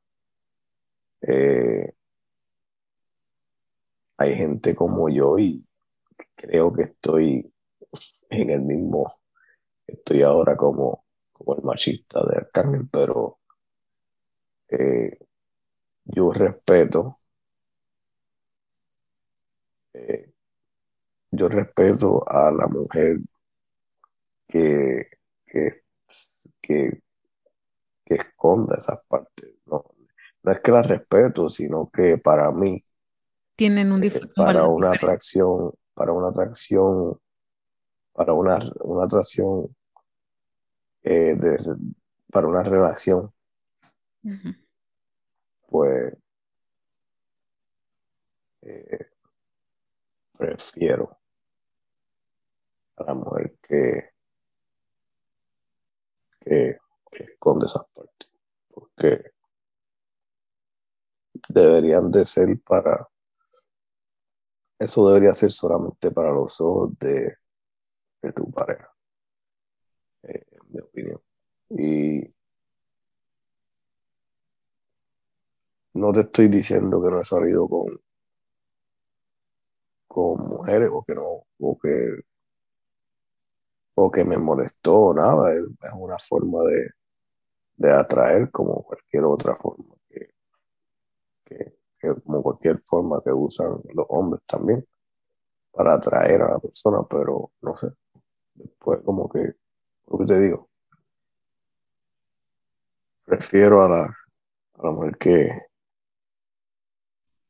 [1.22, 1.94] Eh,
[4.18, 5.66] hay gente como yo y
[6.34, 7.52] creo que estoy
[8.28, 9.20] en el mismo,
[9.86, 13.38] estoy ahora como, como el machista de Arcángel, pero
[14.68, 15.18] eh,
[16.06, 17.20] yo respeto,
[19.92, 20.32] eh,
[21.32, 23.18] yo respeto a la mujer
[24.48, 25.08] que,
[25.46, 25.82] que,
[26.62, 27.02] que,
[28.04, 29.50] que esconda esas partes.
[29.66, 29.84] No,
[30.42, 32.82] no es que la respeto, sino que para mí,
[33.56, 34.92] Tienen un, eh, para una diferente.
[34.92, 37.18] atracción, para una atracción,
[38.14, 39.74] para una, una atracción
[41.02, 41.56] eh, de,
[42.30, 43.32] para una relación,
[44.24, 44.54] Ujú.
[45.74, 46.14] Pues
[48.62, 49.10] eh,
[50.38, 51.18] prefiero
[52.94, 54.10] a la mujer que,
[56.38, 56.78] que,
[57.10, 58.30] que esconde esas partes,
[58.68, 59.32] porque
[61.48, 63.08] deberían de ser para,
[64.78, 67.36] eso debería ser solamente para los ojos de,
[68.22, 68.94] de tu pareja,
[70.22, 71.18] eh, en mi opinión.
[71.70, 72.33] Y
[75.94, 77.86] no te estoy diciendo que no he salido con,
[80.06, 82.20] con mujeres o que no, o que,
[83.94, 85.64] o que me molestó o nada, es,
[85.98, 86.90] una forma de,
[87.76, 90.30] de atraer como cualquier otra forma que,
[91.98, 94.86] que como cualquier forma que usan los hombres también
[95.72, 97.88] para atraer a la persona, pero no sé,
[98.54, 99.54] después como que,
[100.08, 100.68] lo que te digo,
[103.24, 105.48] prefiero a la, a la mujer que,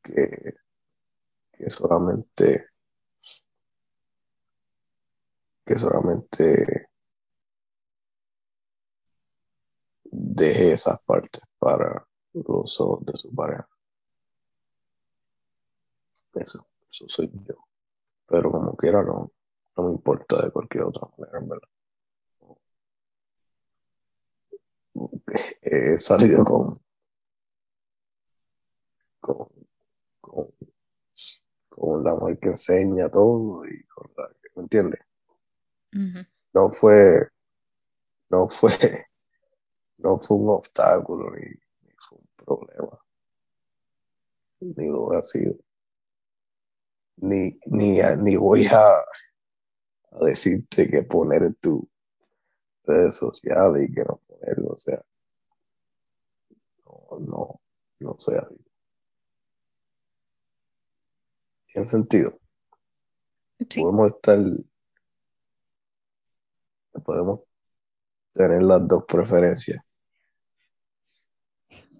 [0.05, 2.69] que, solamente,
[5.65, 6.89] que solamente
[10.03, 13.67] deje esas partes para los ojos de su pareja.
[16.35, 17.55] Eso, eso soy yo.
[18.27, 19.31] Pero como quiera, no,
[19.77, 21.69] no me importa de cualquier otra manera, en verdad.
[25.61, 26.77] He salido con,
[29.19, 29.47] con,
[31.75, 35.01] con la mujer que enseña todo y con la que, ¿me entiendes?
[36.53, 37.29] No fue,
[38.29, 38.71] no fue,
[39.97, 42.99] no fue un obstáculo ni, ni fue un problema,
[44.59, 45.55] ni lo ha sido.
[47.17, 49.05] Ni, ni, ni voy a, a
[50.21, 51.81] decirte que poner en tus
[52.83, 55.01] redes sociales y que no ponerlo, o sea,
[56.85, 57.61] no, no,
[57.99, 58.64] no sea así.
[61.75, 62.39] ¿Tiene sentido?
[63.69, 64.39] Sí, Podemos estar,
[67.03, 67.41] podemos
[68.31, 69.83] tener las dos preferencias.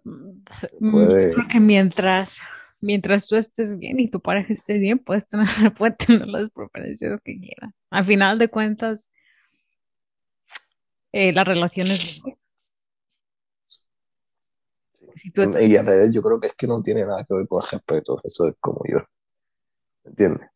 [0.06, 2.38] Mm, puede, creo que mientras,
[2.80, 5.46] mientras tú estés bien y tu pareja esté bien, puedes tener,
[5.78, 7.74] puede tener las preferencias que quiera.
[7.90, 9.10] Al final de cuentas,
[11.12, 12.22] eh, las relaciones.
[15.18, 17.34] Si tú estás- Y en realidad yo creo que es que no tiene nada que
[17.34, 19.00] ver con el respeto, eso es como yo,
[20.06, 20.48] ¿entiendes?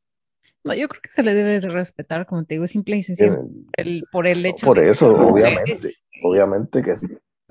[0.63, 3.37] no, yo creo que se le debe de respetar, como te digo, simple y sencillo,
[3.37, 5.93] por el, por el hecho Por de eso, obviamente,
[6.23, 7.07] obviamente que se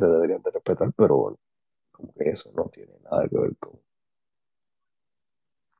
[0.06, 1.38] deberían de respetar, pero
[1.90, 3.72] como que eso no tiene nada que ver con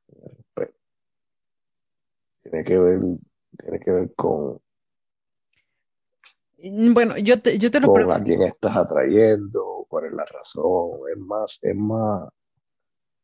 [0.07, 0.79] con el respeto.
[2.43, 3.01] Tiene que ver,
[3.59, 4.61] tiene que ver con,
[6.61, 8.17] Mm, Bueno, yo te, yo te lo pregunto.
[8.21, 12.29] a quién estás atrayendo, cuál es la razón, es más, es más,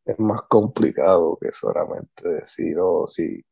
[0.05, 3.45] es más complicado que solamente decir, oh, si,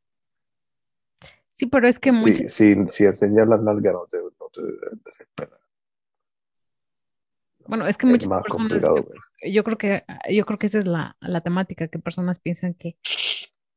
[1.52, 4.62] Sí, pero es que si, muchas, si, si enseñas las nalgas no te, no te
[4.62, 5.60] deben de respetar.
[7.66, 8.94] bueno, es que Es muchas más personas, complicado
[9.38, 12.74] que yo creo que, yo creo que esa es la, la temática, que personas piensan
[12.74, 12.96] que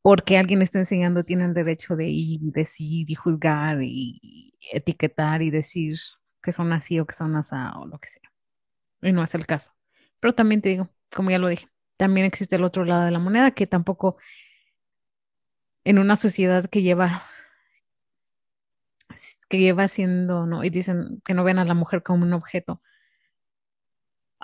[0.01, 5.49] porque alguien está enseñando tienen derecho de ir y decir y juzgar y etiquetar y
[5.49, 5.97] decir
[6.41, 8.31] que son así o que son asá o lo que sea.
[9.01, 9.71] Y no es el caso.
[10.19, 13.19] Pero también te digo, como ya lo dije, también existe el otro lado de la
[13.19, 14.17] moneda que tampoco
[15.85, 17.23] en una sociedad que lleva
[19.49, 20.63] que lleva siendo, ¿no?
[20.63, 22.81] Y dicen que no ven a la mujer como un objeto.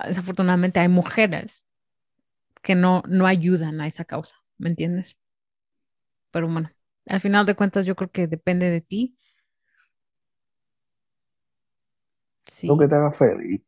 [0.06, 1.66] Desafortunadamente hay mujeres
[2.64, 5.18] que no, no ayudan a esa causa, ¿me entiendes?
[6.32, 6.70] Pero bueno,
[7.08, 9.18] al final de cuentas yo creo que depende de ti.
[12.64, 13.62] Lo que te haga feliz.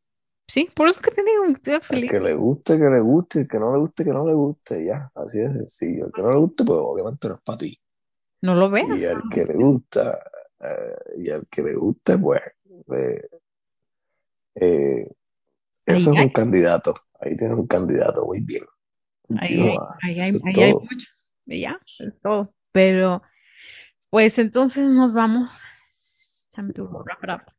[0.46, 2.10] Sí, por eso que te digo, estoy feliz.
[2.10, 4.84] que le guste, que le guste, el que no le guste, que no le guste,
[4.84, 6.06] ya, así de sencillo.
[6.06, 7.80] El que no le guste, pues obviamente no es para ti.
[8.42, 8.98] No lo veas.
[8.98, 10.22] Y al que le gusta,
[10.60, 12.42] eh, y al que le guste, pues,
[12.92, 13.28] eh,
[14.56, 15.08] eh,
[15.86, 16.94] eso es un candidato.
[17.20, 18.64] Ahí tienes un candidato, muy bien.
[19.38, 19.60] ahí
[20.02, 21.28] hay, ahí ahí muchos.
[21.46, 22.54] Y ya, es todo.
[22.72, 23.22] Pero,
[24.10, 25.50] pues entonces nos vamos.
[26.52, 27.54] Time to wrap it up.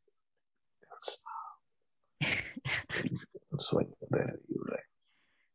[3.50, 4.76] Un sueño terrible.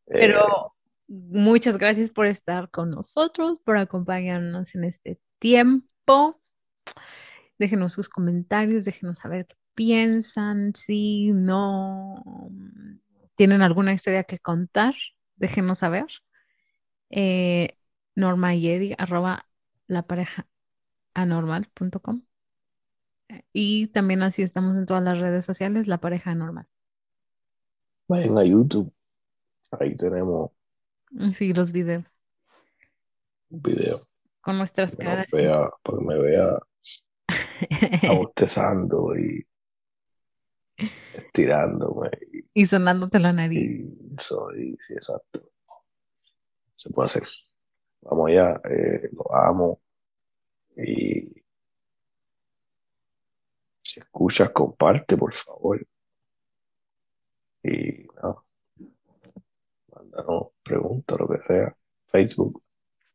[0.08, 0.74] Eh, Pero
[1.08, 6.36] muchas gracias por estar con nosotros, por acompañarnos en este tiempo.
[7.58, 12.24] Déjenos sus comentarios, déjenos saber qué piensan, si no
[13.36, 14.96] tienen alguna historia que contar,
[15.36, 16.06] déjenos saber.
[17.10, 17.78] Eh,
[18.16, 19.48] Norma y Eddie, arroba
[19.88, 20.48] la pareja
[21.14, 22.24] anormal.com.
[23.54, 26.68] Y también así estamos en todas las redes sociales, la pareja anormal.
[28.12, 28.92] Vayan a YouTube.
[29.72, 30.52] Ahí tenemos
[31.34, 32.06] Sí, los videos
[33.50, 33.98] un video
[34.42, 35.28] con nuestras para caras.
[35.32, 36.60] vea, para que me vea
[38.16, 39.46] bostezando y
[41.14, 42.10] estirándome.
[42.54, 43.62] y sonándote la nariz.
[43.62, 45.42] Y soy, sí, exacto.
[46.76, 47.24] Se puede hacer.
[48.02, 49.82] Vamos allá, eh, lo amo.
[50.76, 51.44] Y
[53.84, 55.86] si escuchas, comparte, por favor.
[57.64, 58.46] Y no,
[59.94, 61.76] mándanos preguntas, lo que sea.
[62.08, 62.64] Facebook,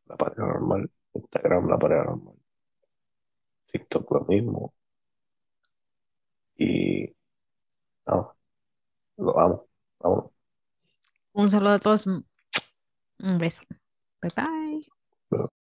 [0.07, 0.91] la pareja normal.
[1.15, 2.35] Instagram, la pareja normal.
[3.67, 4.75] TikTok, lo mismo.
[6.57, 7.15] Y
[8.07, 8.37] no,
[9.17, 9.69] lo amo.
[9.99, 10.31] Vámonos.
[11.33, 12.07] Un saludo a todos.
[12.07, 12.25] Un
[13.39, 13.63] beso.
[14.23, 15.57] Bye bye.